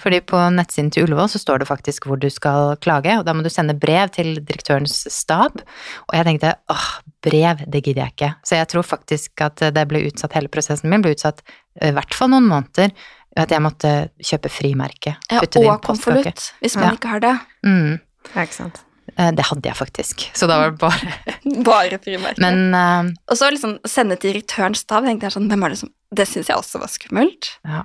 Fordi 0.00 0.20
på 0.24 0.38
nettsiden 0.56 0.90
til 0.94 1.04
Ullevål 1.04 1.28
så 1.28 1.40
står 1.42 1.60
det 1.62 1.68
faktisk 1.68 2.06
hvor 2.08 2.16
du 2.20 2.28
skal 2.32 2.74
klage, 2.80 3.18
og 3.20 3.24
da 3.28 3.34
må 3.36 3.44
du 3.44 3.50
sende 3.52 3.74
brev 3.76 4.08
til 4.14 4.38
direktørens 4.40 5.02
stab. 5.12 5.60
Og 6.08 6.16
jeg 6.16 6.24
tenkte 6.28 6.54
åh, 6.72 6.86
brev, 7.26 7.64
det 7.68 7.82
gidder 7.84 8.06
jeg 8.06 8.14
ikke. 8.16 8.30
Så 8.48 8.56
jeg 8.56 8.68
tror 8.72 8.86
faktisk 8.88 9.44
at 9.44 9.60
det 9.76 9.86
ble 9.90 10.00
utsatt, 10.08 10.32
hele 10.38 10.48
prosessen 10.52 10.88
min 10.92 11.04
ble 11.04 11.12
utsatt 11.16 11.42
i 11.84 11.92
hvert 11.96 12.14
fall 12.16 12.32
noen 12.32 12.48
måneder. 12.50 12.94
At 13.38 13.52
jeg 13.54 13.62
måtte 13.62 13.90
kjøpe 14.26 14.50
frimerke. 14.50 15.12
Ja, 15.30 15.38
og 15.44 15.82
konvolutt, 15.86 16.48
hvis 16.64 16.74
man 16.80 16.88
Ja. 16.88 16.94
ikke 16.96 17.08
har 17.12 17.20
det. 17.22 17.34
Mm, 17.62 18.00
Ja, 18.34 18.42
ikke 18.42 18.56
sant. 18.56 18.80
eh, 19.16 19.30
det 19.30 19.44
hadde 19.46 19.68
jeg 19.68 19.76
faktisk. 19.78 20.24
Så 20.34 20.48
da 20.50 20.56
var 20.58 20.70
det 20.72 20.80
bare 20.82 21.14
Bare 21.70 21.98
frimerke. 22.02 22.40
Men 22.42 22.74
uh, 22.74 23.12
og 23.30 23.38
så 23.38 23.52
liksom 23.54 23.78
sende 23.86 24.16
til 24.18 24.32
direktørens 24.34 24.82
stab, 24.82 25.04
tenkte 25.06 25.28
jeg 25.28 25.36
sånn, 25.36 25.46
hvem 25.52 25.62
er 25.68 25.68
det 25.76 25.78
som 25.84 25.92
Det 26.10 26.26
syns 26.26 26.48
jeg 26.50 26.56
også 26.58 26.80
var 26.82 26.88
skummelt. 26.90 27.52
ja. 27.64 27.84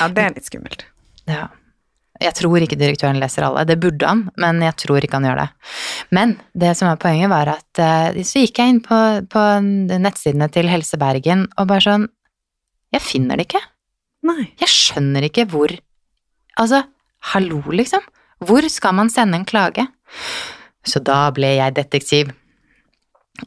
Ja, 0.00 0.06
det 0.08 0.22
er 0.24 0.30
litt 0.36 0.46
skummelt. 0.48 0.84
Ja. 1.30 1.48
Jeg 2.22 2.36
tror 2.38 2.62
ikke 2.62 2.78
direktøren 2.78 3.18
leser 3.18 3.46
alle. 3.46 3.64
Det 3.66 3.78
burde 3.82 4.06
han, 4.06 4.26
men 4.38 4.60
jeg 4.62 4.76
tror 4.78 5.02
ikke 5.02 5.18
han 5.18 5.26
gjør 5.26 5.40
det. 5.40 5.46
Men 6.14 6.34
det 6.54 6.74
som 6.78 6.90
er 6.90 7.00
poenget, 7.02 7.32
var 7.32 7.50
at 7.56 7.82
eh, 7.82 8.20
så 8.26 8.44
gikk 8.44 8.60
jeg 8.60 8.74
inn 8.74 8.82
på, 8.84 8.98
på 9.32 9.44
nettsidene 9.64 10.46
til 10.52 10.70
Helse 10.70 11.00
Bergen 11.00 11.48
og 11.56 11.70
bare 11.72 11.86
sånn 11.86 12.10
Jeg 12.92 13.02
finner 13.02 13.40
det 13.40 13.48
ikke. 13.48 13.62
Nei. 14.28 14.52
Jeg 14.60 14.70
skjønner 14.70 15.26
ikke 15.26 15.48
hvor 15.50 15.72
Altså, 16.60 16.82
hallo, 17.32 17.62
liksom. 17.72 18.02
Hvor 18.44 18.66
skal 18.68 18.92
man 18.98 19.08
sende 19.08 19.38
en 19.38 19.46
klage? 19.48 19.86
Så 20.84 21.00
da 21.00 21.30
ble 21.32 21.54
jeg 21.56 21.76
detektiv 21.78 22.34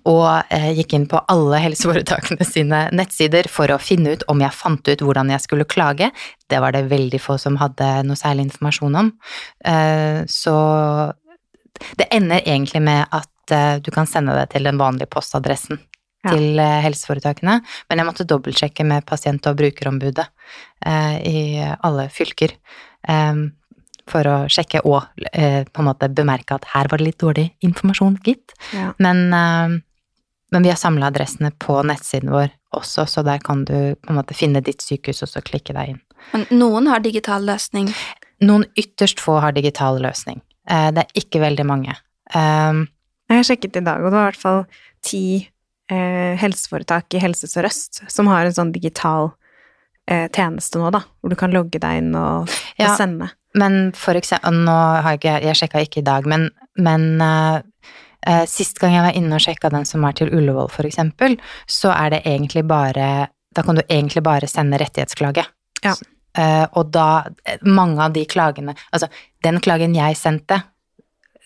og 0.04 0.50
eh, 0.50 0.71
gikk 0.80 0.95
inn 0.98 1.06
på 1.10 1.19
alle 1.32 1.60
helseforetakene 1.62 2.45
sine 2.56 2.80
nettsider 2.95 3.48
for 3.52 3.71
å 3.71 3.80
finne 3.82 4.15
ut 4.15 4.26
om 4.32 4.41
jeg 4.41 4.58
fant 4.58 4.88
ut 4.89 5.04
hvordan 5.06 5.30
jeg 5.34 5.43
skulle 5.43 5.67
klage. 5.69 6.10
Det 6.50 6.62
var 6.62 6.74
det 6.76 6.88
veldig 6.89 7.21
få 7.21 7.38
som 7.41 7.60
hadde 7.62 7.89
noe 8.08 8.19
særlig 8.19 8.48
informasjon 8.50 9.00
om. 9.04 9.12
Eh, 9.65 10.24
så 10.32 10.56
det 12.00 12.10
ender 12.15 12.41
egentlig 12.41 12.82
med 12.86 13.06
at 13.13 13.54
eh, 13.54 13.76
du 13.84 13.91
kan 13.93 14.10
sende 14.10 14.36
det 14.39 14.50
til 14.56 14.65
den 14.67 14.82
vanlige 14.82 15.12
postadressen 15.12 15.82
Ja. 16.26 16.32
til 16.34 16.58
helseforetakene, 16.58 17.60
men 17.86 18.00
jeg 18.02 18.06
måtte 18.08 18.26
dobbeltsjekke 18.26 18.82
med 18.89 19.06
pasient- 19.06 19.45
og 19.45 19.60
brukerombudet 19.60 20.26
i 21.21 21.62
alle 21.62 22.08
fylker. 22.10 22.56
Eh, 24.06 24.12
for 24.12 24.28
å 24.30 24.36
sjekke 24.52 24.82
og 24.86 25.04
eh, 25.34 25.63
på 25.65 25.82
en 25.82 25.88
måte 25.89 26.10
bemerke 26.10 26.56
at 26.56 26.65
her 26.74 26.88
var 26.91 26.98
det 26.98 27.06
litt 27.10 27.20
dårlig 27.20 27.52
informasjon, 27.65 28.18
gitt. 28.24 28.54
Ja. 28.74 28.94
Men, 28.98 29.34
eh, 29.34 29.80
men 30.52 30.63
vi 30.63 30.70
har 30.70 30.78
samla 30.78 31.08
adressene 31.08 31.52
på 31.60 31.82
nettsiden 31.84 32.30
vår 32.32 32.50
også, 32.76 33.06
så 33.08 33.24
der 33.24 33.39
kan 33.39 33.65
du 33.65 33.96
på 33.96 34.10
en 34.12 34.20
måte 34.20 34.36
finne 34.36 34.62
ditt 34.62 34.82
sykehus 34.82 35.24
og 35.24 35.30
så 35.30 35.41
klikke 35.41 35.74
deg 35.74 35.89
inn. 35.96 36.02
Men 36.34 36.46
noen 36.52 36.88
har 36.88 37.00
digital 37.00 37.41
løsning. 37.46 37.89
Noen 38.41 38.65
ytterst 38.76 39.20
få 39.24 39.39
har 39.41 39.52
digital 39.56 40.00
løsning. 40.02 40.41
Eh, 40.70 40.91
det 40.91 41.06
er 41.06 41.22
ikke 41.22 41.39
veldig 41.44 41.65
mange. 41.65 41.96
Um, 42.34 42.88
Jeg 43.30 43.46
sjekket 43.46 43.78
i 43.78 43.86
dag, 43.86 44.02
og 44.04 44.12
det 44.12 44.18
var 44.18 44.28
i 44.28 44.32
hvert 44.32 44.41
fall 44.41 44.65
ti 45.06 45.48
eh, 45.89 46.36
helseforetak 46.41 47.13
i 47.13 47.22
Helse 47.22 47.48
Sør-Øst 47.48 48.04
som 48.12 48.28
har 48.28 48.46
en 48.46 48.54
sånn 48.54 48.74
digital 48.74 49.32
eh, 50.10 50.28
tjeneste 50.34 50.78
nå, 50.82 50.91
da, 50.94 51.04
hvor 51.22 51.34
du 51.34 51.38
kan 51.39 51.54
logge 51.54 51.80
deg 51.82 52.02
inn 52.02 52.15
og, 52.18 52.50
Ja. 52.78 52.91
og 52.91 52.98
sende. 53.00 53.32
Men 53.56 53.91
for 53.96 54.18
eksempel, 54.20 54.58
nå 54.68 54.76
har 54.76 55.15
jeg 55.15 55.22
ikke, 55.22 55.36
jeg 55.46 55.60
sjekka 55.62 55.84
ikke 55.86 56.02
i 56.02 56.08
dag, 56.08 56.28
men, 56.28 56.50
men 56.82 57.06
uh, 57.24 57.60
uh, 58.28 58.44
sist 58.50 58.82
gang 58.82 58.98
jeg 58.98 59.06
var 59.06 59.20
inne 59.20 59.38
og 59.38 59.46
sjekka 59.46 59.72
den 59.74 59.88
som 59.88 60.04
er 60.08 60.18
til 60.18 60.34
Ullevål, 60.36 60.70
for 60.74 60.88
eksempel, 60.88 61.38
så 61.68 61.94
er 61.96 62.18
det 62.18 62.26
egentlig 62.26 62.65
bare 62.68 63.30
Da 63.56 63.63
kan 63.63 63.78
du 63.78 63.82
egentlig 63.88 64.24
bare 64.24 64.48
sende 64.52 64.78
rettighetsklage. 64.82 65.46
Ja. 65.86 65.96
Uh, 66.36 66.65
og 66.76 66.91
da 66.91 67.24
Mange 67.63 68.02
av 68.04 68.12
de 68.12 68.26
klagene 68.28 68.74
Altså, 68.91 69.08
den 69.44 69.62
klagen 69.63 69.96
jeg 69.96 70.18
sendte, 70.20 70.58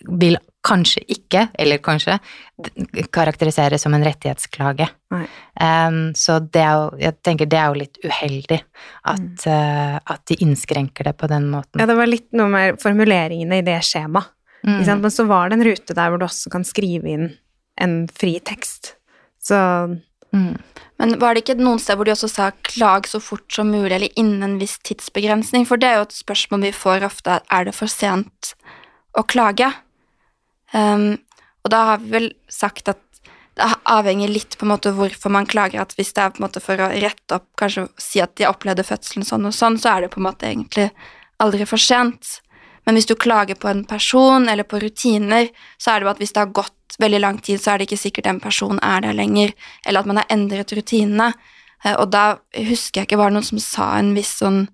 vil 0.02 0.38
kanskje 0.66 1.02
ikke, 1.08 1.46
eller 1.58 1.80
kanskje, 1.82 2.18
karakteriseres 3.14 3.82
som 3.82 3.94
en 3.96 4.04
rettighetsklage. 4.04 4.88
Um, 5.10 6.10
så 6.16 6.38
det 6.44 6.60
er 6.60 6.74
jo, 6.76 6.98
jeg 7.00 7.16
tenker 7.24 7.48
det 7.48 7.60
er 7.60 7.70
jo 7.70 7.80
litt 7.80 8.00
uheldig 8.04 8.60
at, 9.08 9.46
eh, 9.48 9.96
at 9.96 10.24
de 10.28 10.36
innskrenker 10.44 11.08
det 11.08 11.14
på 11.20 11.30
den 11.32 11.48
måten. 11.52 11.80
Ja, 11.80 11.88
det 11.88 11.96
var 11.96 12.10
litt 12.10 12.28
noe 12.36 12.52
med 12.52 12.82
formuleringene 12.82 13.62
i 13.62 13.66
det 13.66 13.80
skjemaet. 13.88 14.36
Mm. 14.60 14.82
Men 15.00 15.08
så 15.08 15.24
var 15.24 15.48
det 15.48 15.56
en 15.56 15.64
rute 15.64 15.94
der 15.96 16.12
hvor 16.12 16.20
du 16.20 16.26
også 16.26 16.50
kan 16.52 16.66
skrive 16.68 17.08
inn 17.08 17.30
en 17.80 17.94
fri 18.12 18.34
tekst. 18.44 18.94
Så 19.40 19.56
Mm. 20.32 20.58
Men 20.96 21.18
var 21.18 21.34
det 21.34 21.42
ikke 21.42 21.58
noen 21.58 21.80
sted 21.82 21.98
hvor 21.98 22.06
de 22.06 22.14
også 22.14 22.28
sa 22.30 22.50
'klag 22.50 23.08
så 23.08 23.20
fort 23.20 23.52
som 23.52 23.72
mulig', 23.72 23.94
eller 23.96 24.18
innen 24.20 24.42
en 24.42 24.58
viss 24.60 24.78
tidsbegrensning? 24.78 25.66
For 25.66 25.76
det 25.76 25.88
er 25.88 25.96
jo 25.98 26.06
et 26.08 26.14
spørsmål 26.14 26.62
vi 26.68 26.72
får 26.72 27.06
ofte, 27.06 27.40
er 27.50 27.64
det 27.64 27.74
for 27.74 27.86
sent 27.86 28.54
å 29.16 29.26
klage? 29.26 29.72
Um, 30.72 31.18
og 31.64 31.72
da 31.72 31.84
har 31.92 32.02
vi 32.02 32.12
vel 32.14 32.28
sagt 32.48 32.88
at 32.88 33.00
det 33.58 33.66
avhenger 33.90 34.30
litt 34.30 34.54
på 34.56 34.64
en 34.64 34.72
måte 34.72 34.92
hvorfor 34.96 35.32
man 35.34 35.48
klager, 35.48 35.82
at 35.82 35.92
hvis 35.98 36.14
det 36.16 36.22
er 36.22 36.30
på 36.32 36.40
en 36.40 36.46
måte 36.46 36.62
for 36.64 36.80
å 36.80 36.90
rette 36.92 37.36
opp, 37.36 37.48
kanskje 37.60 37.88
si 38.00 38.22
at 38.22 38.36
de 38.38 38.46
opplevde 38.48 38.86
fødselen 38.86 39.26
sånn 39.26 39.48
og 39.50 39.56
sånn, 39.56 39.76
så 39.80 39.96
er 39.96 40.06
det 40.06 40.12
på 40.14 40.22
en 40.22 40.28
måte 40.30 40.48
egentlig 40.48 40.86
aldri 41.42 41.66
for 41.68 41.82
sent. 41.82 42.38
Men 42.86 42.96
hvis 42.96 43.08
du 43.10 43.16
klager 43.20 43.58
på 43.60 43.68
en 43.68 43.84
person 43.84 44.48
eller 44.48 44.64
på 44.64 44.80
rutiner, 44.80 45.50
så 45.76 45.92
er 45.92 46.00
det 46.00 46.08
jo 46.08 46.12
at 46.14 46.22
hvis 46.22 46.32
det 46.36 46.44
har 46.44 46.54
gått 46.56 46.96
veldig 47.00 47.20
lang 47.20 47.38
tid, 47.44 47.60
så 47.60 47.74
er 47.74 47.80
det 47.80 47.90
ikke 47.90 48.00
sikkert 48.00 48.28
den 48.30 48.40
personen 48.40 48.80
er 48.82 49.04
der 49.04 49.16
lenger, 49.16 49.52
eller 49.84 50.00
at 50.00 50.08
man 50.08 50.22
har 50.22 50.30
endret 50.32 50.72
rutinene. 50.76 51.32
Eh, 51.84 51.94
Og 51.94 52.10
da 52.12 52.38
husker 52.56 53.02
jeg 53.02 53.10
ikke, 53.10 53.20
var 53.20 53.30
det 53.30 53.40
noen 53.40 53.50
som 53.50 53.60
sa 53.62 53.92
en 53.98 54.14
viss 54.16 54.38
sånn 54.40 54.68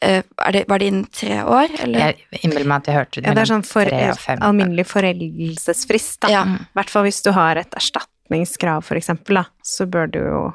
det, 0.00 0.64
Var 0.68 0.78
det 0.78 0.86
innen 0.90 1.06
tre 1.12 1.40
år, 1.42 1.72
eller? 1.82 1.98
Jeg 2.12 2.42
innbiller 2.44 2.68
meg 2.68 2.82
at 2.82 2.90
jeg 2.90 2.98
hørte 2.98 3.24
ja, 3.24 3.34
det 3.34 3.42
er 3.44 3.50
sånn 3.50 3.66
for, 3.66 3.88
tre 3.88 4.12
og 4.12 4.20
fem. 4.22 4.42
alminnelig 4.44 4.86
foreldelsesfrist, 4.90 6.20
da. 6.24 6.32
Ja. 6.32 6.44
I 6.44 6.78
hvert 6.78 6.92
fall 6.92 7.08
hvis 7.08 7.20
du 7.26 7.32
har 7.36 7.60
et 7.60 7.76
erstatningskrav, 7.78 8.84
for 8.86 9.00
eksempel, 9.00 9.42
da, 9.42 9.44
så 9.64 9.88
bør 9.90 10.10
du 10.14 10.22
jo 10.22 10.46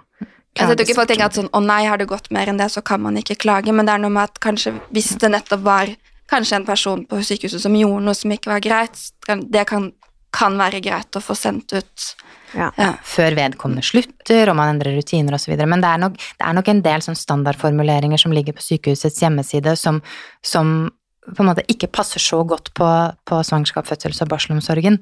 Altså, 0.53 0.69
jeg 0.69 0.77
tror 0.77 0.85
ikke 0.85 0.95
folk 0.99 1.09
tenker 1.09 1.25
at 1.25 1.37
sånn, 1.39 1.47
å 1.49 1.59
nei, 1.65 1.79
har 1.89 1.97
det 1.97 2.05
gått 2.11 2.27
mer 2.29 2.45
enn 2.51 2.59
det, 2.61 2.67
så 2.69 2.83
kan 2.85 3.01
man 3.01 3.15
ikke 3.17 3.39
klage, 3.41 3.73
men 3.73 3.87
det 3.89 3.95
er 3.95 4.01
noe 4.03 4.13
med 4.13 4.29
at 4.29 4.35
kanskje 4.37 4.75
hvis 4.93 5.15
det 5.17 5.31
nettopp 5.33 5.63
var 5.65 5.89
kanskje 6.29 6.59
en 6.59 6.67
person 6.67 7.01
på 7.09 7.21
sykehuset 7.25 7.63
som 7.63 7.73
gjorde 7.73 8.05
noe 8.05 8.13
som 8.17 8.33
ikke 8.35 8.51
var 8.51 8.61
greit, 8.61 9.01
det 9.25 9.63
kan, 9.69 9.87
kan 10.33 10.57
være 10.59 10.81
greit 10.83 11.15
å 11.15 11.23
få 11.23 11.35
sendt 11.37 11.75
ut. 11.75 12.07
Ja. 12.53 12.69
Ja. 12.77 12.91
Før 13.05 13.33
vedkommende 13.37 13.85
slutter, 13.85 14.49
og 14.51 14.57
man 14.59 14.75
endrer 14.75 14.93
rutiner 14.97 15.37
osv. 15.37 15.55
Men 15.57 15.81
det 15.81 15.89
er, 15.89 16.01
nok, 16.03 16.17
det 16.17 16.47
er 16.47 16.57
nok 16.57 16.69
en 16.69 16.83
del 16.85 17.05
sånn 17.05 17.17
standardformuleringer 17.17 18.21
som 18.21 18.35
ligger 18.35 18.57
på 18.57 18.65
sykehusets 18.65 19.21
hjemmeside, 19.23 19.73
som, 19.79 20.01
som 20.45 20.91
på 21.25 21.43
en 21.43 21.49
måte 21.49 21.65
ikke 21.71 21.89
passer 21.93 22.21
så 22.21 22.43
godt 22.47 22.73
på, 22.77 22.89
på 23.29 23.39
svangerskap, 23.47 23.87
fødsels- 23.89 24.21
og 24.25 24.33
barselomsorgen. 24.33 24.99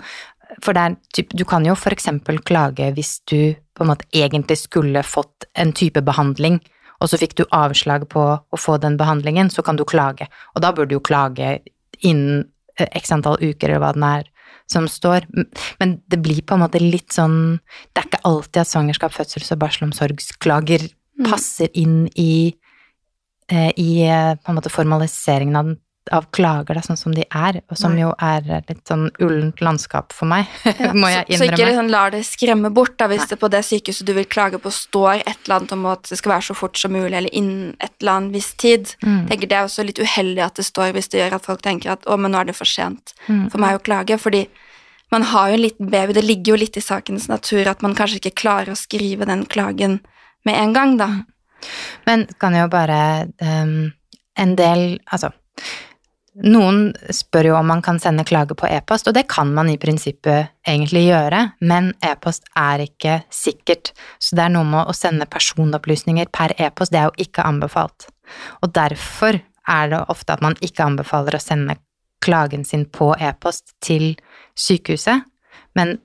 For 0.64 0.76
er 0.78 0.98
typ, 1.16 1.34
du 1.36 1.44
kan 1.48 1.66
jo 1.68 1.76
eksempel 1.96 2.40
klage 2.44 2.92
hvis 2.96 3.20
du 3.32 3.56
på 3.76 3.86
en 3.86 3.92
måte 3.94 4.08
egentlig 4.16 4.60
skulle 4.66 5.04
fått 5.08 5.48
en 5.56 5.72
type 5.76 6.04
behandling, 6.06 6.60
og 7.02 7.10
så 7.10 7.18
fikk 7.18 7.34
du 7.40 7.46
avslag 7.56 8.06
på 8.12 8.24
å 8.38 8.60
få 8.60 8.78
den 8.78 8.98
behandlingen, 9.00 9.50
så 9.50 9.64
kan 9.66 9.80
du 9.80 9.88
klage. 9.88 10.28
Og 10.54 10.62
da 10.62 10.70
burde 10.72 10.92
du 10.92 11.00
jo 11.00 11.04
klage 11.04 11.56
innen 12.00 12.46
eh, 12.78 12.88
x 13.00 13.12
antall 13.16 13.40
uker, 13.42 13.72
eller 13.72 13.82
hva 13.82 13.96
den 13.96 14.06
er 14.06 14.30
som 14.72 14.88
står. 14.90 15.28
Men 15.80 15.98
det 16.12 16.22
blir 16.24 16.42
på 16.42 16.56
en 16.56 16.64
måte 16.64 16.82
litt 16.82 17.12
sånn 17.12 17.60
Det 17.92 18.02
er 18.02 18.08
ikke 18.10 18.26
alltid 18.28 18.62
at 18.64 18.72
svangerskap, 18.72 19.14
fødsels- 19.16 19.52
og 19.54 19.62
barselomsorgsklager 19.66 20.90
Mm. 21.22 21.30
passer 21.30 21.70
inn 21.78 22.10
i, 22.16 22.56
eh, 23.50 23.72
i 23.78 24.02
eh, 24.08 24.36
på 24.36 24.50
en 24.50 24.58
måte 24.58 24.72
formaliseringen 24.72 25.56
av, 25.60 25.76
av 26.10 26.26
klager, 26.34 26.74
da, 26.74 26.82
sånn 26.82 26.98
som 26.98 27.14
de 27.14 27.22
er, 27.30 27.60
og 27.70 27.78
som 27.78 27.94
Nei. 27.94 28.02
jo 28.02 28.10
er 28.26 28.42
litt 28.68 28.88
sånn 28.90 29.04
ullent 29.22 29.62
landskap 29.62 30.16
for 30.18 30.26
meg, 30.32 30.48
må 30.98 31.12
jeg 31.12 31.28
så, 31.28 31.38
så 31.38 31.46
ikke 31.46 31.60
innrømme. 31.60 31.68
liksom 31.68 31.92
lar 31.94 32.12
det 32.16 32.24
skremme 32.26 32.72
bort, 32.74 32.96
da, 32.98 33.06
hvis 33.12 33.22
Nei. 33.26 33.28
det 33.30 33.38
på 33.44 33.50
det 33.54 33.62
sykehuset 33.68 34.08
du 34.10 34.14
vil 34.18 34.26
klage 34.26 34.58
på 34.64 34.72
står 34.74 35.22
et 35.22 35.36
eller 35.46 35.60
annet 35.60 35.76
om 35.78 35.86
at 35.92 36.10
det 36.10 36.18
skal 36.18 36.34
være 36.34 36.48
så 36.50 36.56
fort 36.58 36.82
som 36.82 36.96
mulig, 36.96 37.14
eller 37.14 37.30
innen 37.38 37.76
et 37.80 37.94
eller 38.02 38.16
annet 38.18 38.34
viss 38.40 38.50
tid. 38.58 38.96
Mm. 39.06 39.28
Tenker 39.30 39.52
Det 39.52 39.60
er 39.60 39.68
også 39.70 39.86
litt 39.86 40.02
uheldig 40.02 40.42
at 40.48 40.58
det 40.58 40.66
står 40.66 40.96
hvis 40.98 41.12
det 41.14 41.22
gjør 41.22 41.38
at 41.38 41.46
folk 41.46 41.62
tenker 41.62 41.94
at 41.94 42.10
å, 42.10 42.18
men 42.18 42.34
nå 42.34 42.42
er 42.42 42.50
det 42.50 42.58
for 42.58 42.66
sent 42.70 43.14
Mm. 43.30 43.52
for 43.54 43.62
meg 43.62 43.76
å 43.78 43.84
klage, 43.86 44.18
fordi 44.18 44.48
man 45.12 45.22
har 45.30 45.50
jo 45.52 45.54
en 45.60 45.62
liten 45.62 45.90
baby, 45.92 46.14
det 46.18 46.24
ligger 46.24 46.54
jo 46.56 46.60
litt 46.64 46.78
i 46.80 46.82
sakens 46.82 47.28
natur 47.30 47.68
at 47.70 47.82
man 47.86 47.94
kanskje 47.94 48.18
ikke 48.22 48.34
klarer 48.42 48.72
å 48.74 48.80
skrive 48.80 49.28
den 49.30 49.46
klagen 49.46 50.00
med 50.48 50.56
en 50.58 50.74
gang, 50.74 50.98
da. 50.98 51.10
Men 52.08 52.26
kan 52.42 52.56
jo 52.58 52.66
bare 52.72 53.28
um, 53.38 53.92
En 54.40 54.56
del 54.58 54.96
Altså 55.14 55.30
Noen 56.32 56.94
spør 57.12 57.50
jo 57.50 57.56
om 57.58 57.68
man 57.68 57.82
kan 57.84 57.98
sende 58.00 58.24
klage 58.24 58.56
på 58.56 58.68
e-post, 58.70 59.10
og 59.10 59.16
det 59.18 59.26
kan 59.32 59.50
man 59.52 59.68
i 59.68 59.80
prinsippet 59.80 60.54
egentlig 60.64 61.10
gjøre, 61.10 61.42
men 61.68 61.90
e-post 62.08 62.48
er 62.56 62.86
ikke 62.86 63.18
sikkert, 63.36 63.92
så 64.16 64.38
det 64.40 64.46
er 64.46 64.54
noe 64.54 64.68
med 64.68 64.88
å 64.88 64.96
sende 64.96 65.28
personopplysninger 65.28 66.32
per 66.32 66.56
e-post, 66.56 66.94
det 66.94 67.02
er 67.02 67.10
jo 67.10 67.28
ikke 67.28 67.44
anbefalt. 67.44 68.08
Og 68.64 68.72
derfor 68.72 69.42
er 69.42 69.92
det 69.92 70.06
ofte 70.14 70.38
at 70.38 70.46
man 70.46 70.56
ikke 70.64 70.88
anbefaler 70.88 71.36
å 71.36 71.44
sende 71.44 71.76
klagen 72.24 72.64
sin 72.64 72.86
på 72.88 73.12
e-post 73.20 73.76
til 73.84 74.14
sykehuset, 74.56 75.28
men 75.76 75.98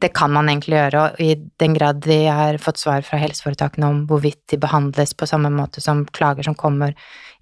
det 0.00 0.12
kan 0.14 0.30
man 0.30 0.48
egentlig 0.48 0.76
gjøre, 0.78 1.02
og 1.02 1.20
i 1.22 1.34
den 1.60 1.74
grad 1.74 2.06
vi 2.06 2.20
har 2.30 2.58
fått 2.62 2.80
svar 2.80 3.02
fra 3.06 3.18
helseforetakene 3.20 3.88
om 3.88 4.04
hvorvidt 4.08 4.44
de 4.52 4.58
behandles 4.62 5.14
på 5.18 5.26
samme 5.26 5.50
måte 5.52 5.82
som 5.82 6.04
klager 6.14 6.46
som 6.46 6.56
kommer 6.58 6.94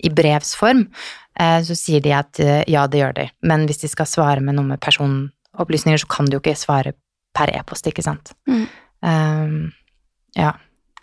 i 0.04 0.10
brevsform, 0.12 0.86
eh, 0.86 1.25
så 1.36 1.76
sier 1.76 2.00
de 2.04 2.14
at 2.16 2.40
eh, 2.40 2.62
ja, 2.72 2.86
det 2.88 3.02
gjør 3.02 3.16
de, 3.18 3.26
men 3.48 3.66
hvis 3.68 3.82
de 3.82 3.90
skal 3.92 4.08
svare 4.08 4.44
med 4.44 4.56
noe 4.56 4.72
med 4.72 4.82
personopplysninger, 4.82 6.00
så 6.00 6.08
kan 6.10 6.28
de 6.28 6.38
jo 6.38 6.42
ikke 6.42 6.56
svare 6.58 6.94
per 7.36 7.52
e-post, 7.52 7.88
ikke 7.90 8.04
sant. 8.04 8.32
Mm. 8.48 8.64
Um, 9.04 9.56
ja. 10.36 10.54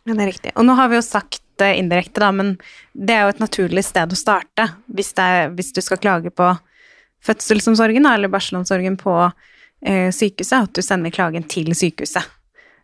Ja, 0.04 0.12
det 0.12 0.24
er 0.24 0.32
riktig. 0.32 0.54
Og 0.58 0.66
nå 0.66 0.76
har 0.80 0.90
vi 0.90 0.98
jo 0.98 1.06
sagt 1.06 1.44
det 1.62 1.76
indirekte, 1.78 2.20
da, 2.24 2.32
men 2.34 2.56
det 2.94 3.14
er 3.14 3.28
jo 3.28 3.34
et 3.36 3.44
naturlig 3.44 3.86
sted 3.86 4.12
å 4.12 4.18
starte 4.18 4.66
hvis, 4.90 5.14
det 5.18 5.26
er, 5.36 5.52
hvis 5.54 5.70
du 5.76 5.82
skal 5.86 6.02
klage 6.02 6.34
på 6.34 6.50
fødselsomsorgen 7.24 8.10
eller 8.10 8.32
barselomsorgen 8.34 8.98
på 9.00 9.14
eh, 9.22 10.10
sykehuset, 10.12 10.66
at 10.66 10.74
du 10.74 10.82
sender 10.84 11.14
klagen 11.14 11.46
til 11.48 11.72
sykehuset. 11.78 12.26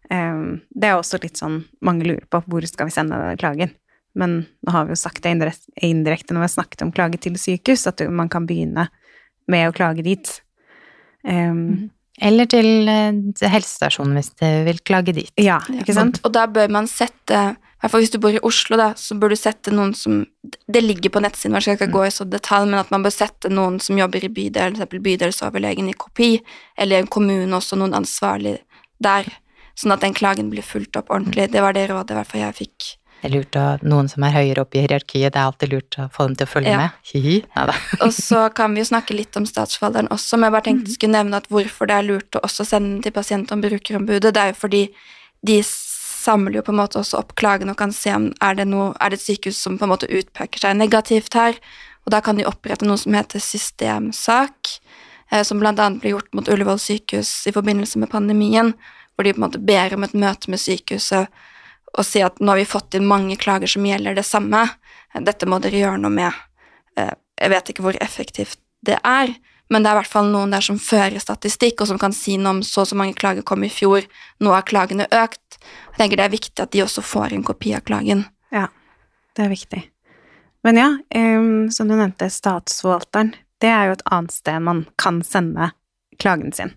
Um, 0.09 0.61
det 0.69 0.89
er 0.89 0.97
også 0.97 1.19
litt 1.21 1.37
sånn 1.37 1.63
mange 1.85 2.07
lurer 2.07 2.25
på 2.29 2.41
hvor 2.49 2.65
skal 2.65 2.89
vi 2.89 2.95
sende 2.95 3.19
klagen. 3.41 3.73
Men 4.17 4.41
nå 4.65 4.73
har 4.73 4.87
vi 4.87 4.95
jo 4.95 4.99
sagt 4.99 5.23
det 5.23 5.33
indirekte 5.85 6.33
når 6.33 6.43
vi 6.43 6.47
har 6.47 6.55
snakket 6.55 6.83
om 6.85 6.93
klage 6.95 7.21
til 7.21 7.37
sykehus, 7.39 7.87
at 7.89 8.01
man 8.09 8.31
kan 8.31 8.47
begynne 8.49 8.87
med 9.49 9.69
å 9.69 9.75
klage 9.75 10.05
dit. 10.05 10.31
Um, 11.23 11.89
Eller 12.21 12.49
til 12.51 12.89
eh, 12.89 13.47
helsestasjonen 13.47 14.17
hvis 14.17 14.33
du 14.39 14.45
vil 14.67 14.79
klage 14.83 15.15
dit. 15.15 15.31
ja, 15.39 15.59
ikke 15.71 15.95
sant? 15.95 16.21
Og, 16.21 16.29
og 16.29 16.35
da 16.35 16.45
bør 16.51 16.71
man 16.79 16.89
sette 16.89 17.41
i 17.79 17.81
hvert 17.85 17.93
fall 17.93 18.01
hvis 18.03 18.11
du 18.11 18.19
bor 18.19 18.35
i 18.35 18.41
Oslo, 18.43 18.75
da, 18.75 18.89
så 18.99 19.15
bør 19.15 19.31
du 19.31 19.37
sette 19.39 19.71
noen 19.71 19.93
som 19.95 20.25
Det 20.43 20.81
ligger 20.83 21.13
på 21.15 21.21
nettsiden 21.23 21.53
man 21.55 21.63
skal 21.63 21.77
ikke 21.77 21.93
gå 21.93 22.01
i 22.09 22.11
så 22.11 22.25
detalj, 22.27 22.67
men 22.67 22.81
at 22.81 22.91
man 22.91 23.05
bør 23.05 23.13
sette 23.15 23.47
noen 23.47 23.77
som 23.79 23.95
jobber 23.95 24.25
i 24.27 24.31
bydel, 24.35 24.75
f.eks. 24.75 24.99
bydelsoverlegen 25.05 25.87
i 25.87 25.95
kopi, 25.95 26.33
eller 26.75 26.99
en 26.99 27.07
kommune 27.07 27.55
også, 27.55 27.79
noen 27.79 27.95
ansvarlig 27.95 28.57
der, 28.99 29.31
sånn 29.79 29.95
at 29.95 30.03
den 30.03 30.17
klagen 30.17 30.51
blir 30.51 30.65
fulgt 30.65 30.99
opp 30.99 31.07
ordentlig. 31.07 31.47
Det 31.53 31.63
var 31.63 31.77
det 31.77 31.87
rådet 31.87 32.11
i 32.11 32.19
hvert 32.19 32.31
fall 32.33 32.43
jeg 32.43 32.57
fikk. 32.57 32.89
Det 33.19 33.27
er 33.27 33.33
lurt 33.35 33.57
å 33.59 33.65
Noen 33.83 34.07
som 34.11 34.23
er 34.23 34.31
høyere 34.31 34.63
oppe 34.63 34.79
i 34.79 34.83
hierarkiet, 34.85 35.33
det 35.33 35.39
er 35.39 35.47
alltid 35.49 35.73
lurt 35.73 35.97
å 35.99 36.07
få 36.13 36.27
dem 36.29 36.35
til 36.39 36.47
å 36.47 36.51
følge 36.53 36.71
Ja. 36.71 36.77
med. 36.77 36.89
Hihi. 37.11 37.43
Og 38.05 38.13
så 38.15 38.45
kan 38.55 38.73
vi 38.73 38.79
jo 38.81 38.87
snakke 38.87 39.15
litt 39.17 39.35
om 39.35 39.45
statsforvalteren 39.45 40.07
også, 40.15 40.37
men 40.37 40.47
jeg 40.47 40.55
bare 40.55 40.67
tenkte 40.69 40.87
jeg 40.93 40.95
skulle 40.99 41.17
nevne 41.17 41.41
at 41.41 41.49
hvorfor 41.51 41.87
det 41.91 41.97
er 41.97 42.07
lurt 42.07 42.39
å 42.39 42.43
også 42.47 42.65
sende 42.65 42.93
den 42.95 43.01
til 43.03 43.11
pasient- 43.11 43.51
og 43.51 43.61
brukerombudet. 43.65 44.33
Det 44.33 44.41
er 44.43 44.53
jo 44.53 44.59
fordi 44.61 44.83
de 45.45 45.59
samler 45.63 46.59
jo 46.59 46.63
på 46.67 46.71
en 46.71 46.79
måte 46.79 46.99
også 46.99 47.19
opp 47.19 47.35
klagene 47.39 47.71
og 47.71 47.79
kan 47.79 47.91
se 47.95 48.11
om 48.15 48.29
er 48.43 48.55
det, 48.55 48.67
noe, 48.67 48.93
er 48.99 49.11
det 49.11 49.19
et 49.19 49.27
sykehus 49.27 49.59
som 49.59 49.77
på 49.79 49.87
en 49.87 49.93
måte 49.93 50.07
utpeker 50.07 50.59
seg 50.59 50.75
negativt 50.79 51.35
her. 51.39 51.59
Og 52.05 52.11
da 52.15 52.21
kan 52.23 52.39
de 52.39 52.47
opprette 52.47 52.87
noe 52.87 52.97
som 52.99 53.15
heter 53.15 53.39
systemsak, 53.43 54.79
eh, 55.31 55.43
som 55.43 55.61
annet 55.63 55.99
ble 56.01 56.15
gjort 56.15 56.31
mot 56.33 56.47
Ullevål 56.47 56.79
sykehus 56.79 57.31
i 57.47 57.55
forbindelse 57.55 57.99
med 57.99 58.11
pandemien, 58.11 58.73
hvor 59.15 59.27
de 59.27 59.33
på 59.35 59.41
en 59.41 59.47
måte 59.47 59.59
ber 59.63 59.93
om 59.95 60.03
et 60.07 60.15
møte 60.15 60.49
med 60.51 60.59
sykehuset 60.59 61.27
og 61.97 62.05
si 62.05 62.21
at 62.25 62.39
nå 62.39 62.51
har 62.53 62.59
vi 62.59 62.69
fått 62.69 62.97
inn 62.97 63.07
mange 63.09 63.37
klager 63.39 63.69
som 63.69 63.85
gjelder 63.85 64.17
det 64.17 64.25
samme, 64.27 64.65
dette 65.25 65.47
må 65.49 65.59
dere 65.63 65.81
gjøre 65.81 66.01
noe 66.03 66.13
med. 66.13 66.43
Eh, 66.97 67.15
Jeg 67.39 67.49
vet 67.53 67.69
ikke 67.71 67.83
hvor 67.85 67.97
effektivt 68.03 68.59
det 68.83 68.97
er, 69.07 69.31
men 69.69 69.83
det 69.83 69.89
er 69.89 69.95
i 69.95 69.99
hvert 70.01 70.11
fall 70.11 70.27
noen 70.27 70.51
der 70.51 70.65
som 70.65 70.79
fører 70.81 71.21
statistikk, 71.21 71.81
og 71.81 71.87
som 71.87 71.99
kan 72.01 72.11
si 72.15 72.35
noe 72.37 72.57
om 72.57 72.61
så 72.65 72.81
og 72.83 72.89
så 72.89 72.97
mange 72.99 73.15
klager 73.15 73.45
kom 73.45 73.63
i 73.63 73.69
fjor, 73.71 74.03
nå 74.41 74.51
har 74.51 74.65
klagene 74.67 75.07
økt. 75.07 75.59
Jeg 75.93 76.01
tenker 76.01 76.19
det 76.19 76.25
er 76.25 76.33
viktig 76.33 76.63
at 76.63 76.73
de 76.73 76.83
også 76.83 77.03
får 77.05 77.35
en 77.37 77.45
kopi 77.47 77.75
av 77.77 77.85
klagen. 77.87 78.25
Ja, 78.51 78.67
det 79.37 79.45
er 79.45 79.53
viktig. 79.53 79.83
Men 80.67 80.81
ja, 80.81 80.89
um, 81.15 81.69
som 81.71 81.87
du 81.87 81.95
nevnte, 81.95 82.27
statsforvalteren, 82.33 83.35
det 83.63 83.71
er 83.71 83.87
jo 83.87 83.95
et 83.95 84.05
annet 84.11 84.35
sted 84.35 84.59
man 84.65 84.83
kan 84.99 85.21
sende 85.23 85.71
klagen 86.19 86.51
sin. 86.55 86.73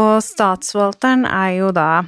Og 0.00 0.18
statsforvalteren 0.24 1.26
er 1.28 1.52
jo 1.60 1.70
da 1.76 2.06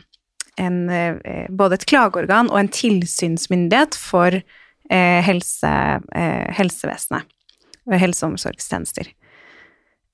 en, 0.58 0.90
eh, 0.90 1.46
både 1.48 1.78
et 1.78 1.86
klageorgan 1.86 2.50
og 2.50 2.58
en 2.60 2.70
tilsynsmyndighet 2.72 3.96
for 3.98 4.34
eh, 4.34 5.20
helse, 5.24 5.70
eh, 6.14 6.48
helsevesenet 6.58 7.28
og 7.88 7.96
helse- 8.02 8.26
og 8.26 8.34
omsorgstjenester. 8.34 9.14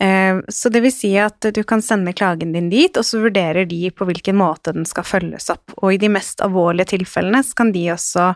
Så 0.05 0.69
det 0.69 0.81
vil 0.83 0.93
si 0.93 1.13
at 1.23 1.47
du 1.55 1.63
kan 1.65 1.81
sende 1.81 2.13
klagen 2.13 2.51
din 2.53 2.67
dit, 2.69 2.93
og 2.99 3.07
så 3.07 3.23
vurderer 3.23 3.65
de 3.65 3.89
på 3.95 4.05
hvilken 4.05 4.37
måte 4.37 4.75
den 4.75 4.85
skal 4.85 5.07
følges 5.07 5.47
opp. 5.55 5.73
Og 5.79 5.95
i 5.95 6.01
de 6.03 6.11
mest 6.13 6.43
alvorlige 6.45 6.91
tilfellene 6.91 7.41
så 7.47 7.57
kan 7.57 7.71
de 7.73 7.87
også 7.95 8.27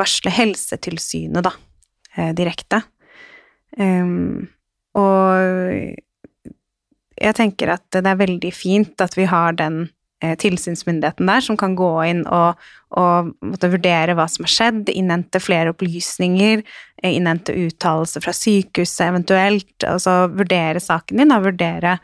varsle 0.00 0.32
Helsetilsynet, 0.32 1.44
da, 1.46 1.52
direkte. 2.34 2.80
Um, 3.78 4.48
og 4.98 5.94
jeg 7.20 7.36
tenker 7.36 7.76
at 7.76 7.86
det 7.94 8.08
er 8.08 8.22
veldig 8.24 8.52
fint 8.56 9.04
at 9.04 9.14
vi 9.20 9.28
har 9.28 9.54
den 9.60 9.84
tilsynsmyndigheten 10.20 11.28
der, 11.30 11.42
som 11.44 11.56
kan 11.58 11.76
gå 11.78 11.90
inn 12.08 12.24
og, 12.26 12.58
og 12.98 13.32
vurdere 13.62 14.16
hva 14.18 14.26
som 14.30 14.46
har 14.46 14.52
skjedd, 14.52 14.90
innhente 14.90 15.40
flere 15.42 15.74
opplysninger, 15.74 16.64
eh, 17.02 17.12
innhente 17.12 17.54
uttalelser 17.54 18.24
fra 18.24 18.34
sykehuset 18.34 19.06
eventuelt, 19.08 19.76
altså 19.86 20.24
vurdere 20.32 20.82
saken 20.82 21.22
din, 21.22 21.34
og 21.34 21.46
vurdere 21.46 21.98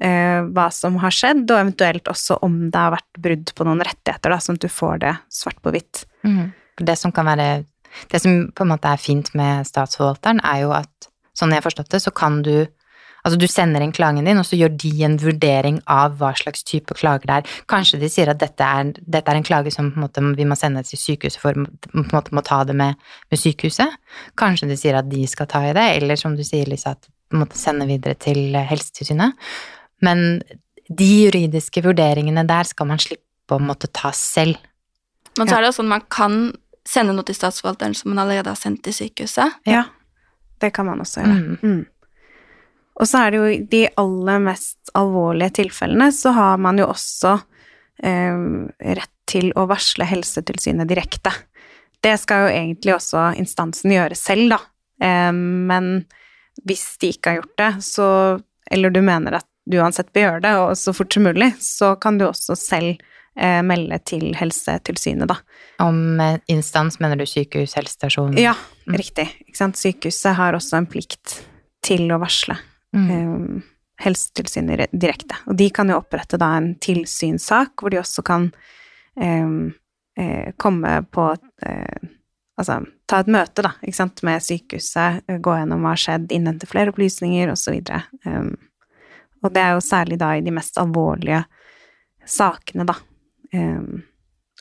eh, 0.00 0.44
hva 0.44 0.68
som 0.74 0.98
har 1.02 1.14
skjedd, 1.14 1.46
og 1.48 1.62
eventuelt 1.62 2.10
også 2.12 2.40
om 2.44 2.66
det 2.68 2.82
har 2.82 2.96
vært 2.98 3.22
brudd 3.28 3.54
på 3.56 3.68
noen 3.68 3.84
rettigheter, 3.86 4.34
da, 4.34 4.40
sånn 4.42 4.60
at 4.60 4.66
du 4.66 4.72
får 4.72 5.00
det 5.06 5.16
svart 5.32 5.60
på 5.64 5.72
hvitt. 5.74 6.04
Mm. 6.26 6.52
Det 6.84 6.98
som 6.98 7.14
kan 7.14 7.28
være 7.30 7.64
Det 8.10 8.18
som 8.18 8.48
på 8.50 8.64
en 8.64 8.72
måte 8.72 8.90
er 8.90 8.98
fint 8.98 9.28
med 9.38 9.68
statsforvalteren, 9.68 10.40
er 10.42 10.64
jo 10.64 10.72
at 10.74 11.06
sånn 11.38 11.52
jeg 11.54 11.60
har 11.60 11.66
forstått 11.68 11.92
det, 11.94 12.00
så 12.02 12.10
kan 12.10 12.40
du 12.42 12.66
Altså, 13.24 13.38
du 13.40 13.46
sender 13.48 13.80
inn 13.80 13.94
klagen 13.96 14.26
din, 14.28 14.36
og 14.36 14.44
så 14.44 14.58
gjør 14.58 14.74
de 14.82 14.90
en 15.06 15.14
vurdering 15.20 15.78
av 15.90 16.18
hva 16.20 16.34
slags 16.36 16.64
type 16.68 16.92
klager 16.98 17.24
det 17.30 17.38
er. 17.38 17.54
Kanskje 17.72 18.00
de 18.02 18.10
sier 18.12 18.28
at 18.28 18.40
dette 18.42 18.66
er, 18.66 18.90
dette 19.00 19.32
er 19.32 19.40
en 19.40 19.46
klage 19.46 19.72
som 19.72 19.88
på 19.92 19.96
en 19.96 20.04
måte, 20.04 20.24
vi 20.36 20.44
må 20.48 20.58
sende 20.60 20.82
til 20.84 21.00
sykehuset 21.00 21.40
for 21.40 21.56
på 21.56 22.02
en 22.02 22.10
måte 22.12 22.36
må 22.36 22.44
ta 22.44 22.60
det 22.68 22.76
med, 22.76 23.00
med 23.32 23.40
sykehuset. 23.40 23.96
Kanskje 24.40 24.68
de 24.68 24.76
sier 24.80 24.98
at 25.00 25.08
de 25.08 25.24
skal 25.30 25.48
ta 25.48 25.62
i 25.64 25.72
det, 25.76 25.86
eller 25.96 26.20
som 26.20 26.36
du 26.36 26.44
sier, 26.44 26.68
Lisa, 26.68 26.92
at 26.98 27.08
på 27.08 27.38
en 27.38 27.46
måte 27.46 27.58
sende 27.58 27.88
videre 27.88 28.18
til 28.20 28.52
Helsetilsynet. 28.54 29.40
Men 30.04 30.42
de 30.92 31.08
juridiske 31.24 31.80
vurderingene 31.84 32.44
der 32.44 32.68
skal 32.68 32.92
man 32.92 33.00
slippe 33.00 33.56
å 33.56 33.62
måtte 33.62 33.88
ta 33.88 34.12
selv. 34.12 34.60
Men 35.38 35.48
så 35.48 35.56
er 35.56 35.64
det 35.64 35.72
jo 35.72 35.78
sånn 35.80 35.90
man 35.90 36.04
kan 36.12 36.38
sende 36.84 37.14
noe 37.16 37.24
til 37.26 37.36
statsforvalteren 37.36 37.96
som 37.96 38.12
man 38.12 38.26
allerede 38.26 38.52
har 38.52 38.60
sendt 38.60 38.84
til 38.84 38.94
sykehuset. 38.94 39.64
Ja, 39.68 39.86
det 40.60 40.72
kan 40.76 40.86
man 40.86 41.00
også 41.02 41.24
gjøre. 41.24 41.34
Mm. 41.34 41.58
Mm. 41.62 41.86
Og 43.00 43.08
så 43.10 43.24
er 43.24 43.30
det 43.34 43.38
jo 43.40 43.46
i 43.50 43.62
de 43.70 43.82
aller 44.00 44.38
mest 44.44 44.92
alvorlige 44.94 45.56
tilfellene, 45.62 46.12
så 46.14 46.30
har 46.36 46.60
man 46.62 46.78
jo 46.78 46.86
også 46.92 47.32
eh, 48.02 48.44
rett 48.94 49.10
til 49.30 49.50
å 49.58 49.64
varsle 49.66 50.06
Helsetilsynet 50.06 50.86
direkte. 50.90 51.32
Det 52.04 52.12
skal 52.20 52.44
jo 52.44 52.52
egentlig 52.52 52.94
også 52.94 53.30
instansen 53.40 53.94
gjøre 53.94 54.18
selv, 54.18 54.52
da. 54.54 54.60
Eh, 55.02 55.32
men 55.34 56.04
hvis 56.62 56.84
de 57.02 57.10
ikke 57.14 57.32
har 57.32 57.40
gjort 57.42 57.56
det, 57.58 57.72
så 57.82 58.08
Eller 58.70 58.88
du 58.90 59.02
mener 59.04 59.34
at 59.36 59.44
du 59.68 59.76
uansett 59.76 60.08
bør 60.14 60.22
gjøre 60.22 60.40
det, 60.40 60.52
og 60.56 60.70
så 60.80 60.92
fort 60.96 61.12
som 61.12 61.26
mulig, 61.26 61.50
så 61.60 61.90
kan 62.00 62.16
du 62.16 62.24
også 62.24 62.54
selv 62.56 62.94
eh, 63.36 63.60
melde 63.66 63.98
til 64.08 64.30
Helsetilsynet, 64.38 65.28
da. 65.28 65.36
Om 65.84 66.20
eh, 66.20 66.38
instans 66.48 66.96
mener 67.00 67.20
du 67.20 67.26
sykehus, 67.28 67.74
helsestasjon? 67.76 68.38
Ja, 68.40 68.54
Mm. 68.86 68.96
riktig. 69.00 69.24
Ikke 69.48 69.56
sant? 69.56 69.76
Sykehuset 69.80 70.34
har 70.36 70.52
også 70.52 70.76
en 70.76 70.86
plikt 70.86 71.38
til 71.82 72.08
å 72.12 72.18
varsle 72.20 72.56
Mm. 72.94 73.10
eh, 73.10 73.70
Helsetilsynet 74.04 74.90
direkte. 74.90 75.36
Og 75.46 75.56
de 75.56 75.68
kan 75.70 75.88
jo 75.88 76.00
opprette 76.00 76.38
da 76.40 76.50
en 76.56 76.72
tilsynssak, 76.82 77.78
hvor 77.78 77.94
de 77.94 78.00
også 78.00 78.24
kan 78.26 78.48
eh, 79.20 79.54
eh, 80.18 80.52
komme 80.56 80.98
på 81.14 81.30
eh, 81.62 82.10
Altså 82.54 82.84
ta 83.10 83.18
et 83.18 83.30
møte, 83.34 83.64
da, 83.66 83.72
ikke 83.82 83.96
sant, 83.96 84.20
med 84.22 84.42
sykehuset, 84.44 85.24
eh, 85.26 85.40
gå 85.42 85.56
gjennom 85.58 85.82
hva 85.82 85.94
har 85.94 86.02
skjedd, 86.04 86.28
innhente 86.30 86.68
flere 86.70 86.92
opplysninger, 86.92 87.50
osv. 87.50 87.80
Um, 88.28 88.52
og 89.42 89.52
det 89.56 89.64
er 89.64 89.74
jo 89.74 89.82
særlig 89.82 90.20
da 90.22 90.30
i 90.36 90.44
de 90.44 90.54
mest 90.54 90.78
alvorlige 90.78 91.42
sakene, 92.30 92.86
da, 92.86 92.94
um, 93.58 94.04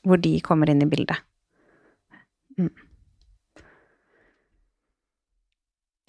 hvor 0.03 0.17
de 0.25 0.33
kommer 0.41 0.73
inn 0.73 0.81
i 0.81 0.89
bildet. 0.89 1.21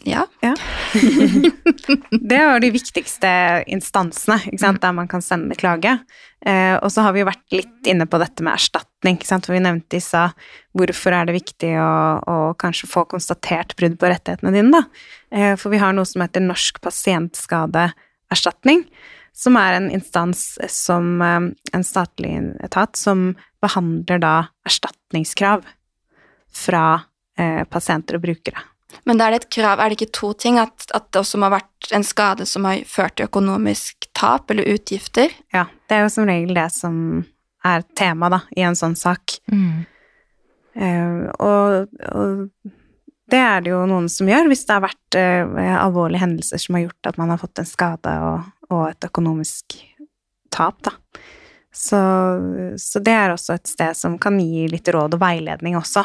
ja 0.05 0.27
Ja. 0.43 0.55
Det 2.31 2.47
var 2.47 2.61
de 2.61 2.71
viktigste 2.75 3.29
instansene 3.67 4.73
der 4.81 4.95
man 4.97 5.09
kan 5.11 5.23
sende 5.23 5.57
klage. 5.59 5.97
Eh, 6.47 6.77
og 6.77 6.93
så 6.93 7.07
har 7.07 7.15
vi 7.15 7.23
jo 7.23 7.29
vært 7.29 7.57
litt 7.57 7.89
inne 7.89 8.07
på 8.11 8.19
dette 8.21 8.45
med 8.45 8.55
erstatning, 8.55 9.19
for 9.25 9.55
vi 9.55 9.63
nevnte 9.65 9.99
i 9.99 10.05
stad 10.05 10.35
hvorfor 10.77 11.17
er 11.17 11.29
det 11.29 11.39
viktig 11.39 11.73
å, 11.81 11.95
å 12.21 12.37
kanskje 12.61 12.91
få 12.91 13.07
konstatert 13.11 13.75
brudd 13.79 13.97
på 14.01 14.11
rettighetene 14.13 14.55
dine. 14.55 14.71
Da? 14.75 14.83
Eh, 15.35 15.55
for 15.61 15.75
vi 15.75 15.83
har 15.83 15.97
noe 15.97 16.09
som 16.09 16.25
heter 16.25 16.45
Norsk 16.45 16.81
pasientskadeerstatning, 16.85 18.85
som 19.35 19.57
er 19.59 19.79
en 19.79 19.89
instans 19.95 20.41
som 20.71 21.17
eh, 21.25 21.41
en 21.75 21.87
statlig 21.87 22.37
etat 22.65 23.01
som 23.01 23.33
behandler 23.65 24.21
da 24.23 24.37
erstatningskrav 24.69 25.65
fra 26.55 26.87
eh, 27.41 27.65
pasienter 27.65 28.21
og 28.21 28.29
brukere. 28.29 28.61
Men 29.05 29.19
da 29.19 29.27
er 29.27 29.35
det 29.35 29.43
et 29.43 29.53
krav, 29.59 29.81
er 29.81 29.91
det 29.91 29.99
ikke 29.99 30.15
to 30.17 30.33
ting? 30.39 30.59
At, 30.63 30.87
at 30.97 31.11
det 31.13 31.21
også 31.21 31.41
må 31.41 31.51
ha 31.51 31.59
vært 31.59 31.91
en 31.95 32.07
skade 32.07 32.47
som 32.49 32.67
har 32.69 32.85
ført 32.89 33.17
til 33.19 33.29
økonomisk 33.29 34.09
tap 34.17 34.51
eller 34.55 34.69
utgifter? 34.77 35.35
Ja, 35.55 35.67
det 35.89 35.99
er 35.99 36.07
jo 36.07 36.15
som 36.15 36.31
regel 36.31 36.55
det 36.57 36.69
som 36.77 36.97
er 37.65 37.85
tema 37.97 38.31
da, 38.33 38.41
i 38.57 38.65
en 38.65 38.79
sånn 38.79 38.97
sak. 38.99 39.39
Mm. 39.53 39.85
Uh, 40.75 41.31
og, 41.39 42.01
og 42.11 42.47
det 43.31 43.41
er 43.41 43.63
det 43.65 43.73
jo 43.73 43.85
noen 43.89 44.09
som 44.11 44.29
gjør, 44.29 44.51
hvis 44.51 44.65
det 44.69 44.77
har 44.77 44.85
vært 44.85 45.19
uh, 45.19 45.77
alvorlige 45.81 46.25
hendelser 46.25 46.61
som 46.61 46.77
har 46.77 46.87
gjort 46.87 47.11
at 47.11 47.21
man 47.21 47.33
har 47.33 47.41
fått 47.41 47.63
en 47.63 47.69
skade 47.69 48.15
og, 48.27 48.51
og 48.71 48.83
et 48.91 49.09
økonomisk 49.09 49.79
tap, 50.55 50.83
da. 50.87 50.97
Så, 51.75 51.99
så 52.79 53.01
det 53.03 53.15
er 53.19 53.33
også 53.35 53.57
et 53.57 53.67
sted 53.67 53.97
som 53.99 54.15
kan 54.23 54.37
gi 54.39 54.69
litt 54.71 54.87
råd 54.95 55.17
og 55.17 55.23
veiledning 55.23 55.75
også, 55.75 56.05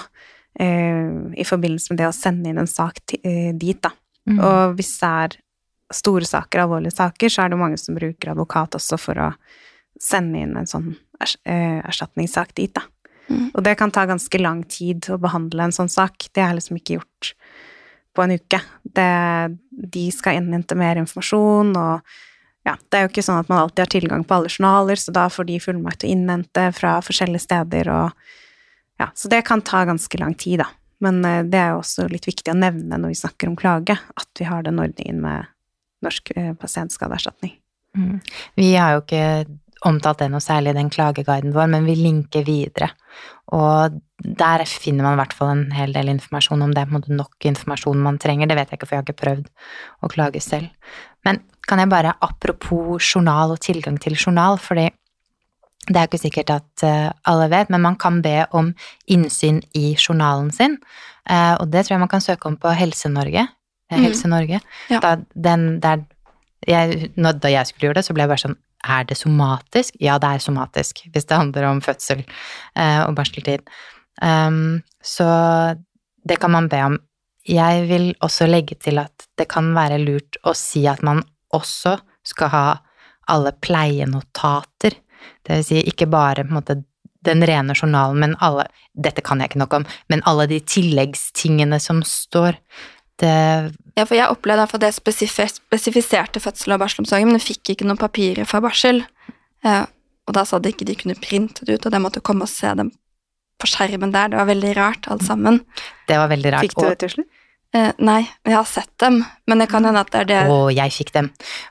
i 0.59 1.45
forbindelse 1.45 1.93
med 1.93 2.01
det 2.01 2.09
å 2.09 2.15
sende 2.15 2.49
inn 2.51 2.59
en 2.59 2.67
sak 2.67 3.13
eh, 3.21 3.51
dit, 3.55 3.79
da. 3.81 3.93
Mm. 4.29 4.39
Og 4.43 4.75
hvis 4.79 4.91
det 4.99 5.09
er 5.09 5.37
store 5.93 6.27
saker, 6.27 6.63
alvorlige 6.63 6.97
saker, 6.97 7.31
så 7.31 7.43
er 7.43 7.51
det 7.51 7.59
mange 7.61 7.79
som 7.81 7.97
bruker 7.97 8.33
advokat 8.33 8.77
også 8.77 8.99
for 9.01 9.21
å 9.23 9.29
sende 9.99 10.41
inn 10.43 10.55
en 10.59 10.69
sånn 10.69 10.93
eh, 11.21 11.79
erstatningssak 11.79 12.53
dit, 12.59 12.73
da. 12.75 12.85
Mm. 13.29 13.49
Og 13.53 13.63
det 13.65 13.75
kan 13.77 13.91
ta 13.93 14.07
ganske 14.09 14.41
lang 14.41 14.63
tid 14.69 15.05
å 15.13 15.19
behandle 15.21 15.67
en 15.67 15.75
sånn 15.75 15.91
sak. 15.91 16.31
Det 16.33 16.41
er 16.41 16.55
liksom 16.57 16.79
ikke 16.79 16.97
gjort 16.97 17.33
på 18.17 18.25
en 18.25 18.33
uke. 18.33 18.61
Det, 18.83 19.09
de 19.69 20.07
skal 20.13 20.39
innhente 20.39 20.77
mer 20.77 20.97
informasjon, 21.01 21.75
og 21.77 22.17
ja, 22.67 22.75
det 22.89 22.97
er 22.97 23.05
jo 23.05 23.11
ikke 23.13 23.25
sånn 23.25 23.41
at 23.41 23.49
man 23.51 23.61
alltid 23.63 23.85
har 23.85 23.93
tilgang 23.93 24.25
på 24.27 24.35
alle 24.35 24.51
journaler, 24.51 24.99
så 24.99 25.13
da 25.15 25.27
får 25.31 25.47
de 25.49 25.61
fullmakt 25.63 26.01
til 26.01 26.11
å 26.11 26.17
innhente 26.17 26.65
fra 26.75 26.97
forskjellige 27.05 27.45
steder, 27.45 27.91
og 27.93 28.38
ja, 28.99 29.09
så 29.15 29.31
det 29.31 29.45
kan 29.47 29.63
ta 29.65 29.85
ganske 29.87 30.19
lang 30.19 30.35
tid, 30.39 30.59
da. 30.63 30.67
Men 31.03 31.23
eh, 31.25 31.45
det 31.47 31.61
er 31.61 31.71
jo 31.73 31.79
også 31.83 32.09
litt 32.11 32.27
viktig 32.27 32.51
å 32.51 32.59
nevne 32.59 32.99
når 32.99 33.13
vi 33.13 33.21
snakker 33.21 33.51
om 33.51 33.57
klage, 33.59 33.95
at 33.95 34.29
vi 34.41 34.49
har 34.49 34.65
den 34.65 34.81
ordningen 34.83 35.23
med 35.23 35.49
Norsk 36.05 36.31
eh, 36.35 36.53
pasientskadeerstatning. 36.59 37.55
Mm. 37.97 38.19
Vi 38.59 38.69
har 38.75 38.95
jo 38.95 39.03
ikke 39.03 39.23
omtalt 39.87 40.19
det 40.19 40.29
noe 40.31 40.43
særlig 40.43 40.73
i 40.73 40.79
den 40.81 40.91
klageguiden 40.91 41.53
vår, 41.55 41.69
men 41.71 41.87
vi 41.87 41.95
linker 41.95 42.43
videre. 42.47 42.91
Og 43.55 43.95
der 44.19 44.65
finner 44.67 45.07
man 45.07 45.15
i 45.15 45.21
hvert 45.21 45.35
fall 45.35 45.53
en 45.53 45.69
hel 45.73 45.95
del 45.95 46.11
informasjon 46.11 46.65
om 46.65 46.73
det 46.75 46.83
er 46.83 47.13
nok 47.15 47.47
informasjon 47.49 48.03
man 48.03 48.19
trenger. 48.21 48.49
Det 48.49 48.57
vet 48.59 48.73
jeg 48.73 48.79
ikke, 48.79 48.89
for 48.89 48.97
jeg 48.97 49.01
har 49.01 49.07
ikke 49.07 49.23
prøvd 49.23 49.47
å 50.03 50.11
klage 50.11 50.43
selv. 50.43 50.67
Men 51.27 51.41
kan 51.69 51.81
jeg 51.81 51.91
bare, 51.91 52.15
apropos 52.25 52.99
journal 53.13 53.55
og 53.55 53.61
tilgang 53.63 53.97
til 54.01 54.17
journal, 54.19 54.59
fordi 54.61 54.89
det 55.87 55.95
er 55.95 56.05
jo 56.05 56.09
ikke 56.11 56.21
sikkert 56.21 56.49
at 56.53 56.83
eh, 56.83 57.11
alle 57.25 57.47
vet, 57.49 57.69
men 57.69 57.81
man 57.81 57.95
kan 57.95 58.21
be 58.21 58.45
om 58.51 58.73
innsyn 59.07 59.61
i 59.73 59.95
journalen 59.95 60.51
sin, 60.53 60.77
eh, 61.29 61.55
og 61.59 61.71
det 61.71 61.85
tror 61.85 61.95
jeg 61.95 61.99
man 62.03 62.11
kan 62.11 62.21
søke 62.21 62.45
om 62.51 62.57
på 62.57 62.73
Helse-Norge. 62.75 63.47
eh, 63.91 63.97
Mhm. 63.97 64.03
Helse 64.05 64.27
Norge. 64.27 64.59
Ja. 64.89 64.99
Da, 64.99 65.15
den, 65.33 65.79
der, 65.81 66.03
jeg, 66.67 67.11
når, 67.17 67.39
da 67.41 67.47
jeg 67.49 67.65
skulle 67.67 67.87
gjøre 67.87 67.95
det, 67.95 68.05
så 68.05 68.13
ble 68.13 68.21
jeg 68.27 68.29
bare 68.29 68.43
sånn 68.47 68.57
Er 68.85 69.03
det 69.03 69.17
somatisk? 69.17 69.95
Ja, 69.99 70.17
det 70.19 70.29
er 70.29 70.39
somatisk, 70.39 71.01
hvis 71.11 71.25
det 71.27 71.35
handler 71.37 71.65
om 71.67 71.81
fødsel 71.81 72.21
og 72.77 73.15
barseltid. 73.17 73.59
Um, 74.21 74.83
så 75.03 75.75
det 76.25 76.39
kan 76.39 76.51
man 76.51 76.69
be 76.69 76.79
om. 76.85 76.95
Jeg 77.45 77.87
vil 77.89 78.15
også 78.21 78.47
legge 78.47 78.75
til 78.79 78.99
at 78.99 79.25
det 79.37 79.49
kan 79.49 79.73
være 79.75 79.97
lurt 79.99 80.37
å 80.47 80.53
si 80.55 80.85
at 80.87 81.03
man 81.03 81.23
også 81.53 81.97
skal 82.23 82.47
ha 82.53 82.63
alle 83.27 83.51
pleienotater. 83.51 84.95
Det 85.45 85.55
vil 85.59 85.63
si 85.67 85.81
ikke 85.83 86.09
bare 86.09 86.43
på 86.45 86.53
en 86.53 86.59
måte 86.61 86.83
den 87.27 87.43
rene 87.43 87.75
journalen, 87.75 88.19
men 88.19 88.35
alle 88.39 88.67
Dette 88.95 89.21
kan 89.23 89.39
jeg 89.39 89.49
ikke 89.51 89.59
nok 89.59 89.73
om, 89.73 89.85
men 90.09 90.21
alle 90.27 90.45
de 90.47 90.59
tilleggstingene 90.59 91.79
som 91.79 92.01
står. 92.03 92.57
Det 93.19 93.71
Ja, 93.95 94.05
for 94.05 94.15
jeg 94.15 94.29
opplevde 94.31 94.63
at 94.63 94.79
det 94.79 94.93
spesif- 94.95 95.59
spesifiserte 95.59 96.39
fødsel- 96.39 96.73
og 96.73 96.79
barselomsorgen, 96.79 97.27
men 97.27 97.39
jeg 97.39 97.55
fikk 97.57 97.73
ikke 97.75 97.87
noen 97.87 97.99
papirer 97.99 98.45
fra 98.47 98.61
barsel. 98.63 99.05
Eh, 99.63 99.85
og 100.27 100.33
da 100.33 100.43
sa 100.45 100.59
de 100.59 100.71
ikke 100.71 100.85
de 100.87 100.95
kunne 100.95 101.15
printe 101.19 101.65
det 101.65 101.79
ut, 101.79 101.85
og 101.85 101.91
de 101.91 101.99
måtte 101.99 102.21
komme 102.21 102.43
og 102.43 102.49
se 102.51 102.71
dem 102.75 102.91
på 103.59 103.67
skjermen 103.67 104.11
der. 104.11 104.29
Det 104.29 104.37
var 104.39 104.45
veldig 104.47 104.75
rart, 104.77 105.07
alt 105.11 105.23
sammen. 105.27 105.61
Det 106.07 106.15
var 106.17 106.29
veldig 106.31 106.53
rart. 106.53 106.61
Fikk 106.63 106.75
du 106.79 106.85
og- 106.85 106.89
det 106.91 106.99
til 106.99 107.09
slutt? 107.09 107.27
Eh, 107.73 107.91
nei, 108.01 108.23
jeg 108.47 108.55
har 108.55 108.65
sett 108.65 108.89
dem, 108.97 109.19
men 109.47 109.59
det 109.61 109.67
kan 109.69 109.85
hende 109.85 110.01
at 110.01 110.09
det 110.09 110.21
er 110.23 110.25
det 110.25 110.37
Og 110.49 110.71
jeg 110.73 110.89
fikk 110.89 111.11
dem. 111.13 111.27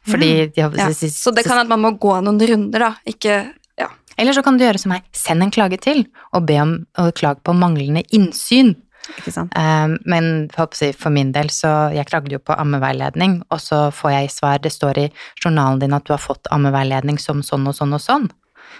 Fordi 0.06 0.52
de 0.54 0.60
har- 0.62 0.76
ja. 0.78 0.88
Så 0.94 1.34
det 1.34 1.44
kan 1.44 1.56
hende 1.58 1.66
at 1.66 1.78
man 1.78 1.82
må 1.82 1.98
gå 1.98 2.12
noen 2.22 2.38
runder, 2.38 2.78
da. 2.78 2.94
Ikke 3.04 3.52
Ja. 3.78 3.88
Eller 4.16 4.32
så 4.32 4.42
kan 4.42 4.56
du 4.58 4.64
gjøre 4.64 4.78
som 4.78 4.90
meg, 4.90 5.02
send 5.12 5.42
en 5.42 5.50
klage 5.50 5.80
til, 5.80 6.06
og 6.32 6.46
be 6.46 6.58
om 6.60 6.86
å 6.96 7.12
klage 7.12 7.42
på 7.42 7.52
manglende 7.54 8.04
innsyn. 8.12 8.76
Ikke 9.18 9.32
sant? 9.32 9.52
Um, 9.56 9.98
men 10.04 10.48
for, 10.52 10.66
for 10.92 11.10
min 11.10 11.32
del, 11.32 11.46
så 11.48 11.92
jeg 11.94 12.06
klagde 12.06 12.30
jo 12.32 12.38
på 12.38 12.56
ammeveiledning, 12.58 13.42
og 13.50 13.58
så 13.58 13.90
får 13.94 14.10
jeg 14.10 14.30
svar, 14.30 14.58
det 14.60 14.72
står 14.72 14.98
i 14.98 15.10
journalen 15.42 15.78
din 15.80 15.94
at 15.94 16.04
du 16.04 16.12
har 16.12 16.18
fått 16.18 16.46
ammeveiledning 16.52 17.18
som 17.18 17.40
sånn 17.42 17.66
og 17.66 17.74
sånn 17.74 17.94
og 17.94 18.00
sånn. 18.00 18.30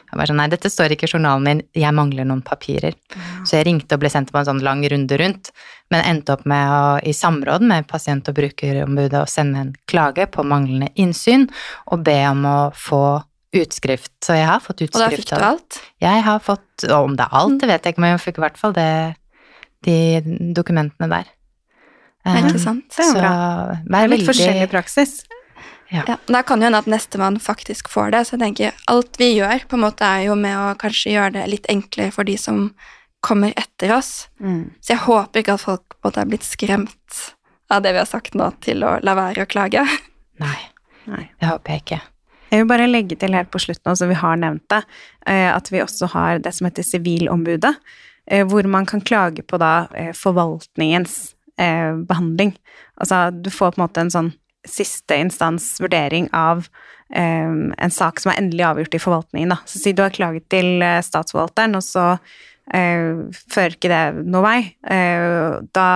Jeg 0.08 0.18
var 0.20 0.30
sånn, 0.30 0.38
nei, 0.40 0.48
dette 0.48 0.70
står 0.72 0.94
ikke 0.94 1.04
i 1.08 1.12
journalen 1.12 1.44
min, 1.44 1.62
jeg 1.76 1.94
mangler 1.96 2.24
noen 2.28 2.40
papirer. 2.44 2.96
Så 3.44 3.58
jeg 3.58 3.66
ringte 3.68 3.94
og 3.98 4.00
ble 4.02 4.10
sendt 4.12 4.32
på 4.32 4.40
en 4.40 4.48
sånn 4.48 4.62
lang 4.64 4.80
runde 4.88 5.18
rundt, 5.20 5.50
men 5.92 6.04
endte 6.04 6.32
opp 6.32 6.46
med 6.48 6.72
å, 6.72 6.82
i 7.04 7.12
samråd 7.16 7.64
med 7.68 7.88
pasient- 7.90 8.28
og 8.30 8.38
brukerombudet, 8.38 9.20
å 9.20 9.28
sende 9.28 9.66
en 9.66 9.74
klage 9.90 10.28
på 10.32 10.44
manglende 10.48 10.88
innsyn, 10.96 11.48
og 11.92 12.04
be 12.08 12.18
om 12.30 12.44
å 12.48 12.58
få 12.76 13.02
utskrift. 13.58 14.12
Så 14.24 14.36
jeg 14.36 14.48
har 14.48 14.60
fått 14.64 14.84
utskrift. 14.84 14.96
Og 14.96 15.04
da 15.04 15.16
fikk 15.16 15.30
du 15.32 15.48
alt? 15.52 15.80
jeg 16.04 16.22
har 16.24 16.44
fått, 16.44 16.68
og 16.88 16.98
om 17.10 17.16
det 17.16 17.24
er 17.28 17.40
alt, 17.40 17.60
det 17.60 17.68
vet 17.68 17.84
jeg 17.84 17.96
ikke, 17.96 18.04
men 18.04 18.14
jeg 18.16 18.24
fikk 18.26 18.40
i 18.40 18.46
hvert 18.46 18.60
fall 18.60 18.76
det, 18.76 18.90
de 19.86 19.98
dokumentene 20.56 21.10
der. 21.12 21.26
Ja, 21.28 21.34
Eh, 22.28 22.44
ikke 22.44 22.60
sant? 22.60 22.88
Det 22.92 23.04
er 23.04 23.08
jo 23.08 23.14
bra. 23.16 23.28
Det 23.72 23.94
er 23.94 24.08
litt 24.10 24.10
veldig 24.12 24.26
forskjellig 24.26 24.70
praksis. 24.72 25.12
Ja, 25.88 26.18
Da 26.26 26.42
kan 26.42 26.60
jo 26.60 26.68
hende 26.68 26.82
at 26.82 26.90
nestemann 26.90 27.38
faktisk 27.40 27.88
får 27.88 28.12
det. 28.12 28.26
Så 28.26 28.36
jeg 28.36 28.42
tenker, 28.42 28.76
alt 28.92 29.16
vi 29.20 29.30
gjør, 29.38 29.64
på 29.68 29.78
en 29.78 29.86
måte 29.86 30.04
er 30.04 30.26
jo 30.28 30.36
med 30.36 30.56
å 30.56 30.74
kanskje 30.80 31.14
gjøre 31.14 31.36
det 31.38 31.46
litt 31.48 31.68
enklere 31.72 32.12
for 32.12 32.28
de 32.28 32.36
som 32.40 32.68
kommer 33.24 33.54
etter 33.56 33.94
oss. 33.96 34.28
Mm. 34.40 34.74
Så 34.80 34.94
jeg 34.94 35.04
håper 35.06 35.42
ikke 35.42 35.56
at 35.56 35.64
folk 35.64 35.96
på 35.96 35.98
en 35.98 36.10
måte 36.10 36.22
er 36.22 36.30
blitt 36.30 36.46
skremt 36.46 37.22
av 37.72 37.82
det 37.84 37.94
vi 37.96 38.00
har 38.02 38.08
sagt 38.08 38.36
nå, 38.38 38.50
til 38.64 38.84
å 38.86 38.98
la 39.04 39.16
være 39.18 39.44
å 39.44 39.50
klage. 39.50 39.84
Nei, 40.44 40.60
Nei. 41.08 41.24
det 41.40 41.50
håper 41.50 41.74
jeg 41.74 41.84
ikke. 41.84 42.00
Jeg 42.48 42.62
vil 42.62 42.68
bare 42.70 42.88
legge 42.88 43.16
til 43.20 43.34
helt 43.36 43.50
på 43.52 43.60
slutten, 43.60 43.96
så 43.98 44.08
vi 44.08 44.16
har 44.16 44.38
nevnt 44.40 44.64
det, 44.72 44.82
eh, 45.28 45.48
at 45.52 45.68
vi 45.72 45.82
også 45.84 46.08
har 46.14 46.38
det 46.44 46.54
som 46.56 46.68
heter 46.68 46.86
Sivilombudet, 46.86 47.74
eh, 48.30 48.44
hvor 48.48 48.64
man 48.64 48.88
kan 48.88 49.04
klage 49.04 49.44
på 49.44 49.60
da 49.60 49.88
eh, 49.92 50.14
forvaltningens 50.16 51.34
eh, 51.60 51.92
behandling. 52.08 52.54
Altså, 52.96 53.28
du 53.32 53.50
får 53.52 53.74
på 53.74 53.82
en 53.82 53.84
måte 53.84 54.04
en 54.04 54.14
sånn 54.14 54.32
siste 54.70 55.16
instans 55.18 55.76
vurdering 55.82 56.28
av 56.36 56.66
um, 57.14 57.72
en 57.78 57.94
sak 57.94 58.20
som 58.22 58.32
er 58.32 58.40
endelig 58.42 58.66
avgjort 58.68 58.96
i 58.96 59.02
forvaltningen, 59.02 59.54
da. 59.54 59.60
Så 59.68 59.80
si 59.80 59.94
du 59.96 60.04
har 60.04 60.14
klaget 60.14 60.48
til 60.52 60.82
eh, 60.84 61.00
statsforvalteren, 61.04 61.76
og 61.78 61.84
så 61.84 62.06
uh, 62.18 63.40
fører 63.52 63.76
ikke 63.76 63.92
det 63.92 64.02
noe 64.28 64.44
vei. 64.44 64.58
Uh, 64.84 65.60
da, 65.76 65.88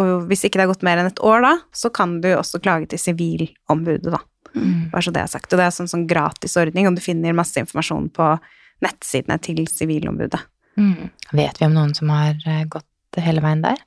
og 0.00 0.28
hvis 0.30 0.46
ikke 0.46 0.60
det 0.60 0.66
har 0.66 0.72
gått 0.72 0.86
mer 0.86 1.02
enn 1.02 1.10
et 1.10 1.24
år 1.26 1.44
da, 1.46 1.54
så 1.76 1.92
kan 1.94 2.18
du 2.24 2.30
også 2.34 2.62
klage 2.62 2.90
til 2.92 3.02
Sivilombudet, 3.02 4.12
da. 4.12 4.22
Mm. 4.54 4.88
Bare 4.90 5.04
så 5.06 5.12
det 5.14 5.22
er 5.22 5.30
sagt. 5.30 5.50
Og 5.52 5.60
det 5.60 5.66
er 5.66 5.74
sånn, 5.74 5.90
sånn 5.90 6.08
gratisordning, 6.10 6.88
og 6.88 6.96
du 6.98 7.04
finner 7.04 7.36
masse 7.36 7.60
informasjon 7.62 8.08
på 8.14 8.32
nettsidene 8.84 9.36
til 9.44 9.66
Sivilombudet. 9.70 10.40
Mm. 10.80 11.10
Vet 11.36 11.60
vi 11.60 11.66
om 11.66 11.76
noen 11.76 11.92
som 11.94 12.10
har 12.14 12.38
gått 12.70 13.20
hele 13.20 13.42
veien 13.44 13.62
der? 13.62 13.78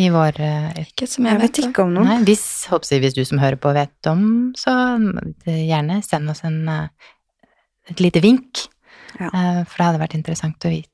I 0.00 0.06
vår 0.08 0.38
eh, 0.40 0.68
Ikke 0.86 1.06
som 1.10 1.26
jeg, 1.26 1.34
Jeg 1.36 1.42
vet 1.42 1.58
ikke 1.66 1.82
om 1.84 1.90
noen. 1.92 2.08
Nei, 2.08 2.20
hvis, 2.24 2.44
håper 2.72 2.94
jeg, 2.94 3.02
hvis 3.04 3.16
du 3.18 3.24
som 3.28 3.40
hører 3.42 3.58
på 3.60 3.72
vet 3.76 4.08
om, 4.08 4.22
så 4.56 4.72
gjerne 5.44 5.98
send 6.06 6.30
oss 6.32 6.40
en, 6.48 6.62
eh, 6.68 6.88
et 7.92 8.00
lite 8.00 8.22
vink. 8.24 8.64
Ja. 9.18 9.28
Eh, 9.28 9.60
For 9.68 9.76
det 9.76 9.86
hadde 9.90 10.00
vært 10.00 10.16
interessant 10.16 10.64
å 10.64 10.72
vite. 10.72 10.88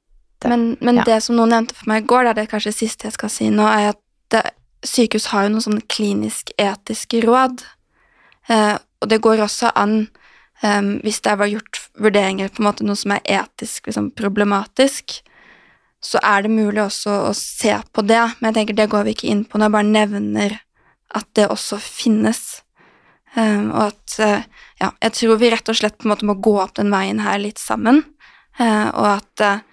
Men, 0.50 0.76
men 0.80 0.96
Ja. 1.00 1.04
det 1.06 1.22
som 1.22 1.36
noen 1.38 1.50
nevnte 1.54 1.74
for 1.74 1.90
meg 1.90 2.04
i 2.04 2.06
går, 2.10 2.24
det 2.24 2.30
er 2.30 2.40
det 2.42 2.50
kanskje 2.50 2.74
siste 2.74 3.06
jeg 3.08 3.14
skal 3.16 3.30
si 3.30 3.48
nå, 3.50 3.66
er 3.66 3.92
at 3.94 4.00
det, 4.34 4.42
sykehus 4.86 5.30
har 5.32 5.46
jo 5.46 5.54
noen 5.54 5.64
sånne 5.64 5.86
klinisk-etiske 5.90 7.22
råd. 7.26 7.64
Eh, 8.48 8.76
og 9.02 9.08
det 9.10 9.20
går 9.22 9.42
også 9.46 9.72
an, 9.78 10.08
eh, 10.62 10.82
hvis 11.02 11.20
det 11.22 11.38
var 11.38 11.50
gjort 11.50 11.80
vurderinger 11.98 12.48
på 12.50 12.62
en 12.62 12.68
måte 12.70 12.86
noe 12.86 12.96
som 12.98 13.12
er 13.14 13.22
etisk 13.26 13.86
liksom, 13.90 14.10
problematisk, 14.14 15.20
så 16.04 16.20
er 16.22 16.44
det 16.44 16.54
mulig 16.54 16.80
også 16.82 17.14
å 17.28 17.34
se 17.36 17.74
på 17.92 18.04
det. 18.06 18.22
Men 18.38 18.50
jeg 18.50 18.60
tenker 18.60 18.78
det 18.78 18.90
går 18.92 19.06
vi 19.08 19.16
ikke 19.16 19.30
inn 19.32 19.44
på 19.44 19.58
når 19.58 19.68
jeg 19.68 19.76
bare 19.76 19.92
nevner 19.92 20.56
at 21.18 21.28
det 21.38 21.48
også 21.50 21.80
finnes. 21.82 22.42
Um, 23.34 23.70
og 23.72 23.90
at 23.90 24.18
uh, 24.24 24.44
ja, 24.80 24.92
jeg 25.04 25.16
tror 25.18 25.40
vi 25.40 25.50
rett 25.52 25.70
og 25.70 25.78
slett 25.78 25.98
på 25.98 26.06
en 26.06 26.14
måte 26.14 26.28
må 26.28 26.38
gå 26.42 26.54
opp 26.62 26.76
den 26.78 26.92
veien 26.92 27.22
her 27.24 27.40
litt 27.42 27.60
sammen. 27.60 28.04
Uh, 28.58 28.88
og 28.92 29.08
at 29.16 29.44
uh, 29.44 29.64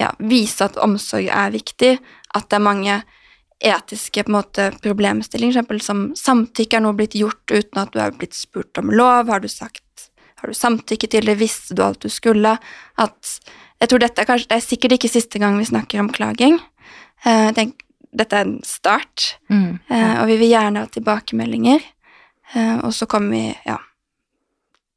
ja, 0.00 0.12
vise 0.22 0.64
at 0.66 0.78
omsorg 0.82 1.28
er 1.28 1.52
viktig, 1.54 1.96
at 2.32 2.48
det 2.48 2.58
er 2.58 2.64
mange 2.64 3.02
etiske 3.62 4.24
på 4.24 4.32
en 4.32 4.38
måte, 4.40 4.70
problemstillinger, 4.82 5.54
eksempel 5.54 5.82
som 5.84 6.06
samtykke 6.18 6.78
er 6.78 6.82
noe 6.82 6.96
blitt 6.98 7.14
gjort 7.18 7.52
uten 7.52 7.82
at 7.82 7.92
du 7.94 8.00
er 8.02 8.14
blitt 8.16 8.34
spurt 8.34 8.80
om 8.80 8.90
lov, 8.90 9.30
har 9.30 9.42
du 9.42 9.46
sagt, 9.50 10.08
har 10.42 10.50
du 10.50 10.58
samtykket 10.58 11.14
til 11.14 11.30
det, 11.30 11.38
visste 11.38 11.76
du 11.78 11.84
alt 11.86 12.02
du 12.02 12.10
skulle, 12.10 12.56
at 12.98 13.34
jeg 13.82 13.90
tror 13.90 14.02
dette 14.04 14.22
er 14.22 14.28
kanskje, 14.28 14.48
det 14.52 14.58
er 14.60 14.64
sikkert 14.64 14.94
ikke 14.96 15.10
siste 15.10 15.40
gang 15.42 15.56
vi 15.58 15.66
snakker 15.68 16.00
om 16.02 16.10
klaging. 16.14 16.60
Uh, 17.26 17.48
jeg 17.50 17.56
tenk, 17.58 17.80
dette 18.14 18.36
er 18.38 18.46
en 18.46 18.58
start, 18.66 19.36
Mm. 19.50 19.78
eh, 19.90 20.20
og 20.20 20.26
vi 20.28 20.36
vil 20.36 20.50
gjerne 20.52 20.82
ha 20.82 20.86
tilbakemeldinger. 20.92 21.80
Uh, 22.54 22.78
og 22.84 22.92
så 22.92 23.06
kommer 23.08 23.30
vi 23.30 23.56
Ja. 23.66 23.78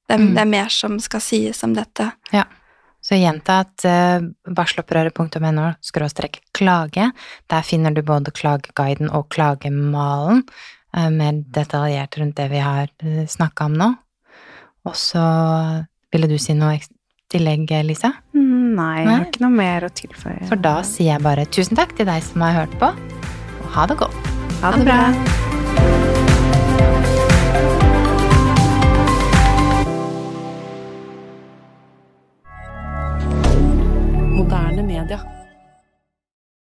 Det, 0.10 0.20
Mm. 0.20 0.34
det 0.36 0.42
er 0.42 0.46
mer 0.46 0.70
som 0.70 1.00
skal 1.00 1.20
sies 1.22 1.64
om 1.64 1.74
dette. 1.74 2.12
Ja. 2.34 2.44
Så 3.02 3.16
gjenta 3.18 3.60
at 3.64 3.86
uh, 3.86 4.28
barselopprøret.no 4.54 5.76
skråstrek 5.82 6.42
klage. 6.54 7.12
Der 7.50 7.62
finner 7.62 7.94
du 7.94 8.02
både 8.02 8.32
klageguiden 8.32 9.10
og 9.12 9.30
klagemalen, 9.30 10.44
uh, 10.96 11.10
mer 11.10 11.32
detaljert 11.52 12.18
rundt 12.20 12.36
det 12.36 12.50
vi 12.52 12.60
har 12.60 12.88
uh, 13.04 13.26
snakka 13.26 13.66
om 13.66 13.74
nå. 13.74 13.98
Og 14.86 14.94
så 14.94 15.86
ville 16.12 16.28
du 16.28 16.38
si 16.38 16.54
noe 16.54 16.76
eks- 16.78 16.92
tillegg, 17.34 17.72
Lisa? 17.88 18.12
Mm, 18.36 18.76
nei, 18.78 19.00
jeg 19.02 19.10
har 19.12 19.26
ikke 19.30 19.44
noe 19.46 19.56
mer 19.56 19.88
å 19.88 19.92
tilføye. 20.02 20.46
For 20.50 20.62
da 20.62 20.78
sier 20.88 21.14
jeg 21.14 21.26
bare 21.26 21.48
tusen 21.50 21.78
takk 21.80 21.96
til 21.98 22.10
deg 22.10 22.24
som 22.26 22.46
har 22.46 22.60
hørt 22.62 22.78
på, 22.82 22.92
og 22.92 23.72
ha 23.78 23.88
det 23.90 23.98
godt. 24.04 24.32
Ha 24.62 24.72
det, 24.76 24.86
bra. 24.86 25.00
Moderne 34.36 34.84
media. 34.84 35.20